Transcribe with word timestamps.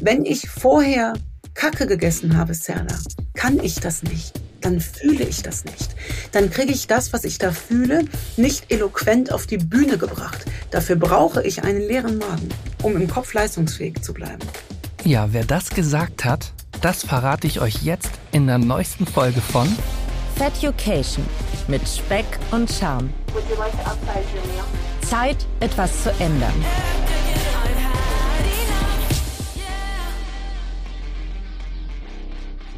Wenn 0.00 0.24
ich 0.24 0.48
vorher 0.48 1.14
Kacke 1.54 1.86
gegessen 1.86 2.36
habe, 2.36 2.54
Serla, 2.54 2.96
kann 3.34 3.58
ich 3.58 3.76
das 3.80 4.02
nicht. 4.04 4.40
Dann 4.60 4.80
fühle 4.80 5.24
ich 5.24 5.42
das 5.42 5.64
nicht. 5.64 5.94
Dann 6.32 6.50
kriege 6.50 6.72
ich 6.72 6.86
das, 6.86 7.12
was 7.12 7.24
ich 7.24 7.38
da 7.38 7.52
fühle, 7.52 8.04
nicht 8.36 8.70
eloquent 8.70 9.32
auf 9.32 9.46
die 9.46 9.58
Bühne 9.58 9.98
gebracht. 9.98 10.44
Dafür 10.70 10.96
brauche 10.96 11.42
ich 11.42 11.64
einen 11.64 11.80
leeren 11.80 12.18
Magen, 12.18 12.48
um 12.82 12.96
im 12.96 13.08
Kopf 13.08 13.34
leistungsfähig 13.34 14.02
zu 14.02 14.14
bleiben. 14.14 14.38
Ja, 15.04 15.32
wer 15.32 15.44
das 15.44 15.70
gesagt 15.70 16.24
hat, 16.24 16.52
das 16.80 17.02
verrate 17.02 17.46
ich 17.46 17.60
euch 17.60 17.82
jetzt 17.82 18.10
in 18.30 18.46
der 18.46 18.58
neuesten 18.58 19.06
Folge 19.06 19.40
von 19.40 19.68
Fat 20.36 20.56
Education 20.58 21.24
mit 21.66 21.82
Speck 21.88 22.26
und 22.52 22.70
Charme. 22.70 23.10
Zeit, 25.02 25.46
etwas 25.60 26.04
zu 26.04 26.10
ändern. 26.20 26.54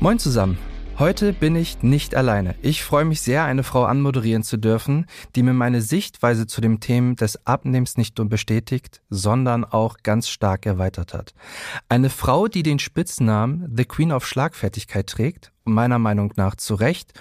Moin 0.03 0.19
zusammen. 0.19 0.57
Heute 0.99 1.35
bin 1.35 1.55
ich 1.55 1.83
nicht 1.83 2.15
alleine. 2.15 2.55
Ich 2.63 2.83
freue 2.83 3.05
mich 3.05 3.21
sehr, 3.21 3.45
eine 3.45 3.63
Frau 3.63 3.85
anmoderieren 3.85 4.43
zu 4.43 4.57
dürfen, 4.57 5.05
die 5.37 5.43
mir 5.43 5.53
meine 5.53 5.83
Sichtweise 5.83 6.47
zu 6.47 6.63
dem 6.63 6.81
Thema 6.81 7.17
des 7.17 7.47
Abnehmens 7.47 7.99
nicht 7.99 8.17
nur 8.17 8.27
bestätigt, 8.27 9.03
sondern 9.11 9.63
auch 9.63 9.99
ganz 10.03 10.31
stark 10.31 10.65
erweitert 10.65 11.13
hat. 11.13 11.35
Eine 11.91 12.09
Frau, 12.09 12.49
die 12.49 12.63
den 12.63 12.79
Spitznamen 12.79 13.71
The 13.77 13.85
Queen 13.85 14.11
of 14.11 14.27
Schlagfertigkeit 14.27 15.07
trägt, 15.07 15.53
meiner 15.65 15.99
Meinung 15.99 16.33
nach 16.37 16.55
zu 16.55 16.77
Recht, 16.77 17.13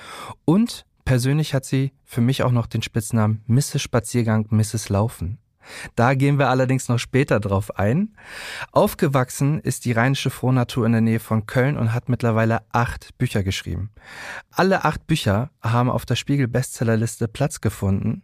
und 0.46 0.86
persönlich 1.04 1.54
hat 1.54 1.66
sie 1.66 1.92
für 2.06 2.22
mich 2.22 2.44
auch 2.44 2.52
noch 2.52 2.66
den 2.66 2.82
Spitznamen 2.82 3.44
Mrs. 3.48 3.82
Spaziergang, 3.82 4.48
Mrs. 4.52 4.88
Laufen. 4.88 5.38
Da 5.96 6.14
gehen 6.14 6.40
wir 6.40 6.50
allerdings 6.50 6.90
noch 6.90 7.00
später 7.00 7.40
drauf 7.40 7.78
ein. 7.78 8.16
Aufgewachsen 8.72 9.60
ist 9.60 9.86
die 9.86 9.92
rheinische 9.92 10.30
Frohnatur 10.30 10.86
in 10.86 10.94
der 10.94 11.02
Nähe 11.02 11.20
von 11.20 11.46
Köln 11.46 11.78
und 11.78 11.94
hat 11.94 12.10
mittlerweile 12.10 12.62
acht 12.72 13.18
Bücher 13.18 13.44
geschrieben. 13.44 13.92
Alle 14.52 14.86
acht 14.86 15.08
Bücher 15.08 15.52
haben 15.62 15.90
auf 15.90 16.06
der 16.06 16.16
Spiegel 16.16 16.48
Bestsellerliste 16.48 17.28
Platz 17.28 17.62
gefunden. 17.62 18.24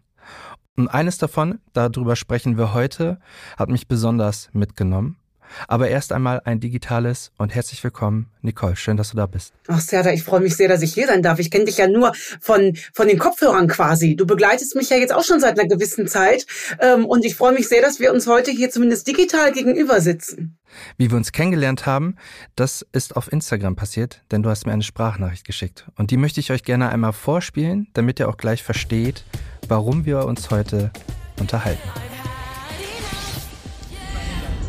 Und 0.78 0.90
eines 0.90 1.18
davon, 1.18 1.60
darüber 1.74 2.16
sprechen 2.16 2.58
wir 2.58 2.74
heute, 2.74 3.20
hat 3.58 3.70
mich 3.70 3.88
besonders 3.88 4.50
mitgenommen. 4.52 5.18
Aber 5.68 5.90
erst 5.90 6.12
einmal 6.12 6.42
ein 6.46 6.60
digitales 6.60 7.32
und 7.38 7.54
herzlich 7.54 7.84
willkommen, 7.84 8.28
Nicole. 8.42 8.76
Schön, 8.76 8.98
dass 8.98 9.12
du 9.12 9.18
da 9.18 9.26
bist. 9.26 9.54
Ach, 9.68 9.80
Serda, 9.80 10.12
ich 10.12 10.24
freue 10.24 10.42
mich 10.42 10.56
sehr, 10.56 10.68
dass 10.68 10.82
ich 10.82 10.94
hier 10.94 11.08
sein 11.08 11.22
darf. 11.22 11.40
Ich 11.40 11.52
kenne 11.52 11.66
dich 11.66 11.78
ja 11.78 11.88
nur 11.88 12.14
von, 12.40 12.76
von 12.94 13.08
den 13.08 13.20
Kopfhörern 13.20 13.68
quasi. 13.68 14.16
Du 14.16 14.26
begleitest 14.26 14.76
mich 14.76 14.90
ja 14.90 14.98
jetzt 14.98 15.14
auch 15.14 15.24
schon 15.24 15.40
seit 15.40 15.60
einer 15.60 15.68
gewissen 15.68 16.08
Zeit. 16.08 16.46
Ähm, 16.80 17.06
und 17.06 17.26
ich 17.26 17.36
freue 17.36 17.54
mich 17.54 17.68
sehr, 17.68 17.82
dass 17.82 18.00
wir 18.00 18.14
uns 18.14 18.28
heute 18.28 18.52
hier 18.52 18.70
zumindest 18.70 19.08
digital 19.08 19.52
gegenüber 19.52 20.02
sitzen. 20.02 20.58
Wie 20.98 21.10
wir 21.10 21.18
uns 21.18 21.32
kennengelernt 21.32 21.86
haben, 21.86 22.16
das 22.56 22.86
ist 22.92 23.16
auf 23.16 23.32
Instagram 23.32 23.76
passiert, 23.76 24.22
denn 24.32 24.44
du 24.44 24.50
hast 24.50 24.66
mir 24.66 24.74
eine 24.74 24.84
Sprachnachricht 24.84 25.46
geschickt. 25.46 25.86
Und 25.96 26.12
die 26.12 26.18
möchte 26.18 26.40
ich 26.40 26.52
euch 26.52 26.64
gerne 26.64 26.90
einmal 26.90 27.14
vorspielen, 27.14 27.88
damit 27.94 28.20
ihr 28.20 28.30
auch 28.30 28.38
gleich 28.38 28.64
versteht, 28.64 29.24
warum 29.68 30.06
wir 30.06 30.26
uns 30.26 30.50
heute 30.50 30.92
unterhalten. 31.40 32.15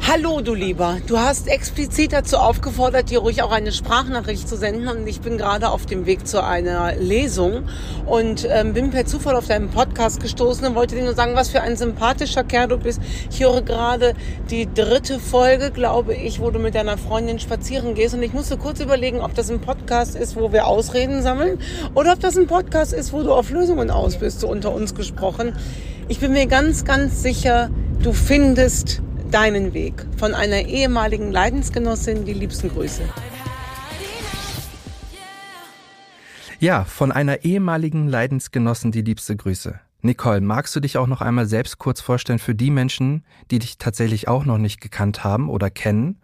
Hallo, 0.08 0.40
du 0.40 0.54
Lieber. 0.54 0.98
Du 1.08 1.18
hast 1.18 1.48
explizit 1.48 2.12
dazu 2.12 2.36
aufgefordert, 2.36 3.10
dir 3.10 3.18
ruhig 3.18 3.42
auch 3.42 3.50
eine 3.50 3.72
Sprachnachricht 3.72 4.48
zu 4.48 4.56
senden. 4.56 4.86
Und 4.86 5.04
ich 5.08 5.20
bin 5.20 5.36
gerade 5.36 5.68
auf 5.68 5.84
dem 5.84 6.06
Weg 6.06 6.28
zu 6.28 6.44
einer 6.44 6.94
Lesung 6.94 7.64
und 8.06 8.46
ähm, 8.48 8.72
bin 8.72 8.92
per 8.92 9.06
Zufall 9.06 9.34
auf 9.34 9.48
deinen 9.48 9.68
Podcast 9.68 10.20
gestoßen 10.22 10.64
und 10.64 10.76
wollte 10.76 10.94
dir 10.94 11.02
nur 11.02 11.14
sagen, 11.14 11.34
was 11.34 11.48
für 11.48 11.60
ein 11.60 11.76
sympathischer 11.76 12.44
Kerl 12.44 12.68
du 12.68 12.78
bist. 12.78 13.00
Ich 13.32 13.42
höre 13.42 13.62
gerade 13.62 14.14
die 14.48 14.72
dritte 14.72 15.18
Folge, 15.18 15.72
glaube 15.72 16.14
ich, 16.14 16.38
wo 16.38 16.52
du 16.52 16.60
mit 16.60 16.76
deiner 16.76 16.98
Freundin 16.98 17.40
spazieren 17.40 17.96
gehst. 17.96 18.14
Und 18.14 18.22
ich 18.22 18.32
musste 18.32 18.56
kurz 18.58 18.78
überlegen, 18.78 19.20
ob 19.20 19.34
das 19.34 19.50
ein 19.50 19.60
Podcast 19.60 20.14
ist, 20.14 20.36
wo 20.36 20.52
wir 20.52 20.68
Ausreden 20.68 21.20
sammeln 21.20 21.58
oder 21.96 22.12
ob 22.12 22.20
das 22.20 22.38
ein 22.38 22.46
Podcast 22.46 22.92
ist, 22.92 23.12
wo 23.12 23.24
du 23.24 23.32
auf 23.32 23.50
Lösungen 23.50 23.90
aus 23.90 24.18
bist, 24.18 24.38
so 24.38 24.48
unter 24.48 24.72
uns 24.72 24.94
gesprochen. 24.94 25.56
Ich 26.06 26.20
bin 26.20 26.32
mir 26.32 26.46
ganz, 26.46 26.84
ganz 26.84 27.24
sicher, 27.24 27.70
du 28.00 28.12
findest 28.12 29.02
deinen 29.30 29.74
Weg. 29.74 30.06
Von 30.16 30.34
einer 30.34 30.62
ehemaligen 30.66 31.30
Leidensgenossin 31.30 32.24
die 32.24 32.32
liebsten 32.32 32.68
Grüße. 32.68 33.02
Ja, 36.58 36.84
von 36.84 37.12
einer 37.12 37.44
ehemaligen 37.44 38.08
Leidensgenossin 38.08 38.90
die 38.90 39.02
liebste 39.02 39.36
Grüße. 39.36 39.78
Nicole, 40.02 40.40
magst 40.40 40.74
du 40.76 40.80
dich 40.80 40.98
auch 40.98 41.06
noch 41.06 41.20
einmal 41.20 41.46
selbst 41.46 41.78
kurz 41.78 42.00
vorstellen 42.00 42.38
für 42.38 42.54
die 42.54 42.70
Menschen, 42.70 43.24
die 43.50 43.58
dich 43.58 43.76
tatsächlich 43.76 44.28
auch 44.28 44.44
noch 44.44 44.56
nicht 44.56 44.80
gekannt 44.80 45.24
haben 45.24 45.50
oder 45.50 45.68
kennen 45.68 46.20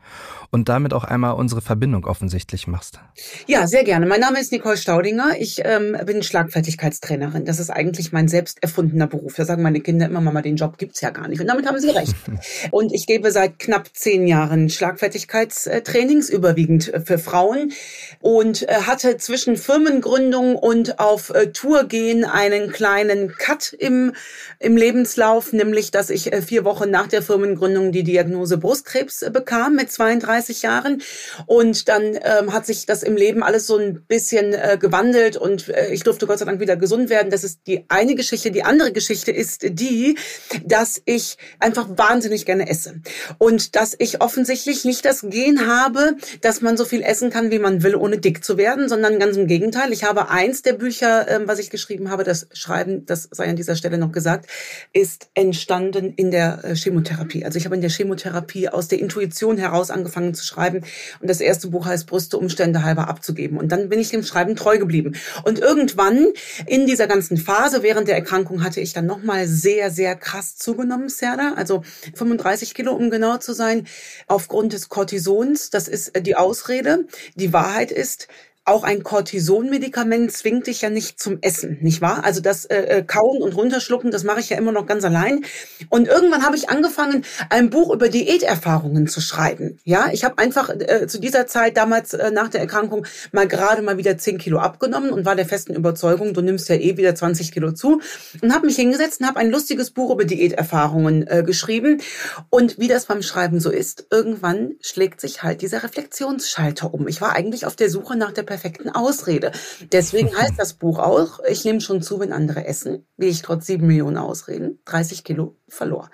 und 0.53 0.69
damit 0.69 0.93
auch 0.93 1.05
einmal 1.05 1.33
unsere 1.33 1.63
Verbindung 1.63 2.05
offensichtlich 2.05 2.67
machst? 2.67 3.01
Ja, 3.47 3.67
sehr 3.67 3.85
gerne. 3.85 4.05
Mein 4.05 4.21
Name 4.21 4.39
ist 4.39 4.53
Nicole 4.53 4.77
Staudinger. 4.77 5.33
Ich 5.39 5.63
ähm, 5.65 5.97
bin 6.05 6.23
Schlagfertigkeitstrainerin. 6.23 7.47
Das 7.47 7.59
ist 7.59 7.71
eigentlich 7.71 8.13
mein 8.13 8.29
selbst 8.29 8.63
erfundener 8.63 9.07
Beruf. 9.07 9.35
Da 9.35 9.47
sagen 9.47 9.63
meine 9.63 9.81
Kinder 9.81 10.07
immer, 10.07 10.21
Mama, 10.21 10.43
den 10.43 10.57
Job 10.57 10.77
gibt's 10.77 11.01
ja 11.01 11.09
gar 11.09 11.27
nicht. 11.27 11.41
Und 11.41 11.47
damit 11.47 11.67
haben 11.67 11.81
sie 11.81 11.89
recht. 11.89 12.15
und 12.71 12.93
ich 12.93 13.07
gebe 13.07 13.33
seit 13.33 13.59
knapp 13.59 13.89
zehn 13.95 14.27
Jahren 14.29 14.69
Schlagfertigkeitstrainings, 14.69 16.29
überwiegend 16.29 16.93
für 17.03 17.17
Frauen 17.17 17.73
und 18.21 18.69
äh, 18.69 18.75
hatte 18.87 19.17
zwischen 19.17 19.57
Firmengründung 19.57 20.57
und 20.57 20.99
auf 20.99 21.31
äh, 21.31 21.51
Tour 21.53 21.85
gehen 21.85 22.27
einen 22.27 22.71
kleinen 22.71 23.33
Cut 23.33 23.73
im, 23.73 24.13
im 24.59 24.77
Lebenslauf, 24.77 25.55
nämlich 25.55 25.91
dass 25.91 26.11
ich 26.11 26.31
äh, 26.31 26.43
vier 26.43 26.67
Wochen 26.67 26.91
nach 26.91 27.07
der 27.07 27.23
Firmengründung 27.23 27.91
die 27.91 28.03
Diagnose 28.03 28.59
Brustkrebs 28.59 29.23
äh, 29.23 29.31
bekam 29.31 29.77
mit 29.77 29.91
32 29.91 30.42
Jahren. 30.63 31.03
Und 31.47 31.89
dann 31.89 32.19
ähm, 32.23 32.53
hat 32.53 32.67
sich 32.67 32.87
das 32.87 33.03
im 33.03 33.17
Leben 33.17 33.43
alles 33.43 33.67
so 33.67 33.77
ein 33.77 34.05
bisschen 34.07 34.55
äh, 34.55 34.77
gewandelt 34.81 35.37
und 35.37 35.69
äh, 35.69 35.93
ich 35.93 36.03
durfte 36.03 36.27
Gott 36.27 36.39
sei 36.39 36.45
Dank 36.45 36.61
wieder 36.61 36.77
gesund 36.77 37.11
werden. 37.11 37.31
Das 37.31 37.45
ist 37.45 37.61
die 37.67 37.85
eine 37.89 38.15
Geschichte. 38.15 38.51
Die 38.51 38.65
andere 38.65 38.93
Geschichte 38.93 39.31
ist 39.31 39.63
die, 39.63 40.17
dass 40.65 41.01
ich 41.05 41.37
einfach 41.59 41.87
wahnsinnig 41.97 42.45
gerne 42.45 42.69
esse. 42.69 43.01
Und 43.39 43.77
dass 43.77 43.95
ich 43.99 44.21
offensichtlich 44.21 44.85
nicht 44.85 45.05
das 45.05 45.23
Gen 45.23 45.67
habe, 45.67 46.17
dass 46.41 46.61
man 46.61 46.77
so 46.77 46.85
viel 46.85 47.03
essen 47.03 47.31
kann, 47.31 47.51
wie 47.51 47.59
man 47.59 47.83
will, 47.83 47.95
ohne 47.95 48.19
dick 48.19 48.45
zu 48.45 48.57
werden, 48.57 48.89
sondern 48.89 49.19
ganz 49.19 49.37
im 49.37 49.47
Gegenteil. 49.47 49.93
Ich 49.93 50.05
habe 50.05 50.29
eins 50.29 50.63
der 50.63 50.73
Bücher, 50.75 51.29
ähm, 51.29 51.43
was 51.47 51.59
ich 51.59 51.71
geschrieben 51.71 52.11
habe, 52.11 52.25
das 52.25 52.49
Schreiben, 52.53 53.07
das 53.07 53.29
sei 53.31 53.49
an 53.49 53.57
dieser 53.57 53.77
Stelle 53.77 53.99
noch 53.99 54.13
gesagt, 54.13 54.47
ist 54.93 55.29
entstanden 55.35 56.13
in 56.17 56.31
der 56.31 56.65
äh, 56.65 56.75
Chemotherapie. 56.75 57.45
Also 57.45 57.59
ich 57.59 57.65
habe 57.65 57.75
in 57.75 57.81
der 57.81 57.91
Chemotherapie 57.91 58.69
aus 58.69 58.89
der 58.89 58.99
Intuition 58.99 59.59
heraus 59.59 59.91
angefangen 59.91 60.32
zu 60.35 60.45
schreiben 60.45 60.83
und 61.21 61.29
das 61.29 61.41
erste 61.41 61.69
Buch 61.69 61.87
heißt 61.87 62.07
Brüste 62.07 62.39
Umstände 62.39 62.83
halber 62.83 63.09
abzugeben. 63.09 63.59
Und 63.59 63.71
dann 63.71 63.89
bin 63.89 63.99
ich 63.99 64.11
dem 64.11 64.23
Schreiben 64.23 64.57
treu 64.57 64.79
geblieben. 64.79 65.17
Und 65.45 65.59
irgendwann 65.59 66.29
in 66.67 66.87
dieser 66.87 67.07
ganzen 67.07 67.37
Phase 67.37 67.83
während 67.83 68.09
der 68.09 68.17
Erkrankung 68.17 68.63
hatte 68.65 68.81
ich 68.81 68.93
dann 68.93 69.07
nochmal 69.07 69.47
sehr, 69.47 69.91
sehr 69.91 70.17
krass 70.17 70.57
zugenommen, 70.57 71.09
Serda. 71.09 71.55
Also 71.57 71.83
35 72.15 72.75
Kilo, 72.75 72.93
um 72.93 73.11
genau 73.11 73.39
zu 73.39 73.53
sein, 73.53 73.87
aufgrund 74.27 74.73
des 74.73 74.89
Cortisons. 74.89 75.71
Das 75.71 75.89
ist 75.89 76.09
äh, 76.17 76.23
die 76.23 76.37
Ausrede. 76.37 77.07
Die 77.35 77.53
Wahrheit 77.53 77.91
ist, 77.91 78.29
auch 78.65 78.85
ein 78.85 79.03
Cortison-Medikament 79.03 80.31
zwingt 80.31 80.69
dich 80.69 80.83
ja 80.83 80.91
nicht 80.91 81.21
zum 81.21 81.39
Essen, 81.41 81.79
nicht 81.81 82.01
wahr? 82.01 82.25
Also 82.25 82.41
das 82.41 82.65
äh, 82.65 82.99
äh, 82.99 83.03
Kauen 83.03 83.43
und 83.43 83.57
Runterschlucken, 83.57 84.13
das 84.13 84.23
mache 84.23 84.39
ich 84.39 84.51
ja 84.51 84.57
immer 84.57 84.71
noch 84.71 84.87
ganz 84.87 85.05
allein. 85.05 85.45
Und 85.89 86.07
irgendwann 86.07 86.45
habe 86.45 86.55
ich 86.55 86.71
angefangen, 86.71 87.25
ein 87.51 87.71
Buch 87.71 87.93
über 87.93 88.09
Diäterfahrungen 88.09 89.09
zu 89.09 89.21
schreiben. 89.21 89.81
Ja, 89.83 90.11
ich 90.13 90.23
habe 90.23 90.39
einfach 90.39 90.71
äh, 90.71 91.09
zu 91.09 91.19
dieser 91.19 91.49
Zeit 91.49 91.77
damals 91.77 92.15
äh, 92.15 92.31
nach 92.31 92.49
der 92.51 92.61
Erkrankung 92.61 93.05
mal 93.33 93.49
gerade 93.49 93.83
mal 93.83 93.97
wieder 93.97 94.17
10 94.17 94.39
Kilo 94.39 94.61
abgenommen 94.61 95.11
und 95.11 95.25
war 95.25 95.35
der 95.35 95.47
festen 95.47 95.75
Überzeugung, 95.75 96.33
du 96.33 96.41
nimmst 96.41 96.69
ja 96.69 96.77
eh 96.77 96.97
wieder 96.97 97.17
20 97.17 97.51
Kilo 97.51 97.73
zu 97.73 98.01
und 98.43 98.55
habe 98.55 98.67
mich 98.67 98.77
hingesetzt 98.77 99.21
und 99.21 99.27
habe 99.27 99.41
ein 99.41 99.51
lustiges 99.51 99.91
Buch 99.91 100.13
über 100.13 100.25
Diäterfahrungen 100.25 101.27
äh, 101.27 101.43
geschrieben. 101.45 102.01
Und 102.49 102.79
wie 102.79 102.87
das 102.87 103.07
beim 103.07 103.23
Schreiben 103.23 103.59
so 103.59 103.71
ist, 103.71 104.07
irgendwann 104.13 104.77
schlägt 104.81 105.21
sich 105.21 105.43
halt 105.43 105.63
dieser 105.63 105.83
Reflexionsschalter 105.83 106.95
um. 106.95 107.09
Ich 107.09 107.21
war 107.21 107.33
eigentlich 107.33 107.67
auf 107.67 107.75
der 107.75 107.91
Suche 107.91 108.17
nach 108.17 108.31
der 108.31 108.52
perfekten 108.53 108.91
Ausrede. 108.91 109.51
Deswegen 109.93 110.37
heißt 110.37 110.59
das 110.59 110.75
Buch 110.75 110.99
auch, 110.99 111.41
ich 111.49 111.65
nehme 111.65 111.81
schon 111.81 112.03
zu, 112.03 112.21
wenn 112.21 112.35
andere 112.35 112.67
essen, 112.67 113.07
wie 113.17 113.29
ich 113.29 113.41
trotz 113.41 113.67
sieben 113.67 113.87
Millionen 113.87 114.19
Ausreden 114.19 114.79
30 114.85 115.25
Kilo 115.25 115.57
verlor. 115.69 116.11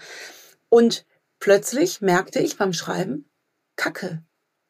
Und 0.69 1.05
plötzlich 1.41 2.01
merkte 2.01 2.39
ich 2.39 2.57
beim 2.57 2.73
Schreiben, 2.73 3.29
Kacke, 3.75 4.23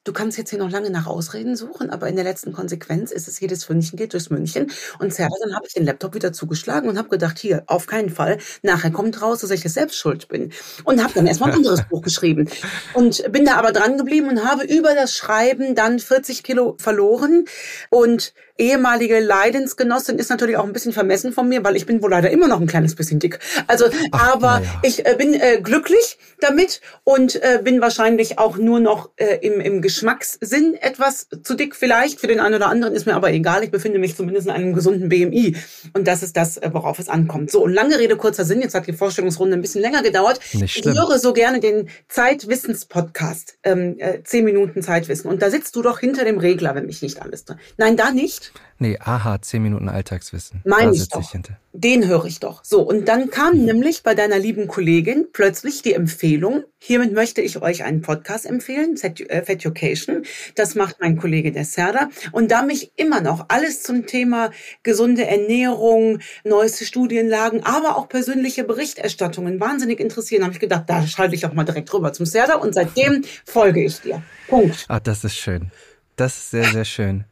du 0.08 0.12
kannst 0.14 0.38
jetzt 0.38 0.50
hier 0.50 0.58
noch 0.58 0.70
lange 0.70 0.88
nach 0.90 1.06
Ausreden 1.06 1.54
suchen, 1.54 1.90
aber 1.90 2.08
in 2.08 2.16
der 2.16 2.24
letzten 2.24 2.52
Konsequenz 2.52 3.12
ist 3.12 3.28
es 3.28 3.38
jedes 3.40 3.64
Fündchen 3.64 3.98
geht 3.98 4.14
durchs 4.14 4.30
München. 4.30 4.72
Und 4.98 5.12
Serda, 5.12 5.34
dann 5.44 5.54
habe 5.54 5.66
ich 5.66 5.74
den 5.74 5.84
Laptop 5.84 6.14
wieder 6.14 6.32
zugeschlagen 6.32 6.88
und 6.88 6.96
habe 6.96 7.10
gedacht, 7.10 7.38
hier, 7.38 7.62
auf 7.66 7.86
keinen 7.86 8.08
Fall. 8.08 8.38
Nachher 8.62 8.90
kommt 8.90 9.20
raus, 9.20 9.40
dass 9.40 9.50
ich 9.50 9.62
jetzt 9.62 9.74
selbst 9.74 9.96
schuld 9.96 10.28
bin. 10.28 10.52
Und 10.84 11.02
habe 11.02 11.12
dann 11.12 11.26
erstmal 11.26 11.50
ein 11.50 11.56
anderes 11.56 11.86
Buch 11.88 12.00
geschrieben. 12.00 12.48
Und 12.94 13.30
bin 13.30 13.44
da 13.44 13.56
aber 13.56 13.72
dran 13.72 13.98
geblieben 13.98 14.28
und 14.28 14.44
habe 14.44 14.64
über 14.64 14.94
das 14.94 15.14
Schreiben 15.14 15.74
dann 15.74 15.98
40 15.98 16.42
Kilo 16.42 16.76
verloren. 16.80 17.44
Und 17.90 18.32
ehemalige 18.58 19.20
Leidensgenossin 19.20 20.18
ist 20.18 20.30
natürlich 20.30 20.56
auch 20.56 20.64
ein 20.64 20.72
bisschen 20.72 20.92
vermessen 20.92 21.32
von 21.32 21.48
mir, 21.48 21.64
weil 21.64 21.76
ich 21.76 21.86
bin 21.86 22.02
wohl 22.02 22.10
leider 22.10 22.30
immer 22.30 22.48
noch 22.48 22.60
ein 22.60 22.66
kleines 22.66 22.94
bisschen 22.94 23.20
dick. 23.20 23.38
Also, 23.66 23.86
Ach, 24.12 24.34
aber 24.34 24.62
ja. 24.62 24.80
ich 24.82 25.06
äh, 25.06 25.14
bin 25.16 25.34
äh, 25.34 25.60
glücklich 25.62 26.18
damit 26.40 26.80
und 27.04 27.36
äh, 27.36 27.60
bin 27.62 27.80
wahrscheinlich 27.80 28.38
auch 28.38 28.56
nur 28.56 28.80
noch 28.80 29.10
äh, 29.16 29.38
im, 29.40 29.60
im 29.60 29.80
Geschmackssinn 29.80 30.74
etwas 30.74 31.28
zu 31.42 31.54
dick 31.54 31.76
vielleicht. 31.76 32.20
Für 32.20 32.26
den 32.26 32.40
einen 32.40 32.56
oder 32.56 32.68
anderen 32.68 32.94
ist 32.94 33.06
mir 33.06 33.14
aber 33.14 33.32
egal. 33.32 33.62
Ich 33.62 33.70
befinde 33.70 33.98
mich 33.98 34.16
zumindest 34.16 34.48
in 34.48 34.52
einem 34.52 34.74
gesunden 34.74 35.08
BMI. 35.08 35.56
Und 35.94 36.08
das 36.08 36.22
ist 36.22 36.36
das, 36.36 36.56
äh, 36.58 36.70
worauf 36.72 36.98
es 36.98 37.08
ankommt. 37.08 37.50
So, 37.50 37.62
und 37.62 37.72
lange 37.72 37.98
Rede, 37.98 38.16
kurzer 38.16 38.44
Sinn. 38.44 38.60
Jetzt 38.60 38.74
hat 38.74 38.86
die 38.86 38.92
Vorstellungsrunde 38.92 39.56
ein 39.56 39.62
bisschen 39.62 39.80
länger 39.80 40.02
gedauert. 40.02 40.40
Ich 40.52 40.84
höre 40.84 41.18
so 41.18 41.32
gerne 41.32 41.60
den 41.60 41.88
Zeitwissens-Podcast, 42.08 43.58
ähm, 43.62 43.96
äh, 43.98 44.22
10 44.22 44.44
Minuten 44.44 44.82
Zeitwissen. 44.82 45.30
Und 45.30 45.42
da 45.42 45.50
sitzt 45.50 45.76
du 45.76 45.82
doch 45.82 46.00
hinter 46.00 46.24
dem 46.24 46.38
Regler, 46.38 46.74
wenn 46.74 46.86
mich 46.86 47.02
nicht 47.02 47.22
alles 47.22 47.44
drin. 47.44 47.58
Nein, 47.76 47.96
da 47.96 48.10
nicht. 48.10 48.47
Nee, 48.80 48.96
aha, 49.00 49.42
10 49.42 49.60
Minuten 49.60 49.88
Alltagswissen. 49.88 50.62
Meine 50.64 50.94
ich 50.94 51.08
doch. 51.08 51.34
Ich 51.34 51.40
Den 51.72 52.06
höre 52.06 52.26
ich 52.26 52.38
doch. 52.38 52.64
So, 52.64 52.82
und 52.82 53.08
dann 53.08 53.28
kam 53.30 53.56
mhm. 53.58 53.64
nämlich 53.64 54.04
bei 54.04 54.14
deiner 54.14 54.38
lieben 54.38 54.68
Kollegin 54.68 55.26
plötzlich 55.32 55.82
die 55.82 55.94
Empfehlung, 55.94 56.62
hiermit 56.78 57.12
möchte 57.12 57.40
ich 57.40 57.60
euch 57.60 57.82
einen 57.82 58.02
Podcast 58.02 58.46
empfehlen, 58.46 58.96
Feducation. 58.96 60.22
Das 60.54 60.76
macht 60.76 61.00
mein 61.00 61.16
Kollege 61.16 61.50
der 61.50 61.64
Serda. 61.64 62.08
Und 62.30 62.52
da 62.52 62.62
mich 62.62 62.92
immer 62.94 63.20
noch 63.20 63.46
alles 63.48 63.82
zum 63.82 64.06
Thema 64.06 64.50
gesunde 64.84 65.26
Ernährung, 65.26 66.20
neueste 66.44 66.84
Studienlagen, 66.84 67.64
aber 67.64 67.96
auch 67.96 68.08
persönliche 68.08 68.62
Berichterstattungen 68.62 69.58
wahnsinnig 69.58 69.98
interessieren, 69.98 70.44
habe 70.44 70.52
ich 70.52 70.60
gedacht, 70.60 70.84
da 70.86 71.04
schalte 71.04 71.34
ich 71.34 71.44
auch 71.46 71.52
mal 71.52 71.64
direkt 71.64 71.92
rüber 71.92 72.12
zum 72.12 72.26
Serda 72.26 72.54
und 72.54 72.74
seitdem 72.74 73.24
folge 73.44 73.84
ich 73.84 74.00
dir. 74.02 74.22
Punkt. 74.46 74.84
Ah, 74.86 75.00
das 75.00 75.24
ist 75.24 75.36
schön. 75.36 75.72
Das 76.14 76.36
ist 76.36 76.50
sehr, 76.50 76.64
sehr 76.64 76.84
schön. 76.84 77.24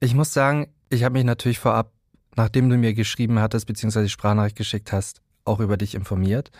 Ich 0.00 0.14
muss 0.14 0.32
sagen, 0.32 0.68
ich 0.90 1.02
habe 1.02 1.14
mich 1.14 1.24
natürlich 1.24 1.58
vorab, 1.58 1.92
nachdem 2.36 2.68
du 2.68 2.76
mir 2.76 2.94
geschrieben 2.94 3.40
hattest, 3.40 3.66
beziehungsweise 3.66 4.08
Sprachnachricht 4.08 4.56
geschickt 4.56 4.92
hast, 4.92 5.22
auch 5.44 5.58
über 5.60 5.76
dich 5.76 5.94
informiert. 5.94 6.50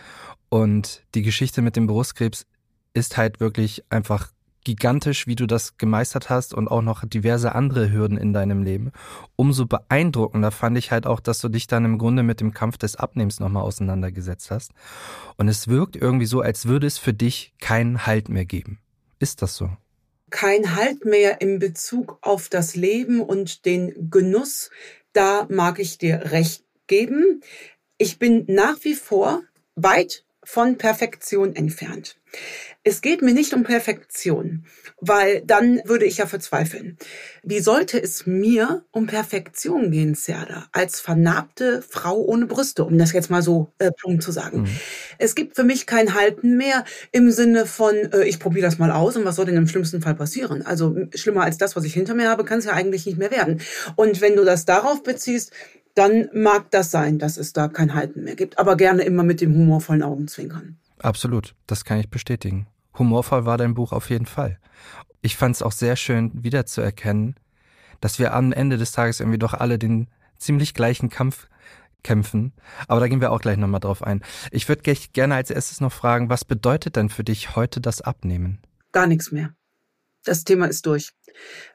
Und 0.49 1.03
die 1.15 1.21
Geschichte 1.21 1.61
mit 1.61 1.75
dem 1.75 1.87
Brustkrebs 1.87 2.45
ist 2.93 3.17
halt 3.17 3.39
wirklich 3.39 3.83
einfach 3.89 4.31
gigantisch, 4.65 5.25
wie 5.25 5.35
du 5.35 5.45
das 5.45 5.77
gemeistert 5.77 6.29
hast 6.29 6.53
und 6.53 6.67
auch 6.67 6.81
noch 6.81 7.05
diverse 7.05 7.55
andere 7.55 7.91
Hürden 7.91 8.17
in 8.17 8.33
deinem 8.33 8.61
Leben. 8.61 8.91
Umso 9.37 9.65
beeindruckender 9.65 10.51
fand 10.51 10.77
ich 10.77 10.91
halt 10.91 11.07
auch, 11.07 11.21
dass 11.21 11.39
du 11.39 11.47
dich 11.47 11.67
dann 11.67 11.85
im 11.85 11.97
Grunde 11.97 12.23
mit 12.23 12.41
dem 12.41 12.53
Kampf 12.53 12.77
des 12.77 12.97
Abnehmens 12.97 13.39
nochmal 13.39 13.63
auseinandergesetzt 13.63 14.51
hast. 14.51 14.73
Und 15.37 15.47
es 15.47 15.69
wirkt 15.69 15.95
irgendwie 15.95 16.25
so, 16.25 16.41
als 16.41 16.65
würde 16.65 16.87
es 16.87 16.97
für 16.97 17.13
dich 17.13 17.53
keinen 17.59 18.05
Halt 18.05 18.27
mehr 18.27 18.45
geben. 18.45 18.79
Ist 19.17 19.41
das 19.41 19.55
so? 19.55 19.69
Kein 20.29 20.75
Halt 20.75 21.05
mehr 21.05 21.41
in 21.41 21.59
Bezug 21.59 22.17
auf 22.21 22.49
das 22.49 22.75
Leben 22.75 23.21
und 23.21 23.65
den 23.65 24.09
Genuss. 24.09 24.69
Da 25.13 25.47
mag 25.49 25.79
ich 25.79 25.97
dir 25.97 26.31
recht 26.31 26.63
geben. 26.87 27.41
Ich 27.97 28.19
bin 28.19 28.45
nach 28.47 28.83
wie 28.83 28.95
vor 28.95 29.43
weit 29.75 30.25
von 30.51 30.79
Perfektion 30.79 31.55
entfernt. 31.55 32.15
Es 32.83 33.01
geht 33.01 33.21
mir 33.21 33.33
nicht 33.33 33.53
um 33.53 33.63
Perfektion, 33.63 34.65
weil 34.99 35.43
dann 35.45 35.79
würde 35.85 36.05
ich 36.05 36.17
ja 36.17 36.25
verzweifeln. 36.25 36.97
Wie 37.43 37.59
sollte 37.59 38.01
es 38.01 38.25
mir 38.25 38.83
um 38.91 39.05
Perfektion 39.05 39.91
gehen, 39.91 40.15
Serda, 40.15 40.67
als 40.71 41.01
vernarbte 41.01 41.83
Frau 41.87 42.17
ohne 42.17 42.47
Brüste, 42.47 42.83
um 42.83 42.97
das 42.97 43.13
jetzt 43.13 43.29
mal 43.29 43.43
so 43.43 43.73
äh, 43.77 43.91
plump 43.91 44.23
zu 44.23 44.31
sagen. 44.31 44.61
Mhm. 44.61 44.69
Es 45.19 45.35
gibt 45.35 45.55
für 45.55 45.63
mich 45.63 45.85
kein 45.85 46.15
Halten 46.15 46.57
mehr 46.57 46.83
im 47.11 47.31
Sinne 47.31 47.67
von, 47.67 47.95
äh, 47.95 48.23
ich 48.23 48.39
probiere 48.39 48.65
das 48.65 48.79
mal 48.79 48.91
aus 48.91 49.17
und 49.17 49.25
was 49.25 49.35
soll 49.35 49.45
denn 49.45 49.57
im 49.57 49.67
schlimmsten 49.67 50.01
Fall 50.01 50.15
passieren? 50.15 50.63
Also 50.63 50.95
schlimmer 51.13 51.43
als 51.43 51.57
das, 51.57 51.75
was 51.75 51.83
ich 51.83 51.93
hinter 51.93 52.15
mir 52.15 52.29
habe, 52.29 52.43
kann 52.43 52.59
es 52.59 52.65
ja 52.65 52.73
eigentlich 52.73 53.05
nicht 53.05 53.19
mehr 53.19 53.31
werden. 53.31 53.61
Und 53.95 54.19
wenn 54.21 54.35
du 54.35 54.45
das 54.45 54.65
darauf 54.65 55.03
beziehst, 55.03 55.51
dann 55.99 56.29
mag 56.33 56.71
das 56.71 56.91
sein, 56.91 57.19
dass 57.19 57.37
es 57.37 57.51
da 57.51 57.67
kein 57.67 57.93
Halten 57.93 58.23
mehr 58.23 58.35
gibt, 58.35 58.57
aber 58.57 58.77
gerne 58.77 59.03
immer 59.03 59.23
mit 59.23 59.41
dem 59.41 59.53
humorvollen 59.53 60.01
Augenzwinkern. 60.01 60.77
Absolut, 60.99 61.55
das 61.67 61.83
kann 61.83 61.99
ich 61.99 62.09
bestätigen. 62.09 62.67
Humorvoll 62.97 63.45
war 63.45 63.57
dein 63.57 63.73
Buch 63.73 63.91
auf 63.91 64.09
jeden 64.09 64.25
Fall. 64.25 64.59
Ich 65.21 65.35
fand 65.35 65.55
es 65.55 65.61
auch 65.61 65.73
sehr 65.73 65.97
schön 65.97 66.31
wiederzuerkennen, 66.33 67.35
dass 67.99 68.17
wir 68.17 68.33
am 68.33 68.53
Ende 68.53 68.77
des 68.77 68.93
Tages 68.93 69.19
irgendwie 69.19 69.37
doch 69.37 69.53
alle 69.53 69.77
den 69.77 70.07
ziemlich 70.37 70.73
gleichen 70.73 71.09
Kampf 71.09 71.49
kämpfen. 72.01 72.53
Aber 72.87 73.01
da 73.01 73.09
gehen 73.09 73.19
wir 73.19 73.33
auch 73.33 73.41
gleich 73.41 73.57
nochmal 73.57 73.81
drauf 73.81 74.01
ein. 74.01 74.21
Ich 74.51 74.69
würde 74.69 74.93
gerne 75.13 75.35
als 75.35 75.49
erstes 75.49 75.81
noch 75.81 75.91
fragen, 75.91 76.29
was 76.29 76.45
bedeutet 76.45 76.95
denn 76.95 77.09
für 77.09 77.25
dich 77.25 77.57
heute 77.57 77.81
das 77.81 77.99
Abnehmen? 78.01 78.59
Gar 78.93 79.07
nichts 79.07 79.33
mehr. 79.33 79.53
Das 80.25 80.43
Thema 80.43 80.65
ist 80.67 80.85
durch. 80.85 81.13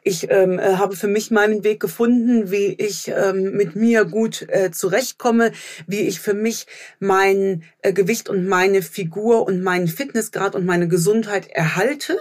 Ich 0.02 0.30
ähm, 0.30 0.58
äh, 0.58 0.76
habe 0.76 0.96
für 0.96 1.06
mich 1.06 1.30
meinen 1.30 1.64
Weg 1.64 1.80
gefunden, 1.80 2.50
wie 2.50 2.66
ich 2.74 3.08
ähm, 3.08 3.52
mit 3.52 3.74
mir 3.74 4.04
gut 4.04 4.42
äh, 4.48 4.70
zurechtkomme, 4.70 5.52
wie 5.86 6.00
ich 6.00 6.20
für 6.20 6.34
mich 6.34 6.66
mein 6.98 7.62
äh, 7.80 7.92
Gewicht 7.92 8.28
und 8.28 8.46
meine 8.46 8.82
Figur 8.82 9.46
und 9.46 9.62
meinen 9.62 9.88
Fitnessgrad 9.88 10.54
und 10.54 10.66
meine 10.66 10.88
Gesundheit 10.88 11.46
erhalte. 11.48 12.18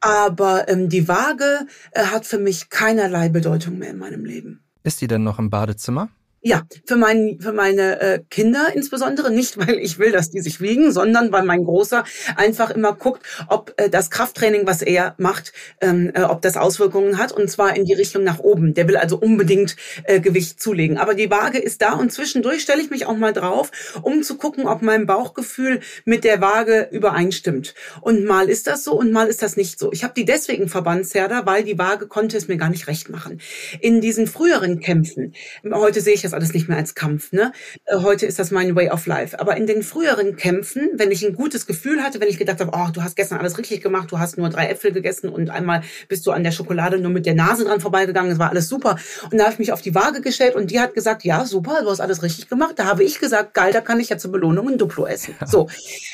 Aber 0.00 0.68
ähm, 0.68 0.88
die 0.88 1.08
Waage 1.08 1.66
äh, 1.92 2.04
hat 2.04 2.26
für 2.26 2.38
mich 2.38 2.70
keinerlei 2.70 3.28
Bedeutung 3.28 3.78
mehr 3.78 3.90
in 3.90 3.98
meinem 3.98 4.24
Leben. 4.24 4.60
Ist 4.84 5.00
die 5.00 5.08
denn 5.08 5.24
noch 5.24 5.40
im 5.40 5.50
Badezimmer? 5.50 6.10
Ja, 6.42 6.62
für, 6.86 6.96
mein, 6.96 7.38
für 7.40 7.52
meine 7.52 8.00
äh, 8.00 8.20
Kinder 8.30 8.68
insbesondere. 8.72 9.32
Nicht, 9.32 9.58
weil 9.66 9.78
ich 9.78 9.98
will, 9.98 10.12
dass 10.12 10.30
die 10.30 10.40
sich 10.40 10.60
wiegen, 10.60 10.92
sondern 10.92 11.32
weil 11.32 11.44
mein 11.44 11.64
Großer 11.64 12.04
einfach 12.36 12.70
immer 12.70 12.92
guckt, 12.94 13.22
ob 13.48 13.74
äh, 13.78 13.88
das 13.90 14.10
Krafttraining, 14.10 14.66
was 14.66 14.82
er 14.82 15.14
macht, 15.18 15.52
ähm, 15.80 16.12
äh, 16.14 16.22
ob 16.22 16.42
das 16.42 16.56
Auswirkungen 16.56 17.18
hat. 17.18 17.32
Und 17.32 17.50
zwar 17.50 17.76
in 17.76 17.84
die 17.84 17.94
Richtung 17.94 18.22
nach 18.22 18.38
oben. 18.38 18.74
Der 18.74 18.86
will 18.86 18.96
also 18.96 19.18
unbedingt 19.18 19.76
äh, 20.04 20.20
Gewicht 20.20 20.60
zulegen. 20.60 20.98
Aber 20.98 21.14
die 21.14 21.30
Waage 21.30 21.58
ist 21.58 21.82
da 21.82 21.94
und 21.94 22.12
zwischendurch 22.12 22.62
stelle 22.62 22.80
ich 22.80 22.90
mich 22.90 23.06
auch 23.06 23.16
mal 23.16 23.32
drauf, 23.32 23.72
um 24.02 24.22
zu 24.22 24.36
gucken, 24.36 24.66
ob 24.66 24.82
mein 24.82 25.06
Bauchgefühl 25.06 25.80
mit 26.04 26.22
der 26.22 26.40
Waage 26.40 26.88
übereinstimmt. 26.92 27.74
Und 28.02 28.24
mal 28.24 28.48
ist 28.48 28.68
das 28.68 28.84
so 28.84 28.92
und 28.92 29.10
mal 29.10 29.26
ist 29.26 29.42
das 29.42 29.56
nicht 29.56 29.80
so. 29.80 29.90
Ich 29.90 30.04
habe 30.04 30.14
die 30.14 30.24
deswegen 30.24 30.68
Verbandshärder, 30.68 31.44
weil 31.44 31.64
die 31.64 31.78
Waage 31.78 32.06
konnte 32.06 32.36
es 32.36 32.46
mir 32.46 32.56
gar 32.56 32.70
nicht 32.70 32.86
recht 32.86 33.08
machen. 33.08 33.40
In 33.80 34.00
diesen 34.00 34.28
früheren 34.28 34.78
Kämpfen, 34.78 35.34
heute 35.72 36.00
sehe 36.00 36.14
ich 36.14 36.22
das 36.22 36.35
alles 36.36 36.54
nicht 36.54 36.68
mehr 36.68 36.78
als 36.78 36.94
Kampf. 36.94 37.32
Ne? 37.32 37.52
Äh, 37.86 37.96
heute 37.98 38.26
ist 38.26 38.38
das 38.38 38.50
mein 38.50 38.76
Way 38.76 38.90
of 38.90 39.06
Life. 39.06 39.38
Aber 39.40 39.56
in 39.56 39.66
den 39.66 39.82
früheren 39.82 40.36
Kämpfen, 40.36 40.90
wenn 40.94 41.10
ich 41.10 41.26
ein 41.26 41.34
gutes 41.34 41.66
Gefühl 41.66 42.02
hatte, 42.02 42.20
wenn 42.20 42.28
ich 42.28 42.38
gedacht 42.38 42.60
habe, 42.60 42.70
oh, 42.74 42.90
du 42.92 43.02
hast 43.02 43.16
gestern 43.16 43.38
alles 43.38 43.58
richtig 43.58 43.82
gemacht, 43.82 44.10
du 44.12 44.18
hast 44.18 44.38
nur 44.38 44.48
drei 44.48 44.68
Äpfel 44.68 44.92
gegessen 44.92 45.28
und 45.28 45.50
einmal 45.50 45.82
bist 46.08 46.26
du 46.26 46.30
an 46.30 46.44
der 46.44 46.52
Schokolade 46.52 46.98
nur 46.98 47.10
mit 47.10 47.26
der 47.26 47.34
Nase 47.34 47.64
dran 47.64 47.80
vorbeigegangen, 47.80 48.32
es 48.32 48.38
war 48.38 48.50
alles 48.50 48.68
super. 48.68 48.98
Und 49.30 49.38
da 49.38 49.44
habe 49.44 49.52
ich 49.54 49.58
mich 49.58 49.72
auf 49.72 49.82
die 49.82 49.94
Waage 49.94 50.20
gestellt 50.20 50.54
und 50.54 50.70
die 50.70 50.80
hat 50.80 50.94
gesagt, 50.94 51.24
ja, 51.24 51.44
super, 51.44 51.80
du 51.82 51.90
hast 51.90 52.00
alles 52.00 52.22
richtig 52.22 52.48
gemacht. 52.48 52.74
Da 52.76 52.84
habe 52.84 53.02
ich 53.02 53.18
gesagt, 53.18 53.54
geil, 53.54 53.72
da 53.72 53.80
kann 53.80 53.98
ich 54.00 54.08
ja 54.08 54.18
zur 54.18 54.32
Belohnung 54.32 54.68
ein 54.68 54.78
Duplo 54.78 55.06
essen. 55.06 55.34
So, 55.44 55.68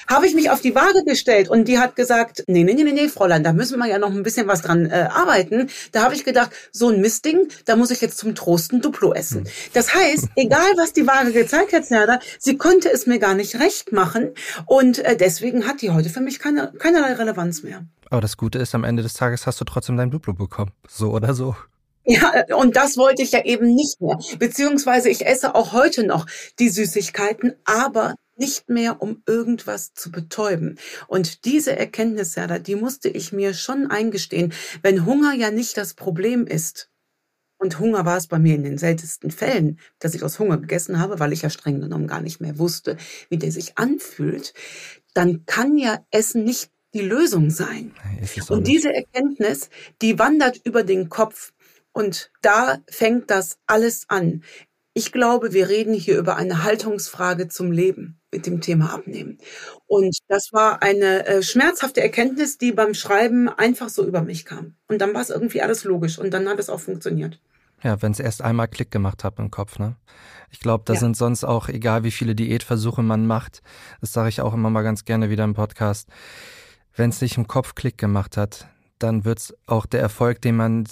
habe 0.08 0.26
ich 0.26 0.34
mich 0.34 0.50
auf 0.50 0.60
die 0.60 0.74
Waage 0.74 1.04
gestellt 1.04 1.48
und 1.48 1.68
die 1.68 1.78
hat 1.78 1.96
gesagt, 1.96 2.44
nee, 2.46 2.64
nee, 2.64 2.74
nee, 2.74 2.84
nee, 2.84 3.08
Fräulein, 3.08 3.42
da 3.42 3.52
müssen 3.52 3.78
wir 3.78 3.86
ja 3.86 3.98
noch 3.98 4.10
ein 4.10 4.22
bisschen 4.22 4.46
was 4.46 4.62
dran 4.62 4.86
äh, 4.86 5.08
arbeiten. 5.10 5.68
Da 5.92 6.02
habe 6.02 6.14
ich 6.14 6.24
gedacht, 6.24 6.50
so 6.70 6.88
ein 6.88 7.00
Mistding, 7.00 7.48
da 7.64 7.76
muss 7.76 7.90
ich 7.90 8.00
jetzt 8.00 8.18
zum 8.18 8.34
Trosten 8.34 8.80
Duplo 8.80 9.12
essen. 9.12 9.44
Hm. 9.44 9.50
Das 9.72 9.94
heißt, 9.94 10.01
heißt, 10.02 10.28
egal 10.36 10.72
was 10.76 10.92
die 10.92 11.06
Waage 11.06 11.32
gezeigt 11.32 11.72
hat, 11.72 11.84
Serda, 11.84 12.18
sie 12.38 12.56
konnte 12.56 12.90
es 12.90 13.06
mir 13.06 13.18
gar 13.18 13.34
nicht 13.34 13.58
recht 13.60 13.92
machen. 13.92 14.30
Und 14.66 14.98
äh, 14.98 15.16
deswegen 15.16 15.66
hat 15.66 15.82
die 15.82 15.90
heute 15.90 16.10
für 16.10 16.20
mich 16.20 16.38
keine, 16.38 16.72
keinerlei 16.78 17.14
Relevanz 17.14 17.62
mehr. 17.62 17.84
Aber 18.10 18.20
das 18.20 18.36
Gute 18.36 18.58
ist, 18.58 18.74
am 18.74 18.84
Ende 18.84 19.02
des 19.02 19.14
Tages 19.14 19.46
hast 19.46 19.60
du 19.60 19.64
trotzdem 19.64 19.96
dein 19.96 20.10
Blutblut 20.10 20.38
bekommen. 20.38 20.72
So 20.88 21.12
oder 21.12 21.34
so. 21.34 21.56
Ja, 22.04 22.44
und 22.56 22.74
das 22.74 22.96
wollte 22.96 23.22
ich 23.22 23.30
ja 23.30 23.44
eben 23.44 23.74
nicht 23.74 24.00
mehr. 24.00 24.18
Beziehungsweise 24.38 25.08
ich 25.08 25.24
esse 25.24 25.54
auch 25.54 25.72
heute 25.72 26.04
noch 26.04 26.26
die 26.58 26.68
Süßigkeiten, 26.68 27.54
aber 27.64 28.16
nicht 28.36 28.68
mehr, 28.68 29.00
um 29.00 29.22
irgendwas 29.26 29.94
zu 29.94 30.10
betäuben. 30.10 30.78
Und 31.06 31.44
diese 31.44 31.76
Erkenntnis, 31.76 32.32
Serda, 32.32 32.58
die 32.58 32.74
musste 32.74 33.08
ich 33.08 33.32
mir 33.32 33.54
schon 33.54 33.86
eingestehen. 33.86 34.52
Wenn 34.82 35.06
Hunger 35.06 35.32
ja 35.32 35.50
nicht 35.52 35.76
das 35.76 35.94
Problem 35.94 36.46
ist, 36.46 36.88
und 37.62 37.78
Hunger 37.78 38.04
war 38.04 38.16
es 38.16 38.26
bei 38.26 38.40
mir 38.40 38.56
in 38.56 38.64
den 38.64 38.76
seltensten 38.76 39.30
Fällen, 39.30 39.78
dass 40.00 40.14
ich 40.14 40.24
aus 40.24 40.40
Hunger 40.40 40.58
gegessen 40.58 40.98
habe, 40.98 41.20
weil 41.20 41.32
ich 41.32 41.42
ja 41.42 41.50
streng 41.50 41.80
genommen 41.80 42.08
gar 42.08 42.20
nicht 42.20 42.40
mehr 42.40 42.58
wusste, 42.58 42.96
wie 43.28 43.38
der 43.38 43.52
sich 43.52 43.78
anfühlt. 43.78 44.52
Dann 45.14 45.46
kann 45.46 45.78
ja 45.78 46.04
Essen 46.10 46.42
nicht 46.42 46.72
die 46.92 47.02
Lösung 47.02 47.50
sein. 47.50 47.94
Und 48.48 48.66
diese 48.66 48.92
Erkenntnis, 48.92 49.70
die 50.02 50.18
wandert 50.18 50.60
über 50.64 50.82
den 50.82 51.08
Kopf. 51.08 51.52
Und 51.92 52.32
da 52.40 52.78
fängt 52.90 53.30
das 53.30 53.58
alles 53.68 54.06
an. 54.08 54.42
Ich 54.92 55.12
glaube, 55.12 55.52
wir 55.52 55.68
reden 55.68 55.94
hier 55.94 56.18
über 56.18 56.34
eine 56.34 56.64
Haltungsfrage 56.64 57.46
zum 57.46 57.70
Leben 57.70 58.18
mit 58.32 58.46
dem 58.46 58.60
Thema 58.60 58.92
Abnehmen. 58.92 59.38
Und 59.86 60.18
das 60.26 60.52
war 60.52 60.82
eine 60.82 61.26
äh, 61.26 61.42
schmerzhafte 61.44 62.00
Erkenntnis, 62.00 62.58
die 62.58 62.72
beim 62.72 62.94
Schreiben 62.94 63.48
einfach 63.48 63.88
so 63.88 64.04
über 64.04 64.22
mich 64.22 64.44
kam. 64.44 64.74
Und 64.88 65.00
dann 65.00 65.14
war 65.14 65.20
es 65.20 65.30
irgendwie 65.30 65.62
alles 65.62 65.84
logisch 65.84 66.18
und 66.18 66.34
dann 66.34 66.48
hat 66.48 66.58
es 66.58 66.68
auch 66.68 66.80
funktioniert. 66.80 67.40
Ja, 67.82 68.00
wenn 68.00 68.12
es 68.12 68.20
erst 68.20 68.42
einmal 68.42 68.68
Klick 68.68 68.90
gemacht 68.90 69.24
hat 69.24 69.38
im 69.38 69.50
Kopf, 69.50 69.78
ne? 69.78 69.96
Ich 70.50 70.60
glaube, 70.60 70.84
da 70.86 70.92
ja. 70.92 71.00
sind 71.00 71.16
sonst 71.16 71.44
auch, 71.44 71.68
egal 71.68 72.04
wie 72.04 72.10
viele 72.10 72.34
Diätversuche 72.34 73.02
man 73.02 73.26
macht, 73.26 73.62
das 74.00 74.12
sage 74.12 74.28
ich 74.28 74.40
auch 74.40 74.54
immer 74.54 74.70
mal 74.70 74.82
ganz 74.82 75.04
gerne 75.04 75.30
wieder 75.30 75.44
im 75.44 75.54
Podcast, 75.54 76.08
wenn 76.94 77.10
es 77.10 77.20
nicht 77.20 77.38
im 77.38 77.48
Kopf 77.48 77.74
Klick 77.74 77.98
gemacht 77.98 78.36
hat, 78.36 78.68
dann 78.98 79.24
wird's 79.24 79.54
auch 79.66 79.86
der 79.86 80.00
Erfolg, 80.00 80.40
den 80.42 80.56
man 80.56 80.84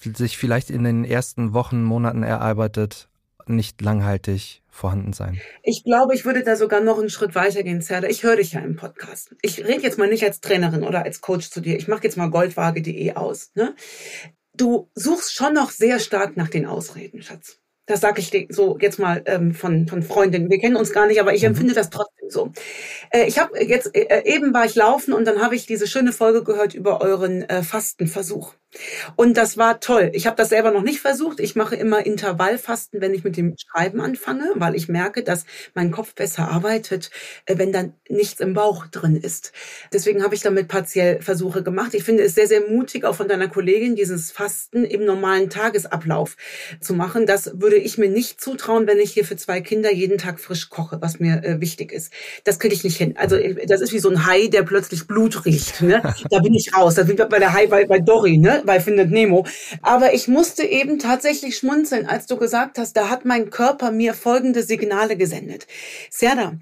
sich 0.00 0.36
vielleicht 0.36 0.70
in 0.70 0.84
den 0.84 1.04
ersten 1.04 1.52
Wochen, 1.52 1.82
Monaten 1.82 2.22
erarbeitet, 2.22 3.08
nicht 3.46 3.80
langhaltig 3.80 4.62
vorhanden 4.68 5.12
sein. 5.12 5.40
Ich 5.62 5.84
glaube, 5.84 6.14
ich 6.14 6.24
würde 6.24 6.42
da 6.42 6.56
sogar 6.56 6.80
noch 6.80 6.98
einen 6.98 7.08
Schritt 7.08 7.34
weiter 7.34 7.62
gehen, 7.62 7.80
Zerda. 7.80 8.08
Ich 8.08 8.22
höre 8.22 8.36
dich 8.36 8.52
ja 8.52 8.60
im 8.60 8.76
Podcast. 8.76 9.34
Ich 9.40 9.64
rede 9.64 9.82
jetzt 9.82 9.98
mal 9.98 10.08
nicht 10.08 10.24
als 10.24 10.40
Trainerin 10.40 10.82
oder 10.82 11.04
als 11.04 11.20
Coach 11.20 11.50
zu 11.50 11.60
dir. 11.60 11.76
Ich 11.76 11.88
mache 11.88 12.04
jetzt 12.04 12.16
mal 12.16 12.28
goldwaage.de 12.28 13.14
aus. 13.14 13.52
Ne? 13.54 13.74
Du 14.56 14.88
suchst 14.94 15.34
schon 15.34 15.54
noch 15.54 15.70
sehr 15.70 15.98
stark 15.98 16.36
nach 16.36 16.48
den 16.48 16.66
Ausreden, 16.66 17.22
Schatz. 17.22 17.58
Das 17.86 18.00
sage 18.00 18.20
ich 18.20 18.30
dir 18.30 18.46
so 18.50 18.76
jetzt 18.80 18.98
mal 18.98 19.22
ähm, 19.26 19.54
von, 19.54 19.86
von 19.86 20.02
Freundinnen. 20.02 20.50
Wir 20.50 20.58
kennen 20.58 20.74
uns 20.74 20.92
gar 20.92 21.06
nicht, 21.06 21.20
aber 21.20 21.34
ich 21.34 21.42
mhm. 21.42 21.48
empfinde 21.48 21.74
das 21.74 21.88
trotzdem 21.88 22.30
so. 22.30 22.52
Äh, 23.10 23.26
ich 23.26 23.38
habe 23.38 23.62
jetzt, 23.62 23.94
äh, 23.94 24.24
eben 24.24 24.52
war 24.52 24.64
ich 24.64 24.74
laufen 24.74 25.14
und 25.14 25.24
dann 25.24 25.40
habe 25.40 25.54
ich 25.54 25.66
diese 25.66 25.86
schöne 25.86 26.12
Folge 26.12 26.42
gehört 26.42 26.74
über 26.74 27.00
euren 27.00 27.42
äh, 27.42 27.62
Fastenversuch. 27.62 28.54
Und 29.16 29.36
das 29.36 29.56
war 29.56 29.80
toll. 29.80 30.10
Ich 30.14 30.26
habe 30.26 30.36
das 30.36 30.50
selber 30.50 30.70
noch 30.70 30.82
nicht 30.82 31.00
versucht. 31.00 31.40
Ich 31.40 31.56
mache 31.56 31.76
immer 31.76 32.04
Intervallfasten, 32.04 33.00
wenn 33.00 33.14
ich 33.14 33.24
mit 33.24 33.36
dem 33.36 33.54
Schreiben 33.58 34.00
anfange, 34.00 34.52
weil 34.56 34.74
ich 34.74 34.88
merke, 34.88 35.22
dass 35.22 35.44
mein 35.74 35.90
Kopf 35.90 36.14
besser 36.14 36.48
arbeitet, 36.50 37.10
äh, 37.46 37.58
wenn 37.58 37.72
dann 37.72 37.94
nichts 38.08 38.40
im 38.40 38.54
Bauch 38.54 38.86
drin 38.86 39.16
ist. 39.16 39.52
Deswegen 39.92 40.22
habe 40.22 40.34
ich 40.34 40.42
damit 40.42 40.68
partiell 40.68 41.20
Versuche 41.20 41.62
gemacht. 41.62 41.94
Ich 41.94 42.04
finde 42.04 42.22
es 42.22 42.34
sehr, 42.34 42.46
sehr 42.46 42.68
mutig, 42.68 43.04
auch 43.04 43.14
von 43.14 43.28
deiner 43.28 43.48
Kollegin, 43.48 43.96
dieses 43.96 44.30
Fasten 44.32 44.84
im 44.84 45.04
normalen 45.04 45.50
Tagesablauf 45.50 46.36
zu 46.80 46.94
machen. 46.94 47.26
Das 47.26 47.60
würde 47.60 47.76
ich 47.76 47.98
mir 47.98 48.08
nicht 48.08 48.40
zutrauen, 48.40 48.86
wenn 48.86 48.98
ich 48.98 49.12
hier 49.12 49.24
für 49.24 49.36
zwei 49.36 49.60
Kinder 49.60 49.92
jeden 49.92 50.18
Tag 50.18 50.40
frisch 50.40 50.68
koche, 50.70 50.98
was 51.00 51.18
mir 51.18 51.42
äh, 51.44 51.60
wichtig 51.60 51.92
ist. 51.92 52.12
Das 52.44 52.58
kriege 52.58 52.74
ich 52.74 52.84
nicht 52.84 52.96
hin. 52.96 53.14
Also 53.16 53.36
äh, 53.36 53.66
das 53.66 53.80
ist 53.80 53.92
wie 53.92 53.98
so 53.98 54.10
ein 54.10 54.26
Hai, 54.26 54.48
der 54.48 54.62
plötzlich 54.62 55.06
Blut 55.06 55.44
riecht. 55.44 55.82
Ne? 55.82 56.02
Da 56.30 56.40
bin 56.40 56.54
ich 56.54 56.74
raus. 56.74 56.94
Da 56.94 57.02
bin 57.04 57.16
ich 57.16 57.24
bei 57.24 57.38
der 57.38 57.52
Hai 57.52 57.66
bei, 57.66 57.86
bei 57.86 57.98
Dory. 57.98 58.38
Ne? 58.38 58.62
Bei 58.66 58.80
Findet 58.80 59.10
Nemo. 59.10 59.46
Aber 59.82 60.12
ich 60.12 60.28
musste 60.28 60.64
eben 60.64 60.98
tatsächlich 60.98 61.56
schmunzeln, 61.56 62.06
als 62.06 62.26
du 62.26 62.36
gesagt 62.36 62.78
hast, 62.78 62.96
da 62.96 63.08
hat 63.08 63.24
mein 63.24 63.50
Körper 63.50 63.90
mir 63.90 64.14
folgende 64.14 64.62
Signale 64.62 65.16
gesendet. 65.16 65.66
Serda, 66.10 66.58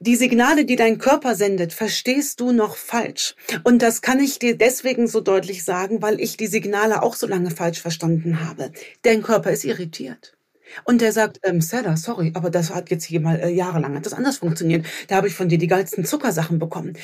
die 0.00 0.14
Signale, 0.14 0.64
die 0.64 0.76
dein 0.76 0.98
Körper 0.98 1.34
sendet, 1.34 1.72
verstehst 1.72 2.38
du 2.38 2.52
noch 2.52 2.76
falsch. 2.76 3.34
Und 3.64 3.82
das 3.82 4.00
kann 4.00 4.20
ich 4.20 4.38
dir 4.38 4.56
deswegen 4.56 5.08
so 5.08 5.20
deutlich 5.20 5.64
sagen, 5.64 6.02
weil 6.02 6.20
ich 6.20 6.36
die 6.36 6.46
Signale 6.46 7.02
auch 7.02 7.16
so 7.16 7.26
lange 7.26 7.50
falsch 7.50 7.80
verstanden 7.80 8.48
habe. 8.48 8.70
Dein 9.02 9.22
Körper 9.22 9.50
ist 9.50 9.64
irritiert. 9.64 10.36
Und 10.84 11.00
der 11.00 11.12
sagt, 11.12 11.40
ähm, 11.42 11.60
Sarah, 11.60 11.96
sorry, 11.96 12.30
aber 12.34 12.50
das 12.50 12.72
hat 12.72 12.90
jetzt 12.90 13.04
hier 13.04 13.20
mal 13.20 13.40
äh, 13.40 13.48
jahrelang 13.48 13.96
hat 13.96 14.06
das 14.06 14.12
anders 14.12 14.38
funktioniert. 14.38 14.86
Da 15.08 15.16
habe 15.16 15.26
ich 15.26 15.34
von 15.34 15.48
dir 15.48 15.58
die 15.58 15.66
geilsten 15.66 16.04
Zuckersachen 16.04 16.58
bekommen. 16.58 16.96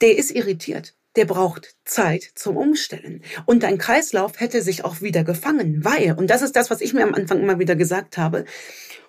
Der 0.00 0.16
ist 0.16 0.30
irritiert 0.30 0.94
der 1.16 1.24
braucht 1.24 1.76
Zeit 1.84 2.22
zum 2.34 2.56
Umstellen. 2.56 3.22
Und 3.46 3.62
dein 3.62 3.78
Kreislauf 3.78 4.38
hätte 4.38 4.62
sich 4.62 4.84
auch 4.84 5.00
wieder 5.00 5.24
gefangen, 5.24 5.84
weil, 5.84 6.12
und 6.12 6.30
das 6.30 6.42
ist 6.42 6.56
das, 6.56 6.70
was 6.70 6.80
ich 6.80 6.94
mir 6.94 7.02
am 7.02 7.14
Anfang 7.14 7.40
immer 7.40 7.58
wieder 7.58 7.76
gesagt 7.76 8.16
habe, 8.18 8.44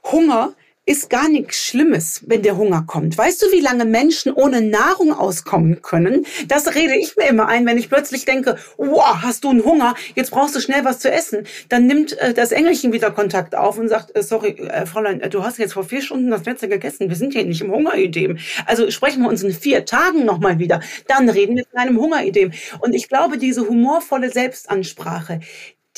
Hunger 0.03 0.55
ist 0.86 1.12
gar 1.12 1.30
nichts 1.30 1.58
Schlimmes, 1.64 2.24
wenn 2.26 2.42
der 2.42 2.58
Hunger 2.58 2.84
kommt. 2.88 3.16
Weißt 3.16 3.42
du, 3.42 3.52
wie 3.52 3.60
lange 3.60 3.86
Menschen 3.86 4.34
ohne 4.34 4.62
Nahrung 4.62 5.14
auskommen 5.14 5.82
können? 5.84 6.26
Das 6.48 6.74
rede 6.74 6.96
ich 6.96 7.16
mir 7.16 7.28
immer 7.28 7.48
ein, 7.48 7.68
wenn 7.68 7.78
ich 7.78 7.88
plötzlich 7.88 8.26
denke, 8.26 8.58
wow, 8.78 9.22
hast 9.22 9.44
du 9.44 9.52
einen 9.52 9.64
Hunger, 9.64 9.94
jetzt 10.16 10.32
brauchst 10.32 10.56
du 10.56 10.60
schnell 10.60 10.84
was 10.84 10.98
zu 10.98 11.12
essen. 11.12 11.46
Dann 11.70 11.86
nimmt 11.86 12.18
äh, 12.18 12.34
das 12.34 12.52
Engelchen 12.52 12.94
wieder 12.94 13.12
Kontakt 13.12 13.56
auf 13.56 13.78
und 13.78 13.90
sagt, 13.90 14.16
äh, 14.16 14.24
sorry, 14.24 14.54
äh, 14.58 14.88
Fräulein, 14.88 15.22
äh, 15.22 15.30
du 15.30 15.44
hast 15.44 15.60
jetzt 15.60 15.74
vor 15.74 15.84
vier 15.84 16.02
Stunden 16.02 16.32
das 16.32 16.46
letzte 16.46 16.68
gegessen. 16.68 17.10
Wir 17.10 17.16
sind 17.16 17.34
hier 17.34 17.46
nicht 17.46 17.62
im 17.62 17.72
Hungeridem. 17.72 18.40
Also 18.66 18.90
sprechen 18.90 19.22
wir 19.22 19.30
uns 19.30 19.44
in 19.44 19.54
vier 19.54 19.86
Tagen 19.86 20.26
nochmal 20.26 20.58
wieder. 20.58 20.82
Dann 21.08 21.30
reden 21.30 21.58
wir 21.58 21.66
von 21.70 21.80
einem 21.80 22.00
Hungeridem. 22.00 22.52
Und 22.80 22.94
ich 22.94 23.08
glaube, 23.08 23.38
diese 23.38 23.68
humorvolle 23.68 24.32
Selbstansprache, 24.32 25.42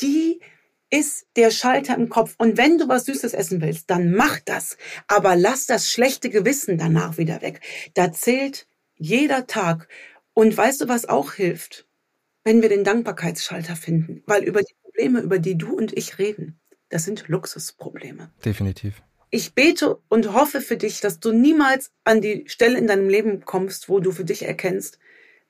die 0.00 0.40
ist 0.94 1.26
der 1.34 1.50
Schalter 1.50 1.96
im 1.96 2.08
Kopf. 2.08 2.36
Und 2.38 2.56
wenn 2.56 2.78
du 2.78 2.88
was 2.88 3.06
Süßes 3.06 3.34
essen 3.34 3.60
willst, 3.60 3.90
dann 3.90 4.14
mach 4.14 4.38
das. 4.38 4.76
Aber 5.08 5.34
lass 5.34 5.66
das 5.66 5.90
schlechte 5.90 6.30
Gewissen 6.30 6.78
danach 6.78 7.18
wieder 7.18 7.42
weg. 7.42 7.60
Da 7.94 8.12
zählt 8.12 8.68
jeder 8.96 9.48
Tag. 9.48 9.88
Und 10.34 10.56
weißt 10.56 10.82
du, 10.82 10.88
was 10.88 11.08
auch 11.08 11.32
hilft? 11.32 11.86
Wenn 12.44 12.62
wir 12.62 12.68
den 12.68 12.84
Dankbarkeitsschalter 12.84 13.74
finden. 13.74 14.22
Weil 14.26 14.44
über 14.44 14.62
die 14.62 14.74
Probleme, 14.82 15.20
über 15.20 15.40
die 15.40 15.58
du 15.58 15.74
und 15.74 15.96
ich 15.96 16.18
reden, 16.18 16.60
das 16.90 17.04
sind 17.04 17.26
Luxusprobleme. 17.26 18.30
Definitiv. 18.44 19.02
Ich 19.30 19.54
bete 19.54 19.98
und 20.08 20.32
hoffe 20.32 20.60
für 20.60 20.76
dich, 20.76 21.00
dass 21.00 21.18
du 21.18 21.32
niemals 21.32 21.90
an 22.04 22.20
die 22.20 22.44
Stelle 22.46 22.78
in 22.78 22.86
deinem 22.86 23.08
Leben 23.08 23.44
kommst, 23.44 23.88
wo 23.88 23.98
du 23.98 24.12
für 24.12 24.24
dich 24.24 24.44
erkennst, 24.44 25.00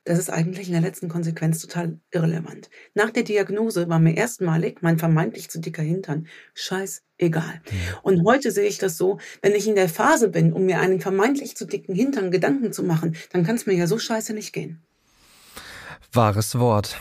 das 0.04 0.18
ist 0.18 0.30
eigentlich 0.30 0.66
in 0.66 0.74
der 0.74 0.82
letzten 0.82 1.08
Konsequenz 1.08 1.60
total 1.60 1.98
irrelevant. 2.10 2.68
Nach 2.94 3.10
der 3.10 3.22
Diagnose 3.22 3.88
war 3.88 3.98
mir 3.98 4.16
erstmalig 4.16 4.82
mein 4.82 4.98
vermeintlich 4.98 5.48
zu 5.48 5.60
dicker 5.60 5.82
Hintern 5.82 6.26
scheißegal. 6.54 7.62
Und 8.02 8.24
heute 8.24 8.50
sehe 8.50 8.68
ich 8.68 8.78
das 8.78 8.98
so, 8.98 9.18
wenn 9.40 9.52
ich 9.52 9.66
in 9.66 9.74
der 9.74 9.88
Phase 9.88 10.28
bin, 10.28 10.52
um 10.52 10.66
mir 10.66 10.80
einen 10.80 11.00
vermeintlich 11.00 11.56
zu 11.56 11.66
dicken 11.66 11.94
Hintern 11.94 12.30
Gedanken 12.30 12.72
zu 12.72 12.82
machen, 12.82 13.16
dann 13.32 13.44
kann 13.44 13.56
es 13.56 13.66
mir 13.66 13.74
ja 13.74 13.86
so 13.86 13.98
scheiße 13.98 14.34
nicht 14.34 14.52
gehen. 14.52 14.82
Wahres 16.12 16.58
Wort. 16.58 17.00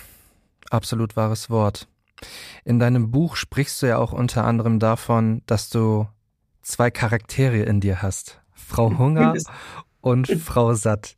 Absolut 0.70 1.16
wahres 1.16 1.50
Wort. 1.50 1.88
In 2.64 2.80
deinem 2.80 3.12
Buch 3.12 3.36
sprichst 3.36 3.82
du 3.82 3.88
ja 3.88 3.98
auch 3.98 4.14
unter 4.14 4.46
anderem 4.46 4.80
davon, 4.80 5.42
dass 5.46 5.70
du 5.70 6.08
zwei 6.62 6.90
Charaktere 6.90 7.60
in 7.64 7.82
dir 7.82 8.02
hast. 8.02 8.40
Frau 8.54 8.98
Hunger 8.98 9.36
und 10.04 10.28
Frau 10.28 10.74
Satt. 10.74 11.16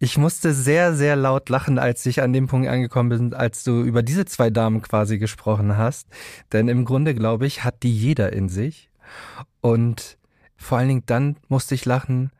Ich 0.00 0.18
musste 0.18 0.52
sehr, 0.52 0.94
sehr 0.94 1.14
laut 1.14 1.48
lachen, 1.48 1.78
als 1.78 2.04
ich 2.06 2.22
an 2.22 2.32
dem 2.32 2.48
Punkt 2.48 2.68
angekommen 2.68 3.08
bin, 3.08 3.34
als 3.34 3.62
du 3.62 3.82
über 3.82 4.02
diese 4.02 4.24
zwei 4.24 4.50
Damen 4.50 4.82
quasi 4.82 5.18
gesprochen 5.18 5.76
hast. 5.76 6.08
Denn 6.52 6.66
im 6.66 6.84
Grunde, 6.84 7.14
glaube 7.14 7.46
ich, 7.46 7.62
hat 7.62 7.84
die 7.84 7.96
jeder 7.96 8.32
in 8.32 8.48
sich. 8.48 8.90
Und 9.60 10.18
vor 10.56 10.78
allen 10.78 10.88
Dingen 10.88 11.02
dann 11.06 11.36
musste 11.48 11.76
ich 11.76 11.84
lachen, 11.84 12.32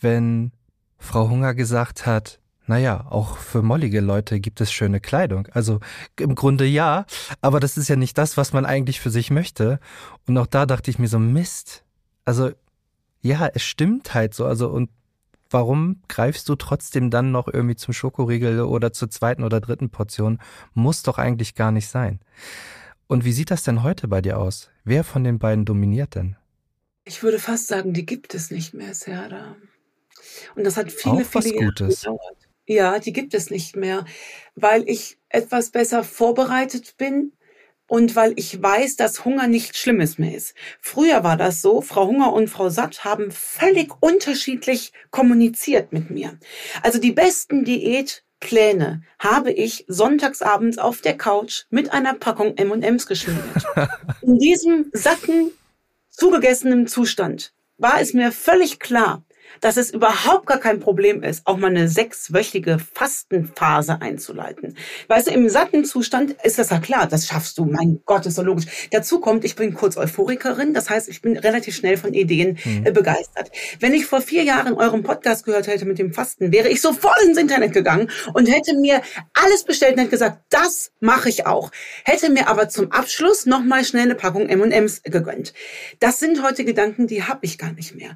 wenn 0.00 0.50
Frau 0.98 1.30
Hunger 1.30 1.54
gesagt 1.54 2.04
hat, 2.04 2.40
naja, 2.66 3.06
auch 3.08 3.36
für 3.36 3.62
mollige 3.62 4.00
Leute 4.00 4.40
gibt 4.40 4.60
es 4.60 4.72
schöne 4.72 4.98
Kleidung. 4.98 5.46
Also 5.52 5.78
im 6.18 6.34
Grunde 6.34 6.66
ja, 6.66 7.06
aber 7.40 7.60
das 7.60 7.76
ist 7.76 7.86
ja 7.86 7.94
nicht 7.94 8.18
das, 8.18 8.36
was 8.36 8.52
man 8.52 8.66
eigentlich 8.66 9.00
für 9.00 9.10
sich 9.10 9.30
möchte. 9.30 9.78
Und 10.26 10.36
auch 10.36 10.48
da 10.48 10.66
dachte 10.66 10.90
ich 10.90 10.98
mir 10.98 11.06
so, 11.06 11.20
Mist. 11.20 11.84
Also 12.24 12.50
ja, 13.26 13.48
es 13.52 13.62
stimmt 13.62 14.14
halt 14.14 14.34
so. 14.34 14.46
Also, 14.46 14.68
und 14.68 14.90
warum 15.50 16.02
greifst 16.08 16.48
du 16.48 16.54
trotzdem 16.56 17.10
dann 17.10 17.32
noch 17.32 17.48
irgendwie 17.52 17.76
zum 17.76 17.94
Schokoriegel 17.94 18.60
oder 18.60 18.92
zur 18.92 19.10
zweiten 19.10 19.44
oder 19.44 19.60
dritten 19.60 19.90
Portion? 19.90 20.38
Muss 20.74 21.02
doch 21.02 21.18
eigentlich 21.18 21.54
gar 21.54 21.72
nicht 21.72 21.88
sein. 21.88 22.20
Und 23.06 23.24
wie 23.24 23.32
sieht 23.32 23.50
das 23.50 23.62
denn 23.62 23.82
heute 23.82 24.08
bei 24.08 24.20
dir 24.20 24.38
aus? 24.38 24.70
Wer 24.84 25.04
von 25.04 25.24
den 25.24 25.38
beiden 25.38 25.64
dominiert 25.64 26.14
denn? 26.14 26.36
Ich 27.04 27.22
würde 27.22 27.38
fast 27.38 27.68
sagen, 27.68 27.92
die 27.92 28.04
gibt 28.04 28.34
es 28.34 28.50
nicht 28.50 28.74
mehr, 28.74 28.94
Serda. 28.94 29.56
Und 30.56 30.64
das 30.64 30.76
hat 30.76 30.90
viele, 30.90 31.22
Auch 31.22 31.42
viele 31.42 31.54
Jahre 31.54 31.72
gedauert. 31.72 32.36
Ja, 32.66 32.98
die 32.98 33.12
gibt 33.12 33.32
es 33.34 33.50
nicht 33.50 33.76
mehr, 33.76 34.04
weil 34.56 34.88
ich 34.88 35.18
etwas 35.28 35.70
besser 35.70 36.02
vorbereitet 36.02 36.96
bin 36.96 37.32
und 37.88 38.16
weil 38.16 38.32
ich 38.36 38.60
weiß, 38.60 38.96
dass 38.96 39.24
Hunger 39.24 39.46
nichts 39.46 39.78
Schlimmes 39.78 40.18
mehr 40.18 40.34
ist. 40.34 40.54
Früher 40.80 41.24
war 41.24 41.36
das 41.36 41.62
so, 41.62 41.80
Frau 41.80 42.06
Hunger 42.06 42.32
und 42.32 42.48
Frau 42.48 42.68
Satt 42.68 43.04
haben 43.04 43.30
völlig 43.30 43.92
unterschiedlich 44.00 44.92
kommuniziert 45.10 45.92
mit 45.92 46.10
mir. 46.10 46.38
Also 46.82 46.98
die 46.98 47.12
besten 47.12 47.64
Diätpläne 47.64 49.02
habe 49.18 49.52
ich 49.52 49.84
sonntagsabends 49.88 50.78
auf 50.78 51.00
der 51.00 51.16
Couch 51.16 51.64
mit 51.70 51.92
einer 51.92 52.14
Packung 52.14 52.56
M&Ms 52.56 53.06
geschmiedet. 53.06 53.64
In 54.22 54.38
diesem 54.38 54.90
satten, 54.92 55.52
zugegessenen 56.10 56.86
Zustand 56.86 57.52
war 57.78 58.00
es 58.00 58.14
mir 58.14 58.32
völlig 58.32 58.80
klar, 58.80 59.22
dass 59.60 59.76
es 59.76 59.90
überhaupt 59.90 60.46
gar 60.46 60.58
kein 60.58 60.80
Problem 60.80 61.22
ist, 61.22 61.46
auch 61.46 61.56
mal 61.56 61.68
eine 61.68 61.88
sechswöchige 61.88 62.78
Fastenphase 62.78 64.00
einzuleiten. 64.00 64.76
Weißt 65.08 65.28
du, 65.28 65.32
im 65.32 65.48
satten 65.48 65.84
Zustand 65.84 66.36
ist 66.42 66.58
das 66.58 66.70
ja 66.70 66.78
klar, 66.78 67.06
das 67.06 67.26
schaffst 67.26 67.58
du. 67.58 67.64
Mein 67.64 68.00
Gott, 68.04 68.26
ist 68.26 68.36
so 68.36 68.42
logisch. 68.42 68.66
Dazu 68.90 69.20
kommt, 69.20 69.44
ich 69.44 69.56
bin 69.56 69.74
kurz 69.74 69.96
Euphorikerin, 69.96 70.74
das 70.74 70.90
heißt, 70.90 71.08
ich 71.08 71.22
bin 71.22 71.36
relativ 71.36 71.76
schnell 71.76 71.96
von 71.96 72.14
Ideen 72.14 72.58
mhm. 72.64 72.86
äh, 72.86 72.90
begeistert. 72.90 73.50
Wenn 73.80 73.94
ich 73.94 74.06
vor 74.06 74.20
vier 74.20 74.42
Jahren 74.42 74.74
euren 74.74 75.02
Podcast 75.02 75.44
gehört 75.44 75.66
hätte 75.66 75.84
mit 75.84 75.98
dem 75.98 76.12
Fasten, 76.12 76.52
wäre 76.52 76.68
ich 76.68 76.80
sofort 76.80 77.20
ins 77.22 77.38
Internet 77.38 77.72
gegangen 77.72 78.10
und 78.34 78.46
hätte 78.46 78.76
mir 78.76 79.02
alles 79.34 79.64
bestellt 79.64 79.94
und 79.94 80.00
hätte 80.00 80.10
gesagt, 80.10 80.40
das 80.50 80.92
mache 81.00 81.28
ich 81.28 81.46
auch. 81.46 81.70
Hätte 82.04 82.30
mir 82.30 82.48
aber 82.48 82.68
zum 82.68 82.92
Abschluss 82.92 83.46
nochmal 83.46 83.84
schnell 83.84 84.04
eine 84.04 84.14
Packung 84.14 84.48
M&M's 84.48 85.02
gegönnt. 85.02 85.54
Das 86.00 86.18
sind 86.18 86.42
heute 86.42 86.64
Gedanken, 86.64 87.06
die 87.06 87.24
habe 87.24 87.40
ich 87.42 87.58
gar 87.58 87.72
nicht 87.72 87.94
mehr. 87.94 88.14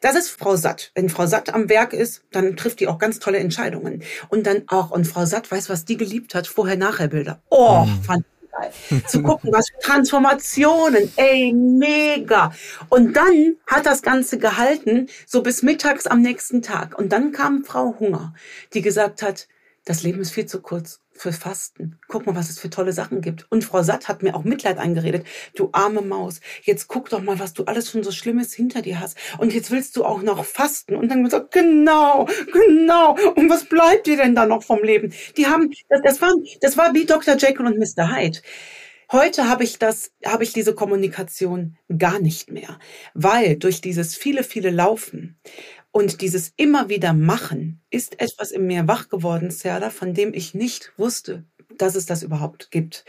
Das 0.00 0.16
ist 0.16 0.30
Frau 0.30 0.56
Satt. 0.70 0.92
Wenn 0.94 1.08
Frau 1.08 1.26
Satt 1.26 1.52
am 1.52 1.68
Werk 1.68 1.92
ist, 1.92 2.22
dann 2.30 2.56
trifft 2.56 2.80
die 2.80 2.86
auch 2.86 2.98
ganz 2.98 3.18
tolle 3.18 3.38
Entscheidungen. 3.38 4.02
Und 4.28 4.46
dann 4.46 4.62
auch, 4.68 4.90
und 4.90 5.06
Frau 5.06 5.24
Satt 5.24 5.50
weiß, 5.50 5.68
was 5.68 5.84
die 5.84 5.96
geliebt 5.96 6.34
hat, 6.34 6.46
Vorher-Nachher-Bilder. 6.46 7.40
Oh, 7.50 7.84
mhm. 7.84 8.02
fand 8.02 8.24
geil. 8.52 8.72
Zu 9.06 9.22
gucken, 9.22 9.52
was 9.52 9.68
für 9.68 9.78
Transformationen, 9.80 11.10
ey, 11.16 11.52
mega. 11.52 12.52
Und 12.88 13.16
dann 13.16 13.56
hat 13.66 13.86
das 13.86 14.02
Ganze 14.02 14.38
gehalten, 14.38 15.08
so 15.26 15.42
bis 15.42 15.62
mittags 15.62 16.06
am 16.06 16.20
nächsten 16.22 16.62
Tag. 16.62 16.96
Und 16.96 17.10
dann 17.10 17.32
kam 17.32 17.64
Frau 17.64 17.96
Hunger, 17.98 18.34
die 18.72 18.82
gesagt 18.82 19.22
hat, 19.22 19.48
das 19.84 20.02
Leben 20.02 20.20
ist 20.20 20.30
viel 20.30 20.46
zu 20.46 20.60
kurz 20.60 21.00
für 21.20 21.32
Fasten. 21.32 21.98
Guck 22.08 22.26
mal, 22.26 22.34
was 22.34 22.48
es 22.48 22.58
für 22.58 22.70
tolle 22.70 22.92
Sachen 22.92 23.20
gibt. 23.20 23.46
Und 23.50 23.62
Frau 23.62 23.82
Satt 23.82 24.08
hat 24.08 24.22
mir 24.22 24.34
auch 24.34 24.44
Mitleid 24.44 24.78
eingeredet. 24.78 25.26
Du 25.54 25.68
arme 25.72 26.00
Maus, 26.00 26.40
jetzt 26.62 26.88
guck 26.88 27.10
doch 27.10 27.20
mal, 27.20 27.38
was 27.38 27.52
du 27.52 27.64
alles 27.64 27.90
schon 27.90 28.02
so 28.02 28.10
Schlimmes 28.10 28.54
hinter 28.54 28.80
dir 28.80 29.00
hast. 29.00 29.18
Und 29.38 29.52
jetzt 29.52 29.70
willst 29.70 29.96
du 29.96 30.04
auch 30.04 30.22
noch 30.22 30.44
fasten. 30.44 30.96
Und 30.96 31.10
dann 31.10 31.22
gesagt, 31.22 31.52
genau, 31.52 32.26
genau. 32.52 33.16
Und 33.34 33.50
was 33.50 33.64
bleibt 33.66 34.06
dir 34.06 34.16
denn 34.16 34.34
da 34.34 34.46
noch 34.46 34.62
vom 34.62 34.82
Leben? 34.82 35.12
Die 35.36 35.46
haben, 35.46 35.70
das, 35.88 36.00
das 36.02 36.22
war, 36.22 36.32
das 36.62 36.76
war 36.76 36.94
wie 36.94 37.04
Dr. 37.04 37.36
Jekyll 37.36 37.66
und 37.66 37.78
Mr. 37.78 38.16
Hyde. 38.16 38.38
Heute 39.12 39.48
habe 39.48 39.64
ich 39.64 39.80
das, 39.80 40.12
habe 40.24 40.44
ich 40.44 40.52
diese 40.52 40.72
Kommunikation 40.72 41.76
gar 41.98 42.20
nicht 42.20 42.52
mehr, 42.52 42.78
weil 43.12 43.56
durch 43.56 43.80
dieses 43.80 44.14
viele, 44.14 44.44
viele 44.44 44.70
Laufen 44.70 45.36
und 45.92 46.20
dieses 46.20 46.52
immer 46.56 46.88
wieder 46.88 47.12
machen 47.12 47.82
ist 47.90 48.20
etwas 48.20 48.50
in 48.52 48.66
mir 48.66 48.86
wach 48.86 49.08
geworden, 49.08 49.50
Serda, 49.50 49.90
von 49.90 50.14
dem 50.14 50.32
ich 50.34 50.54
nicht 50.54 50.92
wusste, 50.96 51.44
dass 51.76 51.94
es 51.94 52.06
das 52.06 52.22
überhaupt 52.22 52.70
gibt. 52.70 53.04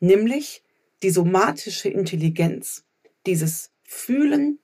Nämlich 0.00 0.62
die 1.02 1.10
somatische 1.10 1.88
Intelligenz, 1.88 2.84
dieses 3.26 3.70
Fühlen, 3.82 4.58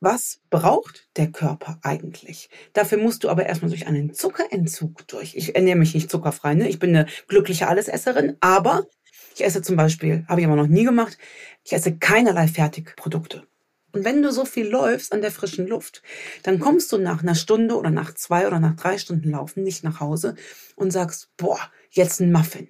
was 0.00 0.40
braucht 0.48 1.08
der 1.16 1.30
Körper 1.30 1.78
eigentlich? 1.82 2.48
Dafür 2.72 2.98
musst 2.98 3.22
du 3.22 3.28
aber 3.28 3.46
erstmal 3.46 3.70
durch 3.70 3.86
einen 3.86 4.14
Zuckerentzug 4.14 5.06
durch. 5.06 5.36
Ich 5.36 5.54
ernähre 5.54 5.78
mich 5.78 5.94
nicht 5.94 6.10
zuckerfrei, 6.10 6.54
ne? 6.54 6.68
Ich 6.68 6.78
bin 6.78 6.96
eine 6.96 7.06
glückliche 7.28 7.68
Allesesserin, 7.68 8.36
aber 8.40 8.86
ich 9.34 9.44
esse 9.44 9.62
zum 9.62 9.76
Beispiel, 9.76 10.24
habe 10.26 10.40
ich 10.40 10.46
aber 10.46 10.56
noch 10.56 10.66
nie 10.66 10.84
gemacht, 10.84 11.18
ich 11.64 11.72
esse 11.72 11.96
keinerlei 11.98 12.48
Fertigprodukte. 12.48 13.46
Und 13.92 14.04
wenn 14.04 14.22
du 14.22 14.32
so 14.32 14.44
viel 14.44 14.68
läufst 14.68 15.12
an 15.12 15.20
der 15.20 15.32
frischen 15.32 15.66
Luft, 15.66 16.02
dann 16.42 16.60
kommst 16.60 16.92
du 16.92 16.98
nach 16.98 17.22
einer 17.22 17.34
Stunde 17.34 17.76
oder 17.76 17.90
nach 17.90 18.14
zwei 18.14 18.46
oder 18.46 18.60
nach 18.60 18.76
drei 18.76 18.98
Stunden 18.98 19.30
Laufen 19.30 19.62
nicht 19.62 19.84
nach 19.84 20.00
Hause 20.00 20.34
und 20.76 20.90
sagst, 20.90 21.30
boah, 21.36 21.58
jetzt 21.90 22.20
ein 22.20 22.32
Muffin. 22.32 22.68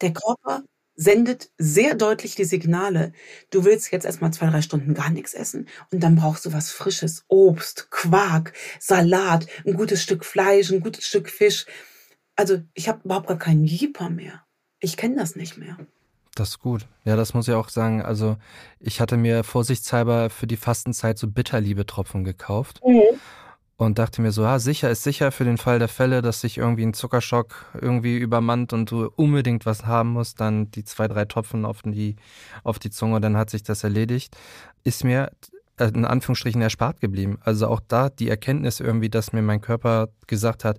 Der 0.00 0.12
Körper 0.12 0.64
sendet 0.98 1.52
sehr 1.58 1.94
deutlich 1.94 2.34
die 2.34 2.44
Signale, 2.44 3.12
du 3.50 3.64
willst 3.64 3.92
jetzt 3.92 4.04
erstmal 4.04 4.32
zwei, 4.32 4.50
drei 4.50 4.62
Stunden 4.62 4.94
gar 4.94 5.10
nichts 5.10 5.32
essen 5.32 5.68
und 5.92 6.02
dann 6.02 6.16
brauchst 6.16 6.44
du 6.44 6.52
was 6.52 6.72
Frisches, 6.72 7.24
Obst, 7.28 7.90
Quark, 7.90 8.52
Salat, 8.80 9.46
ein 9.64 9.74
gutes 9.74 10.02
Stück 10.02 10.24
Fleisch, 10.24 10.70
ein 10.72 10.80
gutes 10.80 11.06
Stück 11.06 11.30
Fisch. 11.30 11.66
Also 12.34 12.62
ich 12.74 12.88
habe 12.88 13.02
überhaupt 13.04 13.28
gar 13.28 13.38
keinen 13.38 13.64
Jeeper 13.64 14.10
mehr. 14.10 14.44
Ich 14.80 14.96
kenne 14.96 15.16
das 15.16 15.36
nicht 15.36 15.56
mehr. 15.56 15.78
Das 16.38 16.50
ist 16.50 16.60
gut. 16.60 16.86
Ja, 17.04 17.16
das 17.16 17.34
muss 17.34 17.48
ich 17.48 17.54
auch 17.54 17.68
sagen. 17.68 18.00
Also, 18.00 18.36
ich 18.78 19.00
hatte 19.00 19.16
mir 19.16 19.42
vorsichtshalber 19.42 20.30
für 20.30 20.46
die 20.46 20.56
Fastenzeit 20.56 21.18
so 21.18 21.26
Bitterliebe-Tropfen 21.26 22.22
gekauft. 22.22 22.80
Mhm. 22.86 23.18
Und 23.76 23.98
dachte 23.98 24.22
mir 24.22 24.32
so, 24.32 24.42
ja, 24.42 24.58
sicher 24.58 24.90
ist 24.90 25.04
sicher 25.04 25.30
für 25.30 25.44
den 25.44 25.56
Fall 25.56 25.78
der 25.78 25.88
Fälle, 25.88 26.20
dass 26.20 26.40
sich 26.40 26.58
irgendwie 26.58 26.84
ein 26.84 26.94
Zuckerschock 26.94 27.66
irgendwie 27.80 28.18
übermannt 28.18 28.72
und 28.72 28.90
du 28.90 29.08
unbedingt 29.14 29.66
was 29.66 29.86
haben 29.86 30.10
musst, 30.10 30.40
dann 30.40 30.70
die 30.72 30.82
zwei, 30.84 31.06
drei 31.06 31.26
Tropfen 31.26 31.64
auf 31.64 31.82
die, 31.84 32.16
auf 32.64 32.80
die 32.80 32.90
Zunge, 32.90 33.20
dann 33.20 33.36
hat 33.36 33.50
sich 33.50 33.62
das 33.62 33.84
erledigt. 33.84 34.36
Ist 34.82 35.04
mir 35.04 35.30
äh, 35.76 35.88
in 35.88 36.04
Anführungsstrichen 36.04 36.60
erspart 36.60 37.00
geblieben. 37.00 37.38
Also 37.44 37.68
auch 37.68 37.80
da 37.86 38.10
die 38.10 38.28
Erkenntnis 38.28 38.80
irgendwie, 38.80 39.10
dass 39.10 39.32
mir 39.32 39.42
mein 39.42 39.60
Körper 39.60 40.08
gesagt 40.26 40.64
hat, 40.64 40.78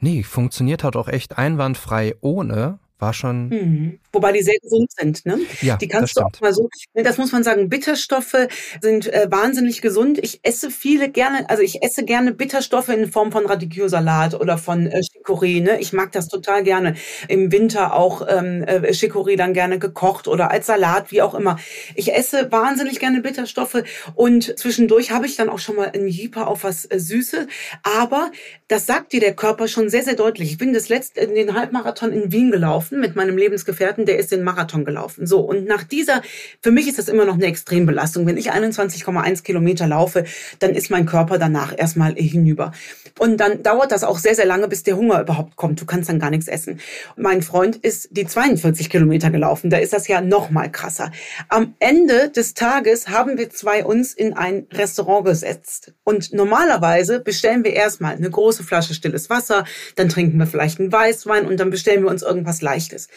nee, 0.00 0.22
funktioniert 0.22 0.84
halt 0.84 0.96
auch 0.96 1.08
echt 1.08 1.36
einwandfrei 1.36 2.14
ohne, 2.22 2.78
war 3.04 3.12
schon. 3.12 3.48
Mhm. 3.48 3.98
Wobei 4.12 4.32
die 4.32 4.42
sehr 4.42 4.58
gesund 4.62 4.90
sind, 4.96 5.26
ne? 5.26 5.38
Ja, 5.60 5.76
die 5.76 5.88
kannst 5.88 6.16
du 6.16 6.22
auch 6.22 6.40
mal 6.40 6.54
so, 6.54 6.70
ne, 6.94 7.02
das 7.02 7.18
muss 7.18 7.32
man 7.32 7.44
sagen, 7.44 7.68
Bitterstoffe 7.68 8.48
sind 8.80 9.12
äh, 9.12 9.26
wahnsinnig 9.30 9.82
gesund. 9.82 10.18
Ich 10.22 10.40
esse 10.42 10.70
viele 10.70 11.10
gerne, 11.10 11.50
also 11.50 11.62
ich 11.62 11.82
esse 11.82 12.04
gerne 12.04 12.32
Bitterstoffe 12.32 12.88
in 12.88 13.10
Form 13.10 13.30
von 13.30 13.44
Radicchio-Salat 13.44 14.34
oder 14.34 14.56
von 14.56 14.86
äh, 14.86 15.00
Chicorée, 15.00 15.60
ne? 15.60 15.80
Ich 15.80 15.92
mag 15.92 16.12
das 16.12 16.28
total 16.28 16.62
gerne. 16.62 16.94
Im 17.28 17.52
Winter 17.52 17.94
auch 17.94 18.26
ähm, 18.26 18.62
äh, 18.62 18.92
Chicorée 18.92 19.36
dann 19.36 19.52
gerne 19.52 19.78
gekocht 19.78 20.28
oder 20.28 20.50
als 20.50 20.66
Salat, 20.66 21.12
wie 21.12 21.20
auch 21.20 21.34
immer. 21.34 21.58
Ich 21.94 22.14
esse 22.14 22.50
wahnsinnig 22.50 23.00
gerne 23.00 23.20
Bitterstoffe 23.20 23.82
und 24.14 24.58
zwischendurch 24.58 25.10
habe 25.10 25.26
ich 25.26 25.36
dann 25.36 25.50
auch 25.50 25.58
schon 25.58 25.76
mal 25.76 25.90
ein 25.92 26.06
Jeeper 26.06 26.48
auf 26.48 26.64
was 26.64 26.86
äh, 26.86 26.98
Süße. 26.98 27.48
Aber 27.82 28.30
das 28.68 28.86
sagt 28.86 29.12
dir 29.12 29.20
der 29.20 29.34
Körper 29.34 29.68
schon 29.68 29.90
sehr, 29.90 30.04
sehr 30.04 30.14
deutlich. 30.14 30.52
Ich 30.52 30.58
bin 30.58 30.72
das 30.72 30.88
letzte, 30.88 31.20
in 31.20 31.34
den 31.34 31.54
Halbmarathon 31.54 32.12
in 32.12 32.32
Wien 32.32 32.50
gelaufen 32.50 32.93
mit 33.00 33.16
meinem 33.16 33.36
Lebensgefährten, 33.36 34.06
der 34.06 34.18
ist 34.18 34.32
den 34.32 34.42
Marathon 34.42 34.84
gelaufen. 34.84 35.26
So, 35.26 35.40
und 35.40 35.66
nach 35.66 35.82
dieser, 35.84 36.22
für 36.60 36.70
mich 36.70 36.88
ist 36.88 36.98
das 36.98 37.08
immer 37.08 37.24
noch 37.24 37.34
eine 37.34 37.46
Extrembelastung. 37.46 38.26
Wenn 38.26 38.36
ich 38.36 38.52
21,1 38.52 39.42
Kilometer 39.42 39.86
laufe, 39.86 40.24
dann 40.58 40.70
ist 40.70 40.90
mein 40.90 41.06
Körper 41.06 41.38
danach 41.38 41.74
erstmal 41.76 42.14
hinüber. 42.14 42.72
Und 43.18 43.38
dann 43.38 43.62
dauert 43.62 43.92
das 43.92 44.02
auch 44.02 44.18
sehr, 44.18 44.34
sehr 44.34 44.46
lange, 44.46 44.66
bis 44.66 44.82
der 44.82 44.96
Hunger 44.96 45.20
überhaupt 45.20 45.56
kommt. 45.56 45.80
Du 45.80 45.86
kannst 45.86 46.08
dann 46.08 46.18
gar 46.18 46.30
nichts 46.30 46.48
essen. 46.48 46.80
Mein 47.16 47.42
Freund 47.42 47.76
ist 47.76 48.08
die 48.10 48.26
42 48.26 48.90
Kilometer 48.90 49.30
gelaufen. 49.30 49.70
Da 49.70 49.76
ist 49.76 49.92
das 49.92 50.08
ja 50.08 50.20
noch 50.20 50.50
mal 50.50 50.70
krasser. 50.70 51.12
Am 51.48 51.74
Ende 51.78 52.30
des 52.30 52.54
Tages 52.54 53.08
haben 53.08 53.38
wir 53.38 53.50
zwei 53.50 53.84
uns 53.84 54.14
in 54.14 54.32
ein 54.32 54.66
Restaurant 54.72 55.26
gesetzt. 55.26 55.92
Und 56.02 56.32
normalerweise 56.32 57.20
bestellen 57.20 57.62
wir 57.62 57.72
erstmal 57.72 58.16
eine 58.16 58.30
große 58.30 58.64
Flasche 58.64 58.94
stilles 58.94 59.30
Wasser, 59.30 59.64
dann 59.96 60.08
trinken 60.08 60.38
wir 60.38 60.46
vielleicht 60.46 60.80
einen 60.80 60.92
Weißwein 60.92 61.46
und 61.46 61.60
dann 61.60 61.70
bestellen 61.70 62.02
wir 62.02 62.10
uns 62.10 62.22
irgendwas 62.22 62.62
Leichtes. 62.74 63.08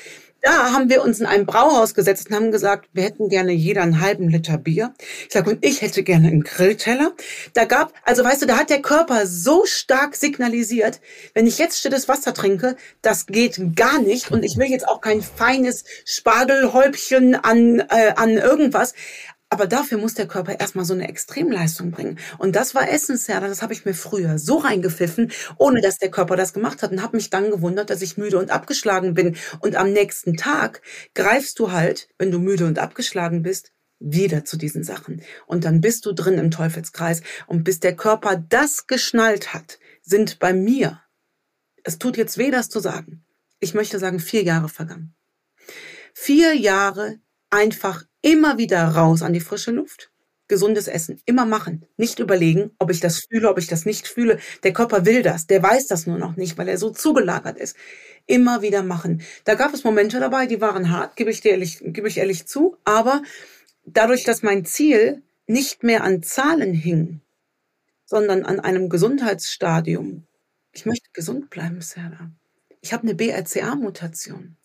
Da 0.41 0.71
haben 0.71 0.87
wir 0.87 1.01
uns 1.03 1.19
in 1.19 1.25
ein 1.25 1.47
Brauhaus 1.47 1.95
gesetzt 1.95 2.29
und 2.29 2.35
haben 2.35 2.51
gesagt, 2.51 2.89
wir 2.93 3.03
hätten 3.03 3.27
gerne 3.27 3.51
jeder 3.51 3.81
einen 3.81 4.01
halben 4.01 4.29
Liter 4.29 4.59
Bier. 4.59 4.93
Ich 5.27 5.33
sage, 5.33 5.49
und 5.49 5.65
ich 5.65 5.81
hätte 5.81 6.03
gerne 6.03 6.27
einen 6.27 6.43
Grillteller. 6.43 7.13
Da 7.53 7.65
gab, 7.65 7.91
also 8.03 8.23
weißt 8.23 8.43
du, 8.43 8.45
da 8.45 8.57
hat 8.57 8.69
der 8.69 8.83
Körper 8.83 9.25
so 9.25 9.65
stark 9.65 10.15
signalisiert, 10.15 11.01
wenn 11.33 11.47
ich 11.47 11.57
jetzt 11.57 11.79
stilles 11.79 12.07
Wasser 12.07 12.35
trinke, 12.35 12.77
das 13.01 13.25
geht 13.25 13.75
gar 13.75 13.99
nicht 13.99 14.31
und 14.31 14.43
ich 14.43 14.57
will 14.57 14.67
jetzt 14.67 14.87
auch 14.87 15.01
kein 15.01 15.23
feines 15.23 15.85
Spargelhäubchen 16.05 17.35
an, 17.35 17.79
äh, 17.79 18.13
an 18.15 18.37
irgendwas. 18.37 18.93
Aber 19.49 19.65
dafür 19.65 19.97
muss 19.97 20.13
der 20.13 20.27
Körper 20.27 20.59
erstmal 20.59 20.83
so 20.83 20.93
eine 20.93 21.07
Extremleistung 21.07 21.91
bringen. 21.91 22.19
Und 22.37 22.55
das 22.55 22.75
war 22.75 22.91
essentiell. 22.91 23.39
Das 23.39 23.61
habe 23.61 23.71
ich 23.71 23.85
mir 23.85 23.93
früher 23.93 24.37
so 24.39 24.57
reingepfiffen, 24.57 25.31
ohne 25.57 25.79
dass 25.81 25.99
der 25.99 26.11
Körper 26.11 26.35
das 26.35 26.53
gemacht 26.53 26.83
hat 26.83 26.91
und 26.91 27.01
habe 27.01 27.15
mich 27.15 27.29
dann 27.29 27.49
gewundert, 27.49 27.89
dass 27.89 28.01
ich 28.01 28.17
müde 28.17 28.39
und 28.39 28.51
abgeschlagen 28.51 29.13
bin. 29.13 29.37
Und 29.59 29.75
am 29.75 29.93
nächsten 29.93 30.35
Tag 30.35 30.81
greifst 31.15 31.59
du 31.59 31.71
halt, 31.71 32.09
wenn 32.17 32.31
du 32.31 32.39
müde 32.39 32.65
und 32.65 32.77
abgeschlagen 32.77 33.41
bist, 33.41 33.71
wieder 33.99 34.43
zu 34.43 34.57
diesen 34.57 34.83
Sachen. 34.83 35.21
Und 35.45 35.63
dann 35.63 35.81
bist 35.81 36.05
du 36.05 36.13
drin 36.13 36.37
im 36.37 36.51
Teufelskreis. 36.51 37.21
Und 37.47 37.63
bis 37.63 37.79
der 37.79 37.95
Körper 37.95 38.35
das 38.35 38.87
geschnallt 38.87 39.53
hat, 39.53 39.79
sind 40.01 40.39
bei 40.39 40.53
mir, 40.53 41.01
es 41.83 41.99
tut 41.99 42.17
jetzt 42.17 42.37
weh, 42.37 42.51
das 42.51 42.69
zu 42.69 42.79
sagen, 42.79 43.25
ich 43.59 43.73
möchte 43.73 43.97
sagen, 43.97 44.19
vier 44.19 44.43
Jahre 44.43 44.69
vergangen. 44.69 45.15
Vier 46.13 46.53
Jahre 46.55 47.19
einfach 47.49 48.03
immer 48.21 48.57
wieder 48.57 48.83
raus 48.83 49.21
an 49.21 49.33
die 49.33 49.39
frische 49.39 49.71
Luft. 49.71 50.11
Gesundes 50.47 50.87
Essen. 50.87 51.21
Immer 51.25 51.45
machen. 51.45 51.85
Nicht 51.97 52.19
überlegen, 52.19 52.71
ob 52.79 52.89
ich 52.89 53.01
das 53.01 53.25
fühle, 53.25 53.49
ob 53.49 53.57
ich 53.57 53.67
das 53.67 53.85
nicht 53.85 54.07
fühle. 54.07 54.39
Der 54.63 54.71
Körper 54.71 55.05
will 55.05 55.21
das. 55.21 55.45
Der 55.47 55.61
weiß 55.61 55.87
das 55.87 56.07
nur 56.07 56.17
noch 56.17 56.37
nicht, 56.37 56.57
weil 56.57 56.69
er 56.69 56.77
so 56.77 56.89
zugelagert 56.89 57.57
ist. 57.57 57.75
Immer 58.27 58.61
wieder 58.61 58.81
machen. 58.81 59.21
Da 59.43 59.55
gab 59.55 59.73
es 59.73 59.83
Momente 59.83 60.19
dabei, 60.19 60.45
die 60.45 60.61
waren 60.61 60.89
hart, 60.89 61.17
gebe 61.17 61.31
ich 61.31 61.41
dir 61.41 61.51
ehrlich, 61.51 61.79
gebe 61.81 62.07
ich 62.07 62.17
ehrlich 62.17 62.47
zu. 62.47 62.77
Aber 62.85 63.23
dadurch, 63.85 64.23
dass 64.23 64.41
mein 64.41 64.63
Ziel 64.63 65.21
nicht 65.47 65.83
mehr 65.83 66.03
an 66.03 66.23
Zahlen 66.23 66.73
hing, 66.73 67.21
sondern 68.05 68.43
an 68.43 68.59
einem 68.59 68.89
Gesundheitsstadium. 68.89 70.23
Ich 70.71 70.85
möchte 70.85 71.09
gesund 71.11 71.49
bleiben, 71.49 71.81
Serda. 71.81 72.31
Ich 72.81 72.93
habe 72.93 73.03
eine 73.03 73.15
BRCA-Mutation. 73.15 74.55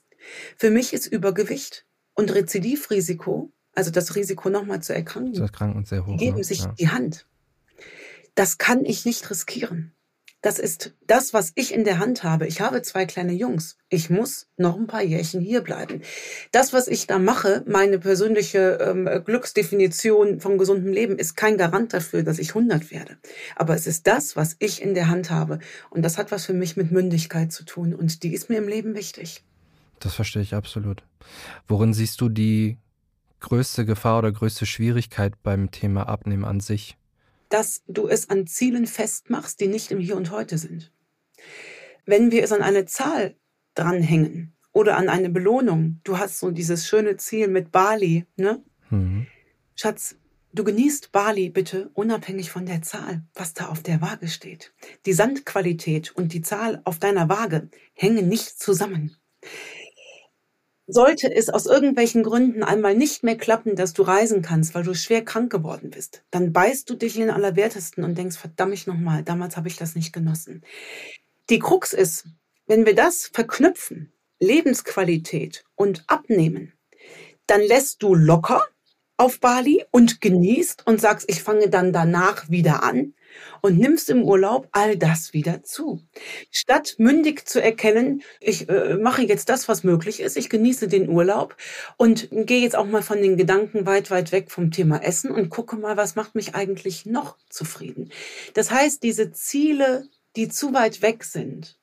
Für 0.57 0.71
mich 0.71 0.93
ist 0.93 1.07
Übergewicht 1.07 1.85
und 2.23 2.35
Rezidivrisiko, 2.35 3.53
also 3.75 3.91
das 3.91 4.15
Risiko 4.15 4.49
nochmal 4.49 4.83
zu 4.83 4.95
erkranken, 4.95 5.35
zu 5.35 5.43
erkranken 5.43 5.85
sehr 5.85 6.07
hoch, 6.07 6.17
geben 6.17 6.39
ne? 6.39 6.45
sich 6.45 6.61
ja. 6.61 6.75
die 6.79 6.89
Hand. 6.89 7.27
Das 8.35 8.59
kann 8.59 8.85
ich 8.85 9.05
nicht 9.05 9.29
riskieren. 9.31 9.93
Das 10.41 10.59
ist 10.59 10.93
das, 11.07 11.33
was 11.33 11.53
ich 11.55 11.73
in 11.73 11.85
der 11.85 12.01
Hand 12.01 12.25
habe. 12.25 12.49
Ich 12.49 12.61
habe 12.61 12.83
zwei 12.83 13.07
kleine 13.07 13.33
Jungs. 13.33 13.77
Ich 13.89 14.11
muss 14.11 14.49
noch 14.57 14.77
ein 14.77 14.89
paar 14.89 15.03
Jährchen 15.03 15.41
hier 15.41 15.61
bleiben. 15.61 16.03
Das, 16.51 16.73
was 16.73 16.89
ich 16.89 17.07
da 17.07 17.21
mache, 17.21 17.63
meine 17.69 18.01
persönliche 18.01 18.79
ähm, 18.81 19.09
Glücksdefinition 19.25 20.41
von 20.41 20.59
gesundem 20.59 20.93
Leben, 20.93 21.17
ist 21.17 21.37
kein 21.37 21.59
Garant 21.59 21.93
dafür, 21.93 22.25
dass 22.25 22.41
ich 22.41 22.49
100 22.51 22.91
werde. 22.91 23.19
Aber 23.55 23.77
es 23.77 23.87
ist 23.87 24.09
das, 24.09 24.35
was 24.35 24.57
ich 24.59 24.83
in 24.83 24.95
der 24.95 25.09
Hand 25.09 25.31
habe. 25.31 25.61
Und 25.91 26.03
das 26.03 26.19
hat 26.19 26.33
was 26.33 26.47
für 26.47 26.55
mich 26.55 26.77
mit 26.77 26.91
Mündigkeit 26.91 27.53
zu 27.53 27.65
tun. 27.65 27.95
Und 27.95 28.25
die 28.25 28.35
ist 28.35 28.49
mir 28.49 28.59
im 28.59 28.67
Leben 28.67 28.97
wichtig. 28.97 29.45
Das 30.03 30.15
verstehe 30.15 30.43
ich 30.43 30.55
absolut. 30.55 31.03
Worin 31.69 31.95
siehst 31.95 32.21
du 32.21 32.29
die 32.29 32.79
größte 33.41 33.85
Gefahr 33.85 34.19
oder 34.19 34.33
größte 34.33 34.67
Schwierigkeit 34.67 35.43
beim 35.43 35.71
Thema 35.71 36.09
Abnehmen 36.09 36.45
an 36.45 36.61
sich? 36.61 36.97
dass 37.53 37.83
du 37.87 38.09
es 38.09 38.31
an 38.31 38.47
Zielen 38.47 38.87
festmachst, 38.87 39.61
die 39.61 39.69
nicht 39.69 39.91
im 39.91 40.01
Hier 40.01 40.17
und 40.17 40.31
Heute 40.31 40.57
sind. 40.57 40.91
Wenn 42.07 42.31
wir 42.31 42.43
es 42.43 42.51
an 42.51 42.63
eine 42.63 42.87
Zahl 42.87 43.37
dranhängen 43.75 44.55
oder 44.73 44.97
an 44.97 45.11
eine 45.11 45.29
Belohnung, 45.29 46.01
du 46.03 46.19
hast 46.19 46.39
so 46.39 46.51
dieses 46.51 46.89
schöne 46.89 47.19
Ziel 47.19 47.49
mit 47.49 47.71
Bali, 47.71 48.25
ne? 48.37 48.63
Mhm. 48.89 49.27
Schatz, 49.75 50.17
du 50.55 50.65
genießt 50.65 51.13
Bali 51.13 51.51
bitte 51.51 51.91
unabhängig 51.93 52.51
von 52.51 52.65
der 52.65 52.81
Zahl, 52.81 53.23
was 53.35 53.53
da 53.53 53.67
auf 53.67 53.83
der 53.83 54.01
Waage 54.01 54.29
steht. 54.29 54.73
Die 55.05 55.13
Sandqualität 55.13 56.17
und 56.17 56.33
die 56.33 56.43
Zahl 56.43 56.81
auf 56.85 56.99
deiner 56.99 57.29
Waage 57.29 57.69
hängen 57.93 58.29
nicht 58.29 58.59
zusammen 58.59 59.17
sollte 60.87 61.33
es 61.33 61.49
aus 61.49 61.67
irgendwelchen 61.67 62.23
Gründen 62.23 62.63
einmal 62.63 62.95
nicht 62.95 63.23
mehr 63.23 63.37
klappen, 63.37 63.77
dass 63.77 63.93
du 63.93 64.03
reisen 64.03 64.43
kannst, 64.43 64.75
weil 64.75 64.83
du 64.83 64.95
schwer 64.95 65.25
krank 65.25 65.51
geworden 65.51 65.91
bist, 65.91 66.25
dann 66.31 66.53
beißt 66.53 66.89
du 66.91 66.95
dich 66.95 67.17
in 67.17 67.23
den 67.23 67.31
Allerwertesten 67.31 68.05
und 68.05 68.17
denkst, 68.17 68.37
verdammt 68.37 68.87
nochmal, 68.87 69.23
damals 69.23 69.57
habe 69.57 69.69
ich 69.69 69.77
das 69.77 69.95
nicht 69.95 70.13
genossen. 70.13 70.63
Die 71.51 71.59
Krux 71.59 71.93
ist, 71.93 72.27
wenn 72.67 72.87
wir 72.87 72.95
das 72.95 73.27
verknüpfen, 73.33 74.13
Lebensqualität 74.41 75.65
und 75.75 76.05
Abnehmen, 76.09 76.73
dann 77.47 77.61
lässt 77.61 78.03
du 78.03 78.15
locker 78.15 78.67
auf 79.17 79.41
Bali 79.41 79.85
und 79.91 80.21
genießt 80.21 80.87
und 80.87 81.01
sagst, 81.01 81.29
ich 81.31 81.43
fange 81.43 81.69
dann 81.69 81.93
danach 81.93 82.51
wieder 82.51 82.83
an 82.83 83.15
und 83.61 83.79
nimmst 83.79 84.11
im 84.11 84.23
Urlaub 84.23 84.69
all 84.73 84.97
das 84.97 85.33
wieder 85.33 85.63
zu. 85.63 86.03
Statt 86.51 86.97
mündig 86.99 87.47
zu 87.47 87.63
erkennen, 87.63 88.23
ich 88.41 88.69
äh, 88.69 88.97
mache 88.97 89.23
jetzt 89.23 89.49
das, 89.49 89.69
was 89.69 89.85
möglich 89.85 90.21
ist, 90.21 90.37
ich 90.37 90.51
genieße 90.51 90.89
den 90.89 91.09
Urlaub 91.09 91.57
und 91.97 92.29
gehe 92.31 92.61
jetzt 92.61 92.77
auch 92.77 92.87
mal 92.87 93.03
von 93.03 93.23
den 93.23 93.37
Gedanken 93.37 93.87
weit, 93.87 94.11
weit 94.11 94.33
weg 94.33 94.51
vom 94.51 94.71
Thema 94.71 95.03
Essen 95.03 95.31
und 95.31 95.51
gucke 95.51 95.77
mal, 95.77 95.97
was 95.97 96.17
macht 96.17 96.35
mich 96.35 96.55
eigentlich 96.55 97.07
noch 97.07 97.37
zufrieden. 97.49 98.11
Das 98.55 98.71
heißt, 98.71 99.03
diese 99.03 99.33
Ziele, 99.33 100.09
die 100.37 100.49
zu 100.49 100.75
weit 100.75 101.03
weg 101.03 101.25
sind, 101.25 101.79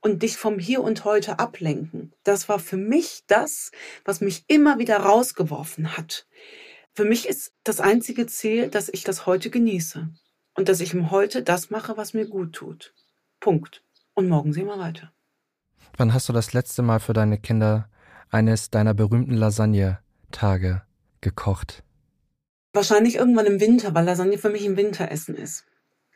und 0.00 0.22
dich 0.22 0.36
vom 0.36 0.58
Hier 0.58 0.82
und 0.82 1.04
Heute 1.04 1.38
ablenken. 1.40 2.14
Das 2.22 2.48
war 2.48 2.58
für 2.58 2.76
mich 2.76 3.24
das, 3.26 3.72
was 4.04 4.20
mich 4.20 4.44
immer 4.46 4.78
wieder 4.78 4.98
rausgeworfen 4.98 5.96
hat. 5.96 6.26
Für 6.98 7.04
mich 7.04 7.28
ist 7.28 7.52
das 7.62 7.78
einzige 7.78 8.26
Ziel, 8.26 8.70
dass 8.70 8.88
ich 8.88 9.04
das 9.04 9.24
heute 9.24 9.50
genieße 9.50 10.08
und 10.56 10.68
dass 10.68 10.80
ich 10.80 10.94
im 10.94 11.12
Heute 11.12 11.44
das 11.44 11.70
mache, 11.70 11.96
was 11.96 12.12
mir 12.12 12.26
gut 12.26 12.54
tut. 12.54 12.92
Punkt. 13.38 13.84
Und 14.14 14.28
morgen 14.28 14.52
sehen 14.52 14.66
wir 14.66 14.80
weiter. 14.80 15.12
Wann 15.96 16.12
hast 16.12 16.28
du 16.28 16.32
das 16.32 16.54
letzte 16.54 16.82
Mal 16.82 16.98
für 16.98 17.12
deine 17.12 17.38
Kinder 17.38 17.88
eines 18.30 18.70
deiner 18.70 18.94
berühmten 18.94 19.34
Lasagne-Tage 19.34 20.82
gekocht? 21.20 21.84
Wahrscheinlich 22.72 23.14
irgendwann 23.14 23.46
im 23.46 23.60
Winter, 23.60 23.94
weil 23.94 24.04
Lasagne 24.04 24.36
für 24.36 24.50
mich 24.50 24.66
ein 24.66 24.76
Winteressen 24.76 25.36
ist. 25.36 25.66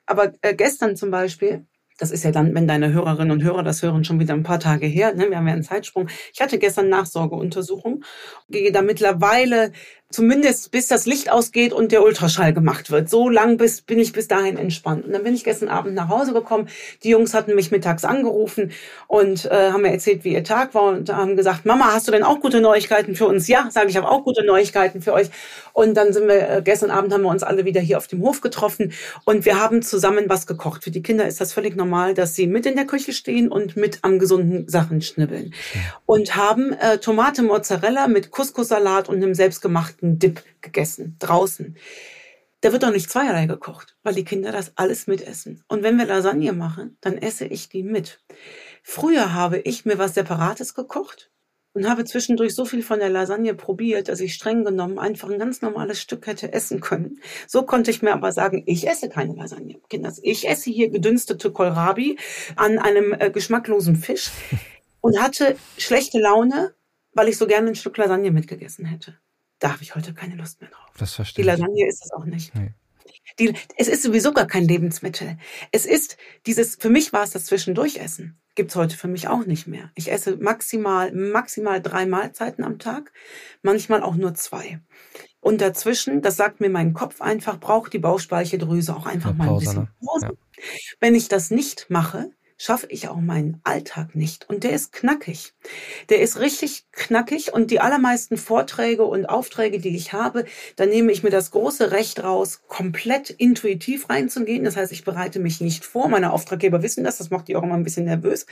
Aber 0.07 0.33
äh, 0.41 0.57
gestern 0.57 0.97
zum 0.97 1.13
Beispiel 1.13 1.65
das 2.03 2.11
ist 2.11 2.25
ja 2.25 2.33
dann, 2.33 2.53
wenn 2.55 2.67
deine 2.67 2.93
Hörerinnen 2.93 3.31
und 3.31 3.45
Hörer 3.45 3.63
das 3.63 3.83
hören, 3.83 4.05
schon 4.05 4.19
wieder 4.19 4.35
ein 4.35 4.43
paar 4.43 4.59
Tage 4.59 4.87
her. 4.87 5.15
Ne? 5.15 5.31
Wir 5.31 5.37
haben 5.37 5.47
ja 5.47 5.53
einen 5.53 5.63
Zeitsprung. 5.63 6.09
Ich 6.33 6.41
hatte 6.41 6.59
gestern 6.59 6.89
Nachsorgeuntersuchung, 6.89 8.03
gehe 8.49 8.73
da 8.73 8.83
mittlerweile 8.83 9.71
zumindest 10.13 10.71
bis 10.71 10.87
das 10.87 11.07
Licht 11.07 11.31
ausgeht 11.31 11.73
und 11.73 11.93
der 11.93 12.03
Ultraschall 12.03 12.53
gemacht 12.53 12.91
wird. 12.91 13.09
So 13.09 13.29
lang 13.29 13.57
bis, 13.57 13.83
bin 13.83 13.99
ich 13.99 14.13
bis 14.13 14.29
dahin 14.29 14.57
entspannt. 14.57 15.05
Und 15.05 15.13
dann 15.13 15.25
bin 15.25 15.35
ich 15.35 15.45
gestern 15.45 15.69
Abend 15.69 15.95
nach 15.95 16.09
Hause 16.09 16.33
gekommen. 16.33 16.69
Die 17.03 17.11
Jungs 17.11 17.35
hatten 17.35 17.55
mich 17.55 17.71
mittags 17.71 18.05
angerufen 18.05 18.73
und 19.09 19.47
äh, 19.47 19.71
haben 19.71 19.83
mir 19.83 19.93
erzählt, 19.93 20.25
wie 20.25 20.33
ihr 20.33 20.45
Tag 20.45 20.75
war 20.75 20.85
und 20.85 21.13
haben 21.13 21.37
gesagt, 21.37 21.67
Mama, 21.67 21.93
hast 21.93 22.09
du 22.09 22.13
denn 22.13 22.23
auch 22.23 22.41
gute 22.41 22.61
Neuigkeiten 22.61 23.15
für 23.15 23.27
uns? 23.27 23.49
Ja, 23.49 23.69
sage 23.71 23.89
ich, 23.89 23.97
habe 23.97 24.09
auch 24.09 24.25
gute 24.25 24.45
Neuigkeiten 24.45 25.03
für 25.03 25.13
euch. 25.13 25.29
Und 25.73 25.95
dann 25.95 26.13
sind 26.13 26.29
wir, 26.29 26.49
äh, 26.49 26.63
gestern 26.63 26.91
Abend 26.91 27.13
haben 27.13 27.23
wir 27.23 27.31
uns 27.31 27.43
alle 27.43 27.65
wieder 27.65 27.81
hier 27.81 27.99
auf 27.99 28.07
dem 28.07 28.23
Hof 28.23 28.41
getroffen 28.41 28.93
und 29.25 29.45
wir 29.45 29.59
haben 29.59 29.83
zusammen 29.83 30.25
was 30.29 30.47
gekocht. 30.47 30.85
Für 30.85 30.91
die 30.91 31.03
Kinder 31.03 31.27
ist 31.27 31.41
das 31.41 31.53
völlig 31.53 31.77
normal, 31.77 32.15
dass 32.15 32.35
sie 32.35 32.47
mit 32.47 32.67
in 32.67 32.77
der 32.77 32.85
Küche 32.85 33.13
stehen 33.13 33.51
und 33.51 33.77
mit 33.77 34.01
am 34.03 34.19
gesunden 34.19 34.69
Sachen 34.69 35.01
schnibbeln. 35.01 35.55
Und 36.07 36.37
haben 36.37 36.73
äh, 36.75 36.99
Tomate 36.99 37.43
Mozzarella 37.43 38.09
mit 38.09 38.31
Couscous-Salat 38.31 39.09
und 39.09 39.17
einem 39.17 39.35
selbstgemachten 39.35 40.02
einen 40.03 40.19
Dip 40.19 40.43
gegessen, 40.61 41.17
draußen. 41.19 41.77
Da 42.63 42.71
wird 42.71 42.85
doch 42.85 42.93
nicht 42.93 43.11
zweierlei 43.11 43.47
gekocht, 43.47 43.97
weil 44.05 44.15
die 44.15 44.25
Kinder 44.25 44.53
das 44.53 44.73
alles 44.77 45.09
mitessen. 45.09 45.65
Und 45.67 45.83
wenn 45.83 45.99
wir 45.99 46.07
Lasagne 46.07 46.53
machen, 46.53 46.97
dann 47.01 47.19
esse 47.19 47.45
ich 47.45 47.69
die 47.69 47.83
mit. 47.83 48.23
Früher 48.85 49.35
habe 49.35 49.59
ich 49.59 49.85
mir 49.85 49.99
was 49.99 50.15
Separates 50.15 50.75
gekocht 50.75 51.33
und 51.73 51.89
habe 51.91 52.05
zwischendurch 52.05 52.55
so 52.55 52.65
viel 52.65 52.85
von 52.85 53.01
der 53.01 53.09
Lasagne 53.09 53.55
probiert, 53.55 54.09
dass 54.09 54.21
ich 54.21 54.35
streng 54.35 54.65
genommen 54.65 55.01
einfach 55.01 55.29
ein 55.29 55.41
ganz 55.41 55.61
normales 55.61 56.01
Stück 56.01 56.27
hätte 56.29 56.53
essen 56.53 56.81
können. 56.81 57.21
So 57.49 57.65
konnte 57.65 57.91
ich 57.91 58.01
mir 58.01 58.13
aber 58.13 58.31
sagen, 58.31 58.63
ich 58.67 58.87
esse 58.87 59.09
keine 59.09 59.35
Lasagne. 59.35 59.81
Kinders, 59.89 60.21
ich 60.23 60.49
esse 60.49 60.71
hier 60.71 60.89
gedünstete 60.91 61.51
Kohlrabi 61.51 62.17
an 62.55 62.79
einem 62.79 63.13
äh, 63.19 63.31
geschmacklosen 63.31 63.97
Fisch 63.97 64.31
und 65.01 65.21
hatte 65.21 65.57
schlechte 65.79 66.21
Laune, 66.21 66.75
weil 67.13 67.29
ich 67.29 67.39
so 67.39 67.49
gerne 67.49 67.71
ein 67.71 67.75
Stück 67.75 67.97
Lasagne 67.97 68.31
mitgegessen 68.31 68.85
hätte 68.85 69.19
da 69.63 69.73
habe 69.73 69.83
ich 69.83 69.95
heute 69.95 70.13
keine 70.13 70.35
Lust 70.35 70.61
mehr 70.61 70.71
drauf. 70.71 70.91
Das 70.99 71.15
verstehe 71.15 71.45
Die 71.45 71.47
Lasagne 71.47 71.87
ist 71.87 72.05
es 72.05 72.13
auch 72.13 72.25
nicht. 72.25 72.55
Nee. 72.55 72.75
Die, 73.39 73.55
es 73.79 73.89
ist 73.89 74.03
sowieso 74.03 74.33
gar 74.33 74.47
kein 74.47 74.65
Lebensmittel. 74.65 75.39
Es 75.71 75.87
ist 75.87 76.17
dieses, 76.47 76.77
für 76.77 76.91
mich 76.91 77.13
war 77.13 77.23
es 77.23 77.31
das 77.31 77.47
Zwischendurchessen. 77.47 78.39
Gibt's 78.55 78.77
heute 78.77 78.97
für 78.97 79.09
mich 79.09 79.29
auch 79.29 79.47
nicht 79.47 79.67
mehr. 79.67 79.91
Ich 79.95 80.11
esse 80.11 80.37
maximal, 80.37 81.13
maximal 81.13 81.81
drei 81.81 82.05
Mahlzeiten 82.05 82.65
am 82.65 82.79
Tag, 82.79 83.13
manchmal 83.63 84.03
auch 84.03 84.17
nur 84.17 84.35
zwei. 84.35 84.81
Und 85.41 85.61
dazwischen, 85.61 86.21
das 86.21 86.37
sagt 86.37 86.61
mir 86.61 86.69
mein 86.69 86.93
Kopf 86.93 87.21
einfach, 87.21 87.59
braucht 87.59 87.93
die 87.93 87.99
Bauchspeicheldrüse 87.99 88.95
auch 88.95 89.07
einfach 89.07 89.31
Eine 89.31 89.39
mal 89.39 89.45
ein 89.45 89.51
Pause, 89.51 89.65
bisschen 89.65 89.89
Pause. 90.05 90.27
Ne? 90.27 90.33
Ja. 90.33 90.63
Wenn 91.01 91.15
ich 91.15 91.29
das 91.29 91.51
nicht 91.51 91.87
mache, 91.89 92.31
schaffe 92.63 92.87
ich 92.91 93.09
auch 93.09 93.17
meinen 93.17 93.61
Alltag 93.65 94.15
nicht. 94.15 94.49
Und 94.49 94.63
der 94.63 94.71
ist 94.71 94.93
knackig. 94.93 95.53
Der 96.11 96.21
ist 96.21 96.39
richtig 96.39 96.85
knackig 96.93 97.53
und 97.53 97.73
die 97.73 97.81
allermeisten 97.81 98.37
Vorträge 98.37 99.03
und 99.03 99.27
Aufträge, 99.27 99.81
die 99.81 99.97
ich 99.97 100.13
habe, 100.13 100.45
da 100.77 100.87
nehme 100.87 101.11
ich 101.11 101.25
mir 101.25 101.31
das 101.31 101.51
große 101.51 101.91
Recht 101.91 102.23
raus, 102.23 102.63
komplett 102.69 103.31
intuitiv 103.31 104.09
reinzugehen. 104.09 104.63
Das 104.63 104.77
heißt, 104.77 104.93
ich 104.93 105.03
bereite 105.03 105.41
mich 105.41 105.61
nicht 105.61 105.85
vor. 105.85 106.07
Meine 106.07 106.33
Auftraggeber 106.33 106.85
wissen 106.85 107.03
das, 107.03 107.19
das 107.19 107.31
macht 107.31 107.49
die 107.49 107.57
auch 107.57 107.65
immer 107.65 107.75
ein 107.75 107.83
bisschen 107.83 108.05
nervös, 108.05 108.47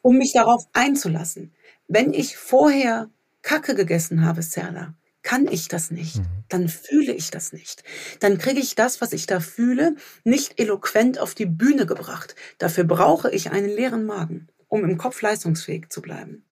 um 0.00 0.16
mich 0.16 0.32
darauf 0.32 0.64
einzulassen. 0.72 1.52
Wenn 1.86 2.14
ich 2.14 2.38
vorher 2.38 3.10
Kacke 3.42 3.74
gegessen 3.74 4.24
habe, 4.24 4.40
Serla, 4.40 4.94
kann 5.24 5.48
ich 5.48 5.66
das 5.66 5.90
nicht, 5.90 6.18
mhm. 6.18 6.26
dann 6.48 6.68
fühle 6.68 7.12
ich 7.12 7.32
das 7.32 7.52
nicht. 7.52 7.82
Dann 8.20 8.38
kriege 8.38 8.60
ich 8.60 8.76
das, 8.76 9.00
was 9.00 9.12
ich 9.12 9.26
da 9.26 9.40
fühle, 9.40 9.96
nicht 10.22 10.60
eloquent 10.60 11.18
auf 11.18 11.34
die 11.34 11.46
Bühne 11.46 11.86
gebracht. 11.86 12.36
Dafür 12.58 12.84
brauche 12.84 13.30
ich 13.30 13.50
einen 13.50 13.68
leeren 13.68 14.04
Magen, 14.04 14.46
um 14.68 14.84
im 14.84 14.98
Kopf 14.98 15.20
leistungsfähig 15.20 15.88
zu 15.88 16.02
bleiben. 16.02 16.44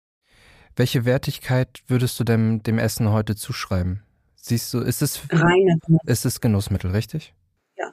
Welche 0.75 1.05
Wertigkeit 1.05 1.83
würdest 1.87 2.19
du 2.19 2.23
dem, 2.23 2.63
dem 2.63 2.79
Essen 2.79 3.11
heute 3.11 3.35
zuschreiben? 3.35 4.01
Siehst 4.35 4.73
du, 4.73 4.79
ist 4.79 5.01
es, 5.01 5.21
Reine. 5.29 5.77
ist 6.05 6.25
es 6.25 6.41
Genussmittel, 6.41 6.91
richtig? 6.91 7.35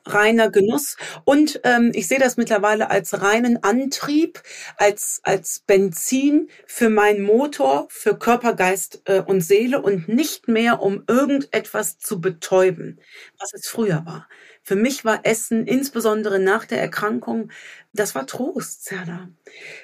Reiner 0.04 0.50
Genuss. 0.50 0.96
Und 1.24 1.60
ähm, 1.64 1.92
ich 1.94 2.08
sehe 2.08 2.18
das 2.18 2.36
mittlerweile 2.36 2.90
als 2.90 3.22
reinen 3.22 3.62
Antrieb, 3.62 4.42
als, 4.76 5.20
als 5.22 5.60
Benzin 5.66 6.48
für 6.66 6.90
meinen 6.90 7.22
Motor, 7.22 7.86
für 7.90 8.18
Körper, 8.18 8.54
Geist 8.54 9.02
äh, 9.06 9.20
und 9.20 9.40
Seele 9.40 9.82
und 9.82 10.08
nicht 10.08 10.48
mehr, 10.48 10.80
um 10.80 11.04
irgendetwas 11.06 11.98
zu 11.98 12.20
betäuben, 12.20 13.00
was 13.38 13.52
es 13.54 13.68
früher 13.68 14.04
war. 14.04 14.28
Für 14.68 14.76
mich 14.76 15.02
war 15.02 15.20
Essen, 15.22 15.66
insbesondere 15.66 16.38
nach 16.38 16.66
der 16.66 16.78
Erkrankung, 16.78 17.50
das 17.94 18.14
war 18.14 18.26
Trost, 18.26 18.84
Zerda. 18.84 19.30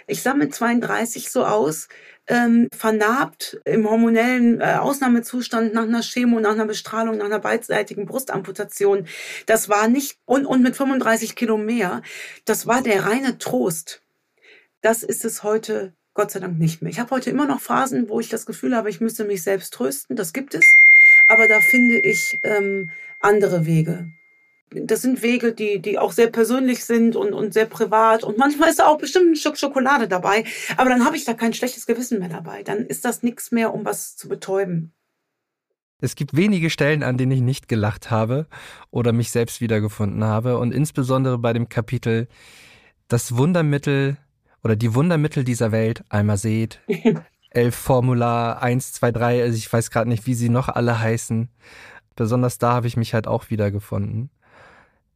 Ich 0.07 0.23
sah 0.23 0.35
mit 0.35 0.55
32 0.55 1.31
so 1.31 1.47
aus, 1.47 1.89
ähm, 2.27 2.69
vernarbt 2.71 3.59
im 3.65 3.89
hormonellen 3.89 4.61
äh, 4.61 4.75
Ausnahmezustand 4.75 5.73
nach 5.73 5.85
einer 5.85 6.03
Chemo, 6.03 6.39
nach 6.39 6.51
einer 6.51 6.67
Bestrahlung, 6.67 7.17
nach 7.17 7.25
einer 7.25 7.39
beidseitigen 7.39 8.05
Brustamputation. 8.05 9.07
Das 9.47 9.71
war 9.71 9.89
nicht, 9.89 10.19
und, 10.27 10.45
und 10.45 10.63
mit 10.63 10.77
35 10.77 11.35
Kilo 11.35 11.57
mehr, 11.57 12.03
das 12.45 12.67
war 12.67 12.83
der 12.83 13.07
reine 13.07 13.39
Trost. 13.39 14.03
Das 14.83 15.03
ist 15.03 15.25
es 15.25 15.43
heute 15.43 15.95
Gott 16.13 16.31
sei 16.31 16.41
Dank 16.41 16.59
nicht 16.59 16.83
mehr. 16.83 16.91
Ich 16.91 17.01
habe 17.01 17.11
heute 17.11 17.31
immer 17.31 17.47
noch 17.47 17.63
Phasen, 17.63 18.11
wo 18.11 18.21
ich 18.21 18.29
das 18.29 18.45
Gefühl 18.45 18.77
habe, 18.77 18.91
ich 18.91 19.01
müsste 19.01 19.25
mich 19.25 19.43
selbst 19.43 19.73
trösten. 19.73 20.15
Das 20.15 20.35
gibt 20.35 20.55
es. 20.55 20.77
Aber 21.27 21.49
da 21.49 21.63
finde 21.63 22.01
ich 22.01 22.39
ähm, 22.43 22.91
andere 23.19 23.65
Wege. 23.65 24.11
Das 24.75 25.03
sind 25.03 25.23
Wege, 25.23 25.53
die, 25.53 25.81
die 25.81 25.99
auch 25.99 26.13
sehr 26.13 26.29
persönlich 26.29 26.85
sind 26.85 27.17
und, 27.17 27.33
und 27.33 27.55
sehr 27.55 27.67
privat. 27.67 28.25
Und 28.25 28.39
manchmal 28.39 28.71
ist 28.71 28.79
da 28.79 28.87
auch 28.87 28.99
bestimmt 28.99 29.33
ein 29.33 29.37
Stück 29.37 29.57
Schokolade 29.57 30.09
dabei. 30.09 30.45
Aber 30.77 30.91
dann 30.91 31.05
habe 31.05 31.17
ich 31.17 31.25
da 31.25 31.35
kein 31.35 31.55
schlechtes 31.55 31.87
Gewissen 31.87 32.19
mehr 32.19 32.29
dabei. 32.29 32.63
Dann 32.63 32.79
ist 32.79 33.05
das 33.05 33.23
nichts 33.23 33.53
mehr, 33.53 33.75
um 33.75 33.85
was 33.85 34.17
zu 34.17 34.29
betäuben. 34.29 34.93
Es 36.01 36.17
gibt 36.17 36.37
wenige 36.37 36.71
Stellen, 36.71 37.03
an 37.03 37.17
denen 37.17 37.33
ich 37.33 37.41
nicht 37.41 37.69
gelacht 37.69 38.11
habe 38.11 38.47
oder 38.91 39.13
mich 39.13 39.31
selbst 39.31 39.61
wiedergefunden 39.61 40.25
habe. 40.25 40.59
Und 40.59 40.73
insbesondere 40.73 41.39
bei 41.39 41.53
dem 41.53 41.69
Kapitel 41.69 42.29
Das 43.09 43.37
Wundermittel 43.37 44.17
oder 44.63 44.77
die 44.77 44.95
Wundermittel 44.95 45.45
dieser 45.45 45.73
Welt, 45.73 46.05
einmal 46.09 46.39
seht, 46.39 46.81
elf 47.51 47.75
Formula 47.75 48.55
1, 48.55 48.95
2, 48.95 49.13
3, 49.13 49.43
also 49.43 49.57
ich 49.57 49.73
weiß 49.73 49.91
gerade 49.91 50.09
nicht, 50.09 50.27
wie 50.27 50.35
sie 50.35 50.49
noch 50.49 50.69
alle 50.69 50.99
heißen. 50.99 51.49
Besonders 52.17 52.59
da 52.59 52.73
habe 52.73 52.87
ich 52.87 52.97
mich 52.97 53.15
halt 53.15 53.27
auch 53.27 53.51
wiedergefunden. 53.51 54.31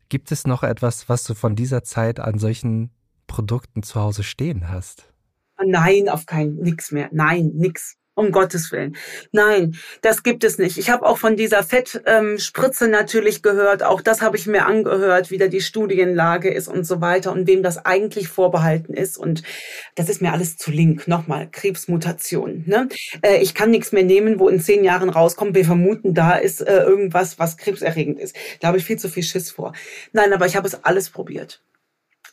Gibt 0.08 0.32
es 0.32 0.46
noch 0.46 0.62
etwas, 0.62 1.08
was 1.08 1.24
du 1.24 1.34
von 1.34 1.54
dieser 1.54 1.82
Zeit 1.82 2.18
an 2.18 2.38
solchen 2.38 2.90
Produkten 3.26 3.82
zu 3.82 4.00
Hause 4.00 4.22
stehen 4.22 4.68
hast? 4.68 5.12
Nein, 5.64 6.08
auf 6.08 6.24
keinen, 6.24 6.56
nix 6.56 6.92
mehr. 6.92 7.08
Nein, 7.12 7.50
nix. 7.54 7.96
Um 8.18 8.32
Gottes 8.32 8.72
Willen. 8.72 8.96
Nein, 9.30 9.76
das 10.02 10.24
gibt 10.24 10.42
es 10.42 10.58
nicht. 10.58 10.76
Ich 10.76 10.90
habe 10.90 11.06
auch 11.06 11.18
von 11.18 11.36
dieser 11.36 11.62
Fettspritze 11.62 12.84
ähm, 12.86 12.90
natürlich 12.90 13.42
gehört. 13.42 13.84
Auch 13.84 14.00
das 14.00 14.22
habe 14.22 14.36
ich 14.36 14.48
mir 14.48 14.66
angehört, 14.66 15.30
wie 15.30 15.38
da 15.38 15.46
die 15.46 15.60
Studienlage 15.60 16.50
ist 16.52 16.66
und 16.66 16.82
so 16.82 17.00
weiter 17.00 17.30
und 17.30 17.46
wem 17.46 17.62
das 17.62 17.86
eigentlich 17.86 18.26
vorbehalten 18.26 18.92
ist. 18.92 19.18
Und 19.18 19.44
das 19.94 20.08
ist 20.08 20.20
mir 20.20 20.32
alles 20.32 20.56
zu 20.56 20.72
link. 20.72 21.06
Nochmal, 21.06 21.48
Krebsmutation. 21.48 22.64
Ne? 22.66 22.88
Äh, 23.22 23.36
ich 23.36 23.54
kann 23.54 23.70
nichts 23.70 23.92
mehr 23.92 24.02
nehmen, 24.02 24.40
wo 24.40 24.48
in 24.48 24.58
zehn 24.58 24.82
Jahren 24.82 25.10
rauskommt. 25.10 25.54
Wir 25.54 25.64
vermuten, 25.64 26.12
da 26.12 26.34
ist 26.34 26.60
äh, 26.60 26.82
irgendwas, 26.82 27.38
was 27.38 27.56
krebserregend 27.56 28.18
ist. 28.18 28.34
Da 28.58 28.66
habe 28.66 28.78
ich 28.78 28.84
viel 28.84 28.98
zu 28.98 29.08
viel 29.08 29.22
Schiss 29.22 29.52
vor. 29.52 29.74
Nein, 30.12 30.32
aber 30.32 30.46
ich 30.46 30.56
habe 30.56 30.66
es 30.66 30.82
alles 30.82 31.08
probiert. 31.08 31.62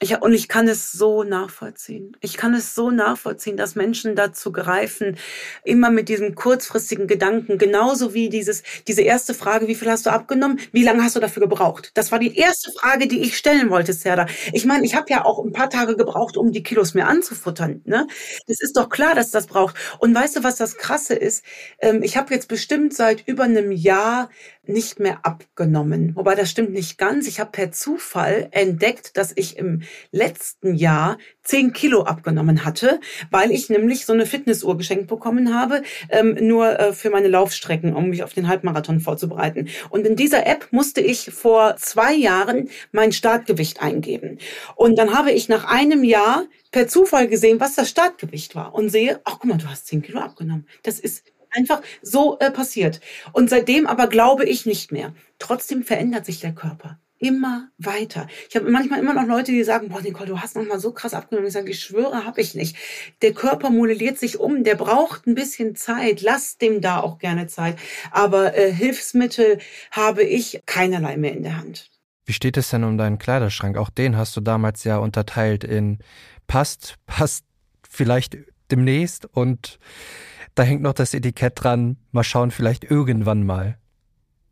Ich, 0.01 0.21
und 0.21 0.33
ich 0.33 0.49
kann 0.49 0.67
es 0.67 0.91
so 0.91 1.23
nachvollziehen. 1.23 2.17
Ich 2.19 2.35
kann 2.35 2.53
es 2.53 2.75
so 2.75 2.91
nachvollziehen, 2.91 3.55
dass 3.55 3.75
Menschen 3.75 4.15
dazu 4.15 4.51
greifen, 4.51 5.17
immer 5.63 5.89
mit 5.89 6.09
diesem 6.09 6.35
kurzfristigen 6.35 7.07
Gedanken, 7.07 7.57
genauso 7.57 8.13
wie 8.13 8.27
dieses, 8.27 8.63
diese 8.87 9.03
erste 9.03 9.33
Frage, 9.33 9.69
wie 9.69 9.75
viel 9.75 9.89
hast 9.89 10.05
du 10.05 10.09
abgenommen? 10.09 10.59
Wie 10.73 10.83
lange 10.83 11.01
hast 11.01 11.15
du 11.15 11.21
dafür 11.21 11.43
gebraucht? 11.43 11.91
Das 11.93 12.11
war 12.11 12.19
die 12.19 12.35
erste 12.35 12.73
Frage, 12.73 13.07
die 13.07 13.21
ich 13.21 13.37
stellen 13.37 13.69
wollte, 13.69 13.93
Serda. 13.93 14.25
Ich 14.51 14.65
meine, 14.65 14.85
ich 14.85 14.95
habe 14.95 15.09
ja 15.09 15.23
auch 15.23 15.43
ein 15.43 15.53
paar 15.53 15.69
Tage 15.69 15.95
gebraucht, 15.95 16.35
um 16.35 16.51
die 16.51 16.63
Kilos 16.63 16.93
mehr 16.93 17.07
anzufuttern. 17.07 17.81
Ne? 17.85 18.05
Das 18.47 18.59
ist 18.59 18.75
doch 18.75 18.89
klar, 18.89 19.15
dass 19.15 19.31
das 19.31 19.47
braucht. 19.47 19.75
Und 19.99 20.13
weißt 20.13 20.35
du, 20.35 20.43
was 20.43 20.57
das 20.57 20.75
Krasse 20.75 21.15
ist? 21.15 21.45
Ähm, 21.79 22.03
ich 22.03 22.17
habe 22.17 22.33
jetzt 22.33 22.49
bestimmt 22.49 22.93
seit 22.93 23.25
über 23.27 23.43
einem 23.43 23.71
Jahr 23.71 24.29
nicht 24.67 24.99
mehr 24.99 25.19
abgenommen. 25.23 26.15
Wobei 26.15 26.35
das 26.35 26.49
stimmt 26.49 26.71
nicht 26.71 26.97
ganz. 26.97 27.27
Ich 27.27 27.39
habe 27.39 27.51
per 27.51 27.71
Zufall 27.71 28.47
entdeckt, 28.51 29.15
dass 29.17 29.31
ich 29.35 29.57
im 29.57 29.83
letzten 30.11 30.75
Jahr 30.75 31.17
zehn 31.43 31.73
Kilo 31.73 32.03
abgenommen 32.03 32.65
hatte, 32.65 32.99
weil 33.31 33.51
ich 33.51 33.69
nämlich 33.69 34.05
so 34.05 34.13
eine 34.13 34.25
Fitnessuhr 34.25 34.77
geschenkt 34.77 35.07
bekommen 35.07 35.53
habe, 35.53 35.83
ähm, 36.09 36.37
nur 36.41 36.79
äh, 36.79 36.93
für 36.93 37.09
meine 37.09 37.27
Laufstrecken, 37.27 37.95
um 37.95 38.09
mich 38.09 38.23
auf 38.23 38.33
den 38.33 38.47
Halbmarathon 38.47 38.99
vorzubereiten. 38.99 39.69
Und 39.89 40.05
in 40.05 40.15
dieser 40.15 40.45
App 40.45 40.67
musste 40.71 41.01
ich 41.01 41.31
vor 41.31 41.75
zwei 41.77 42.13
Jahren 42.13 42.69
mein 42.91 43.11
Startgewicht 43.11 43.81
eingeben. 43.81 44.39
Und 44.75 44.97
dann 44.97 45.13
habe 45.17 45.31
ich 45.31 45.49
nach 45.49 45.65
einem 45.65 46.03
Jahr 46.03 46.45
per 46.71 46.87
Zufall 46.87 47.27
gesehen, 47.27 47.59
was 47.59 47.75
das 47.75 47.89
Startgewicht 47.89 48.55
war 48.55 48.73
und 48.73 48.89
sehe, 48.89 49.21
ach 49.23 49.37
guck 49.39 49.45
mal, 49.45 49.57
du 49.57 49.69
hast 49.69 49.87
zehn 49.87 50.01
Kilo 50.01 50.19
abgenommen. 50.19 50.67
Das 50.83 50.99
ist 50.99 51.23
einfach 51.51 51.81
so 52.01 52.37
äh, 52.39 52.51
passiert. 52.51 52.99
Und 53.33 53.49
seitdem 53.49 53.87
aber 53.87 54.07
glaube 54.07 54.45
ich 54.45 54.65
nicht 54.65 54.91
mehr. 54.91 55.13
Trotzdem 55.39 55.83
verändert 55.83 56.25
sich 56.25 56.39
der 56.39 56.53
Körper 56.53 56.99
immer 57.17 57.69
weiter. 57.77 58.27
Ich 58.49 58.55
habe 58.55 58.69
manchmal 58.69 58.99
immer 58.99 59.13
noch 59.13 59.25
Leute, 59.25 59.51
die 59.51 59.63
sagen, 59.63 59.89
boah, 59.89 60.01
Nicole, 60.01 60.27
du 60.27 60.39
hast 60.39 60.55
noch 60.55 60.65
mal 60.65 60.79
so 60.79 60.91
krass 60.91 61.13
abgenommen. 61.13 61.47
Ich 61.47 61.53
sage, 61.53 61.71
ich 61.71 61.79
schwöre, 61.79 62.25
habe 62.25 62.41
ich 62.41 62.55
nicht. 62.55 62.75
Der 63.21 63.33
Körper 63.33 63.69
modelliert 63.69 64.19
sich 64.19 64.39
um, 64.39 64.63
der 64.63 64.75
braucht 64.75 65.25
ein 65.27 65.35
bisschen 65.35 65.75
Zeit. 65.75 66.21
Lass 66.21 66.57
dem 66.57 66.81
da 66.81 66.99
auch 66.99 67.17
gerne 67.17 67.47
Zeit. 67.47 67.77
Aber 68.11 68.57
äh, 68.57 68.71
Hilfsmittel 68.71 69.59
habe 69.91 70.23
ich 70.23 70.61
keinerlei 70.65 71.17
mehr 71.17 71.33
in 71.33 71.43
der 71.43 71.57
Hand. 71.57 71.89
Wie 72.25 72.33
steht 72.33 72.57
es 72.57 72.69
denn 72.69 72.83
um 72.83 72.97
deinen 72.97 73.19
Kleiderschrank? 73.19 73.77
Auch 73.77 73.89
den 73.89 74.17
hast 74.17 74.35
du 74.35 74.41
damals 74.41 74.83
ja 74.83 74.97
unterteilt 74.97 75.63
in 75.63 75.99
passt, 76.47 76.95
passt 77.05 77.45
vielleicht 77.87 78.37
demnächst 78.71 79.25
und 79.25 79.79
da 80.55 80.63
hängt 80.63 80.81
noch 80.81 80.93
das 80.93 81.13
Etikett 81.13 81.53
dran. 81.55 81.97
Mal 82.11 82.23
schauen, 82.23 82.49
vielleicht 82.51 82.83
irgendwann 82.83 83.45
mal. 83.45 83.77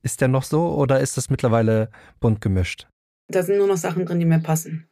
Ist 0.03 0.19
der 0.19 0.27
noch 0.27 0.43
so 0.43 0.75
oder 0.75 0.99
ist 0.99 1.15
das 1.15 1.29
mittlerweile 1.29 1.89
bunt 2.19 2.41
gemischt? 2.41 2.87
Da 3.31 3.41
sind 3.41 3.57
nur 3.57 3.67
noch 3.67 3.77
Sachen 3.77 4.05
drin, 4.05 4.19
die 4.19 4.25
mir 4.25 4.39
passen. 4.39 4.89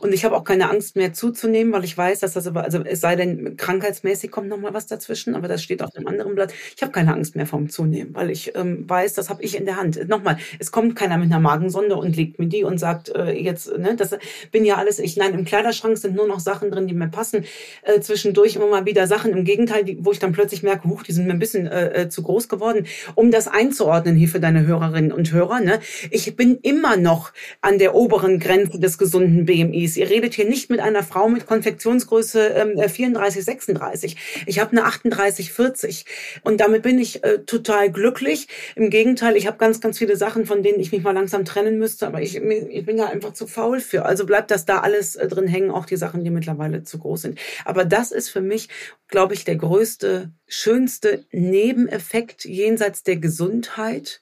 Und 0.00 0.12
ich 0.12 0.24
habe 0.24 0.36
auch 0.36 0.44
keine 0.44 0.70
Angst 0.70 0.96
mehr 0.96 1.12
zuzunehmen, 1.12 1.72
weil 1.72 1.84
ich 1.84 1.96
weiß, 1.96 2.20
dass 2.20 2.32
das 2.32 2.46
aber, 2.46 2.64
also 2.64 2.82
es 2.84 3.00
sei 3.00 3.16
denn, 3.16 3.56
krankheitsmäßig 3.56 4.30
kommt 4.30 4.48
noch 4.48 4.58
mal 4.58 4.74
was 4.74 4.86
dazwischen, 4.86 5.34
aber 5.34 5.48
das 5.48 5.62
steht 5.62 5.82
auf 5.82 5.94
einem 5.96 6.06
anderen 6.06 6.34
Blatt. 6.34 6.52
Ich 6.76 6.82
habe 6.82 6.92
keine 6.92 7.12
Angst 7.12 7.36
mehr 7.36 7.46
vom 7.46 7.68
Zunehmen, 7.68 8.14
weil 8.14 8.30
ich 8.30 8.54
ähm, 8.56 8.88
weiß, 8.88 9.14
das 9.14 9.30
habe 9.30 9.42
ich 9.42 9.56
in 9.56 9.64
der 9.64 9.76
Hand. 9.76 10.08
Nochmal, 10.08 10.38
es 10.58 10.70
kommt 10.70 10.96
keiner 10.96 11.18
mit 11.18 11.30
einer 11.30 11.40
Magensonde 11.40 11.96
und 11.96 12.16
legt 12.16 12.38
mir 12.38 12.46
die 12.46 12.64
und 12.64 12.78
sagt, 12.78 13.14
äh, 13.14 13.32
jetzt, 13.32 13.76
ne, 13.76 13.96
das 13.96 14.16
bin 14.52 14.64
ja 14.64 14.76
alles 14.76 14.98
ich. 14.98 15.16
Nein, 15.16 15.34
im 15.34 15.44
Kleiderschrank 15.44 15.98
sind 15.98 16.14
nur 16.14 16.26
noch 16.26 16.40
Sachen 16.40 16.70
drin, 16.70 16.86
die 16.86 16.94
mir 16.94 17.08
passen. 17.08 17.44
Äh, 17.82 18.00
zwischendurch 18.00 18.56
immer 18.56 18.68
mal 18.68 18.86
wieder 18.86 19.06
Sachen, 19.06 19.32
im 19.32 19.44
Gegenteil, 19.44 19.84
die, 19.84 19.98
wo 20.04 20.12
ich 20.12 20.18
dann 20.18 20.32
plötzlich 20.32 20.62
merke, 20.62 20.88
huch, 20.88 21.02
die 21.02 21.12
sind 21.12 21.26
mir 21.26 21.32
ein 21.32 21.38
bisschen 21.38 21.66
äh, 21.66 22.02
äh 22.02 22.08
zu 22.08 22.22
groß 22.22 22.48
geworden. 22.48 22.86
Um 23.14 23.30
das 23.30 23.48
einzuordnen 23.48 24.16
hier 24.16 24.28
für 24.28 24.40
deine 24.40 24.66
Hörerinnen 24.66 25.12
und 25.12 25.32
Hörer, 25.32 25.60
ne, 25.60 25.80
ich 26.10 26.36
bin 26.36 26.58
immer 26.62 26.96
noch 26.96 27.32
an 27.60 27.78
der 27.78 27.94
oberen 27.94 28.38
Grenze 28.38 28.78
des 28.78 28.98
gesunden 28.98 29.48
BMIs. 29.54 29.96
Ihr 29.96 30.10
redet 30.10 30.34
hier 30.34 30.46
nicht 30.46 30.68
mit 30.68 30.80
einer 30.80 31.04
Frau 31.04 31.28
mit 31.28 31.46
Konfektionsgröße 31.46 32.48
ähm, 32.48 32.88
34, 32.88 33.38
äh, 33.38 33.42
36. 33.42 34.16
Ich 34.46 34.58
habe 34.58 34.72
eine 34.72 34.84
38, 34.84 35.52
40 35.52 36.06
und 36.42 36.60
damit 36.60 36.82
bin 36.82 36.98
ich 36.98 37.22
äh, 37.22 37.38
total 37.38 37.92
glücklich. 37.92 38.48
Im 38.74 38.90
Gegenteil, 38.90 39.36
ich 39.36 39.46
habe 39.46 39.58
ganz, 39.58 39.80
ganz 39.80 39.98
viele 39.98 40.16
Sachen, 40.16 40.44
von 40.44 40.62
denen 40.62 40.80
ich 40.80 40.90
mich 40.90 41.02
mal 41.02 41.12
langsam 41.12 41.44
trennen 41.44 41.78
müsste, 41.78 42.06
aber 42.06 42.20
ich, 42.20 42.36
ich 42.36 42.84
bin 42.84 42.96
da 42.96 43.06
einfach 43.06 43.32
zu 43.32 43.46
faul 43.46 43.78
für. 43.78 44.04
Also 44.04 44.26
bleibt 44.26 44.50
das 44.50 44.64
da 44.64 44.80
alles 44.80 45.14
äh, 45.14 45.28
drin 45.28 45.46
hängen, 45.46 45.70
auch 45.70 45.86
die 45.86 45.96
Sachen, 45.96 46.24
die 46.24 46.30
mittlerweile 46.30 46.82
zu 46.82 46.98
groß 46.98 47.22
sind. 47.22 47.38
Aber 47.64 47.84
das 47.84 48.10
ist 48.10 48.30
für 48.30 48.40
mich, 48.40 48.68
glaube 49.08 49.34
ich, 49.34 49.44
der 49.44 49.56
größte, 49.56 50.32
schönste 50.48 51.24
Nebeneffekt 51.30 52.44
jenseits 52.44 53.04
der 53.04 53.16
Gesundheit, 53.16 54.20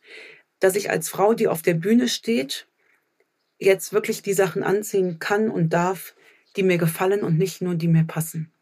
dass 0.61 0.77
ich 0.77 0.90
als 0.90 1.09
Frau, 1.09 1.33
die 1.33 1.49
auf 1.49 1.62
der 1.62 1.75
Bühne 1.75 2.09
steht, 2.09 2.66
jetzt 3.64 3.92
wirklich 3.92 4.22
die 4.22 4.35
Sachen 4.35 4.62
anziehen 4.62 5.18
kann 5.18 5.51
und 5.51 5.72
darf, 5.72 6.14
die 6.57 6.62
mir 6.62 6.79
gefallen 6.79 7.22
und 7.22 7.38
nicht 7.38 7.62
nur 7.62 7.75
die 7.75 7.88
mir 7.88 8.05
passen. 8.05 8.53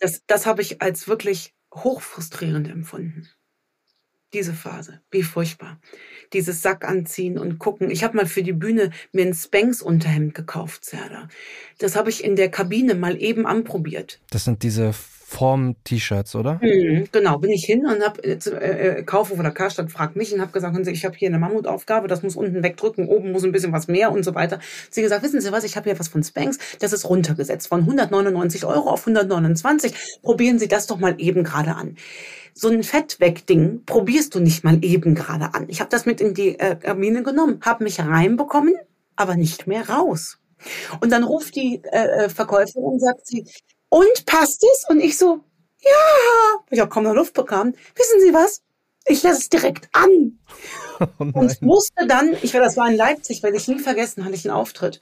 Das, 0.00 0.22
das 0.26 0.46
habe 0.46 0.62
ich 0.62 0.80
als 0.80 1.08
wirklich 1.08 1.54
hochfrustrierend 1.74 2.68
empfunden. 2.68 3.28
Diese 4.34 4.52
Phase, 4.52 5.00
wie 5.10 5.22
furchtbar. 5.22 5.80
Dieses 6.34 6.60
Sack 6.60 6.84
anziehen 6.84 7.38
und 7.38 7.58
gucken. 7.58 7.90
Ich 7.90 8.04
habe 8.04 8.16
mal 8.16 8.26
für 8.26 8.42
die 8.42 8.52
Bühne 8.52 8.90
mir 9.12 9.24
ein 9.24 9.32
Spanks-Unterhemd 9.32 10.34
gekauft, 10.34 10.84
Serda. 10.84 11.28
Das 11.78 11.96
habe 11.96 12.10
ich 12.10 12.22
in 12.22 12.36
der 12.36 12.50
Kabine 12.50 12.94
mal 12.94 13.20
eben 13.20 13.46
anprobiert. 13.46 14.20
Das 14.30 14.44
sind 14.44 14.62
diese 14.62 14.92
Form-T-Shirts, 15.28 16.34
oder? 16.36 16.58
Mhm, 16.62 17.08
genau, 17.12 17.36
bin 17.36 17.50
ich 17.50 17.62
hin 17.62 17.84
und 17.84 18.02
habe 18.02 18.24
äh, 18.24 18.32
äh, 18.32 19.02
Kaufhof 19.02 19.38
oder 19.38 19.50
Karstadt 19.50 19.92
fragt 19.92 20.16
mich 20.16 20.32
und 20.32 20.40
habe 20.40 20.52
gesagt, 20.52 20.74
ich 20.88 21.04
habe 21.04 21.14
hier 21.16 21.28
eine 21.28 21.38
Mammutaufgabe, 21.38 22.08
das 22.08 22.22
muss 22.22 22.34
unten 22.34 22.62
wegdrücken, 22.62 23.08
oben 23.08 23.30
muss 23.30 23.44
ein 23.44 23.52
bisschen 23.52 23.70
was 23.70 23.88
mehr 23.88 24.10
und 24.10 24.24
so 24.24 24.34
weiter. 24.34 24.58
Sie 24.88 25.02
gesagt, 25.02 25.22
wissen 25.22 25.42
Sie 25.42 25.52
was, 25.52 25.64
ich 25.64 25.76
habe 25.76 25.90
hier 25.90 25.98
was 25.98 26.08
von 26.08 26.22
Spanx, 26.22 26.58
das 26.78 26.94
ist 26.94 27.10
runtergesetzt 27.10 27.68
von 27.68 27.80
199 27.80 28.64
Euro 28.64 28.88
auf 28.88 29.00
129. 29.00 29.92
Probieren 30.22 30.58
Sie 30.58 30.66
das 30.66 30.86
doch 30.86 30.98
mal 30.98 31.14
eben 31.18 31.44
gerade 31.44 31.74
an. 31.74 31.96
So 32.54 32.70
ein 32.70 32.82
Fettweg-Ding 32.82 33.82
probierst 33.84 34.34
du 34.34 34.40
nicht 34.40 34.64
mal 34.64 34.82
eben 34.82 35.14
gerade 35.14 35.52
an. 35.52 35.66
Ich 35.68 35.80
habe 35.80 35.90
das 35.90 36.06
mit 36.06 36.22
in 36.22 36.32
die 36.32 36.58
äh, 36.58 36.74
Kabine 36.74 37.22
genommen, 37.22 37.60
habe 37.60 37.84
mich 37.84 38.00
reinbekommen, 38.00 38.76
aber 39.14 39.36
nicht 39.36 39.66
mehr 39.66 39.90
raus. 39.90 40.38
Und 41.00 41.12
dann 41.12 41.22
ruft 41.22 41.54
die 41.54 41.82
äh, 41.92 42.24
äh 42.24 42.28
Verkäuferin 42.30 42.84
und 42.84 43.00
sagt 43.00 43.26
sie, 43.26 43.44
und 43.88 44.26
passt 44.26 44.64
es? 44.64 44.84
Und 44.88 45.00
ich 45.00 45.18
so, 45.18 45.44
ja, 45.80 46.60
ich 46.70 46.80
habe 46.80 46.90
kaum 46.90 47.04
noch 47.04 47.14
Luft 47.14 47.34
bekommen. 47.34 47.74
Wissen 47.94 48.20
Sie 48.20 48.32
was? 48.34 48.62
Ich 49.06 49.22
lasse 49.22 49.40
es 49.40 49.48
direkt 49.48 49.88
an. 49.92 50.38
Oh 51.00 51.26
und 51.32 51.62
musste 51.62 52.08
dann, 52.08 52.36
ich 52.42 52.52
war, 52.54 52.60
das 52.60 52.76
war 52.76 52.90
in 52.90 52.96
Leipzig, 52.96 53.44
werde 53.44 53.56
ich 53.56 53.68
nie 53.68 53.78
vergessen, 53.78 54.24
hatte 54.24 54.34
ich 54.34 54.44
einen 54.44 54.56
Auftritt 54.56 55.00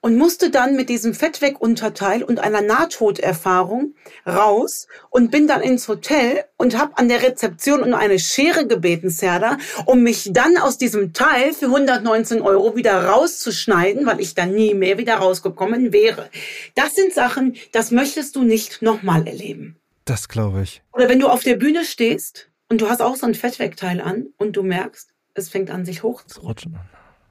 und 0.00 0.16
musste 0.16 0.50
dann 0.50 0.76
mit 0.76 0.88
diesem 0.88 1.14
Fettweg-Unterteil 1.14 2.22
und 2.22 2.38
einer 2.38 2.62
Nahtoderfahrung 2.62 3.94
raus 4.26 4.86
und 5.10 5.30
bin 5.30 5.46
dann 5.46 5.60
ins 5.60 5.88
Hotel 5.88 6.44
und 6.56 6.78
habe 6.78 6.96
an 6.98 7.08
der 7.08 7.22
Rezeption 7.22 7.82
um 7.82 7.94
eine 7.94 8.18
Schere 8.18 8.66
gebeten, 8.66 9.10
Serda, 9.10 9.58
um 9.84 10.02
mich 10.02 10.30
dann 10.32 10.56
aus 10.58 10.78
diesem 10.78 11.12
Teil 11.12 11.52
für 11.52 11.66
119 11.66 12.40
Euro 12.42 12.76
wieder 12.76 13.06
rauszuschneiden, 13.06 14.06
weil 14.06 14.20
ich 14.20 14.34
dann 14.34 14.52
nie 14.52 14.74
mehr 14.74 14.98
wieder 14.98 15.16
rausgekommen 15.16 15.92
wäre. 15.92 16.30
Das 16.74 16.94
sind 16.94 17.12
Sachen, 17.12 17.56
das 17.72 17.90
möchtest 17.90 18.36
du 18.36 18.42
nicht 18.42 18.82
nochmal 18.82 19.26
erleben. 19.26 19.76
Das 20.04 20.28
glaube 20.28 20.62
ich. 20.62 20.82
Oder 20.92 21.08
wenn 21.08 21.18
du 21.18 21.28
auf 21.28 21.42
der 21.42 21.56
Bühne 21.56 21.84
stehst 21.84 22.48
und 22.68 22.80
du 22.80 22.88
hast 22.88 23.02
auch 23.02 23.16
so 23.16 23.26
ein 23.26 23.34
Fettwegteil 23.34 24.00
an 24.00 24.28
und 24.38 24.56
du 24.56 24.62
merkst, 24.62 25.10
es 25.34 25.48
fängt 25.48 25.70
an, 25.70 25.84
sich 25.84 26.02
hochzurutschen. 26.02 26.78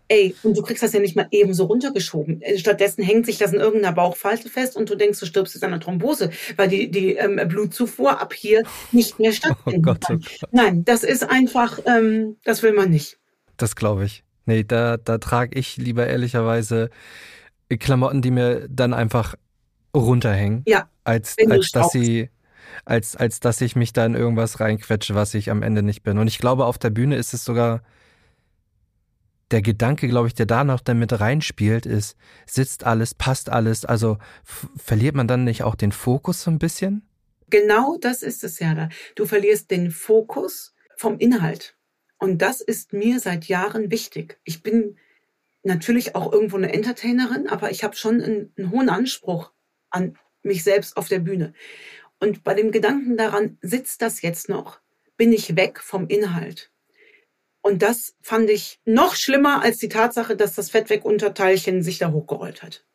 Ey, 0.08 0.36
und 0.44 0.56
du 0.56 0.62
kriegst 0.62 0.84
das 0.84 0.94
ja 0.94 1.00
nicht 1.00 1.16
mal 1.16 1.28
eben 1.32 1.54
so 1.54 1.66
runtergeschoben. 1.66 2.42
Äh, 2.42 2.60
stattdessen 2.60 3.04
hängt 3.04 3.26
sich 3.26 3.38
das 3.38 3.54
in 3.54 3.60
irgendeiner 3.60 3.96
Bauchfalte 3.96 4.50
fest 4.50 4.76
und 4.76 4.90
du 4.90 4.96
denkst, 4.96 5.20
du 5.20 5.26
stirbst 5.26 5.56
jetzt 5.56 5.64
an 5.64 5.74
einer 5.74 5.82
Thrombose, 5.82 6.30
weil 6.58 6.68
die, 6.68 6.92
die 6.92 7.16
ähm, 7.16 7.40
Blutzufuhr 7.48 8.22
ab 8.22 8.34
hier 8.34 8.64
nicht 8.92 9.20
mehr 9.20 9.32
stattfindet. 9.32 9.56
Oh 9.76 9.82
Gott, 9.82 10.06
oh 10.10 10.14
Gott. 10.14 10.50
Nein, 10.52 10.86
das 10.86 11.04
ist 11.04 11.30
einfach, 11.30 11.80
ähm, 11.86 12.38
das 12.44 12.62
will 12.64 12.74
man 12.74 12.90
nicht. 12.90 13.18
Das 13.58 13.76
glaube 13.76 14.06
ich. 14.06 14.24
Nee, 14.46 14.64
da, 14.64 14.98
da 14.98 15.18
trage 15.18 15.58
ich 15.58 15.78
lieber 15.78 16.08
ehrlicherweise 16.08 16.90
Klamotten, 17.80 18.22
die 18.22 18.32
mir 18.32 18.68
dann 18.70 18.94
einfach 18.94 19.36
runterhängen. 19.96 20.64
Ja. 20.68 20.88
Als, 21.04 21.36
als 21.50 21.72
dass 21.72 21.92
sie, 21.92 22.30
als, 22.86 23.16
als 23.16 23.40
dass 23.40 23.62
ich 23.62 23.76
mich 23.76 23.92
da 23.92 24.06
in 24.06 24.16
irgendwas 24.16 24.60
reinquetsche, 24.60 25.16
was 25.16 25.34
ich 25.34 25.50
am 25.50 25.64
Ende 25.64 25.82
nicht 25.82 26.04
bin. 26.04 26.18
Und 26.18 26.28
ich 26.28 26.38
glaube, 26.38 26.66
auf 26.66 26.78
der 26.78 26.92
Bühne 26.92 27.16
ist 27.16 27.34
es 27.34 27.44
sogar 27.44 27.82
der 29.52 29.62
Gedanke, 29.62 30.08
glaube 30.08 30.28
ich, 30.28 30.34
der 30.34 30.46
da 30.46 30.64
noch 30.64 30.80
damit 30.80 31.20
reinspielt, 31.20 31.86
ist, 31.86 32.18
sitzt 32.46 32.84
alles, 32.84 33.14
passt 33.14 33.50
alles, 33.50 33.86
also 33.86 34.18
verliert 34.44 35.16
man 35.16 35.28
dann 35.28 35.44
nicht 35.44 35.64
auch 35.64 35.76
den 35.76 35.92
Fokus 35.92 36.44
so 36.44 36.52
ein 36.52 36.60
bisschen? 36.60 37.08
Genau 37.50 37.98
das 37.98 38.24
ist 38.24 38.44
es 38.44 38.60
ja 38.60 38.74
da. 38.74 38.90
Du 39.16 39.26
verlierst 39.26 39.70
den 39.70 39.92
Fokus 39.92 40.74
vom 40.98 41.20
Inhalt. 41.20 41.78
Und 42.18 42.42
das 42.42 42.62
ist 42.62 42.94
mir 42.94 43.20
seit 43.20 43.46
Jahren 43.46 43.92
wichtig. 43.92 44.40
Ich 44.44 44.64
bin 44.64 44.98
natürlich 45.64 46.16
auch 46.16 46.32
irgendwo 46.32 46.58
eine 46.58 46.74
Entertainerin, 46.74 47.48
aber 47.48 47.72
ich 47.72 47.84
habe 47.84 47.96
schon 47.96 48.22
einen, 48.22 48.54
einen 48.58 48.72
hohen 48.72 48.90
Anspruch 48.90 49.52
an 49.90 50.18
mich 50.42 50.64
selbst 50.64 50.98
auf 50.98 51.08
der 51.08 51.20
Bühne. 51.20 51.54
Und 52.20 52.44
bei 52.44 52.54
dem 52.54 52.72
Gedanken 52.72 53.18
daran, 53.18 53.58
sitzt 53.62 54.02
das 54.02 54.22
jetzt 54.22 54.50
noch, 54.50 54.80
bin 55.18 55.34
ich 55.34 55.56
weg 55.56 55.80
vom 55.80 56.08
Inhalt. 56.08 56.72
Und 57.66 57.82
das 57.82 58.14
fand 58.22 58.52
ich 58.52 58.80
noch 58.86 59.16
schlimmer 59.16 59.64
als 59.64 59.80
die 59.80 59.90
Tatsache, 59.90 60.36
dass 60.36 60.54
das 60.54 60.70
Fettweg-Unterteilchen 60.70 61.82
sich 61.82 61.98
da 61.98 62.12
hochgerollt 62.12 62.62
hat. 62.62 62.86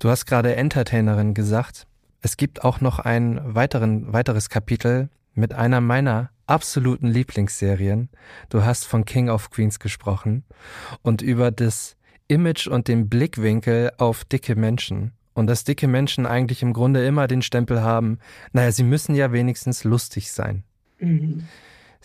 Du 0.00 0.08
hast 0.08 0.26
gerade 0.26 0.56
Entertainerin 0.56 1.34
gesagt. 1.34 1.86
Es 2.20 2.36
gibt 2.36 2.64
auch 2.64 2.80
noch 2.80 2.98
ein 2.98 3.40
weiteren, 3.54 4.12
weiteres 4.12 4.48
Kapitel 4.48 5.08
mit 5.34 5.54
einer 5.54 5.80
meiner 5.80 6.30
absoluten 6.46 7.06
Lieblingsserien. 7.06 8.08
Du 8.48 8.64
hast 8.64 8.86
von 8.86 9.04
King 9.04 9.28
of 9.28 9.50
Queens 9.50 9.78
gesprochen 9.78 10.42
und 11.02 11.22
über 11.22 11.52
das 11.52 11.94
Image 12.26 12.66
und 12.66 12.88
den 12.88 13.08
Blickwinkel 13.08 13.92
auf 13.98 14.24
dicke 14.24 14.56
Menschen. 14.56 15.12
Und 15.32 15.46
dass 15.46 15.62
dicke 15.62 15.86
Menschen 15.86 16.26
eigentlich 16.26 16.62
im 16.62 16.72
Grunde 16.72 17.06
immer 17.06 17.28
den 17.28 17.40
Stempel 17.40 17.82
haben, 17.82 18.18
naja, 18.52 18.72
sie 18.72 18.82
müssen 18.82 19.14
ja 19.14 19.30
wenigstens 19.30 19.84
lustig 19.84 20.32
sein. 20.32 20.64
Mhm. 20.98 21.46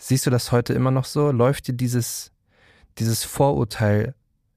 Siehst 0.00 0.24
du 0.26 0.30
das 0.30 0.52
heute 0.52 0.72
immer 0.72 0.92
noch 0.92 1.04
so? 1.04 1.32
Läuft 1.32 1.66
dir 1.66 1.74
dieses, 1.74 2.30
dieses 2.98 3.24
Vorurteil 3.24 4.14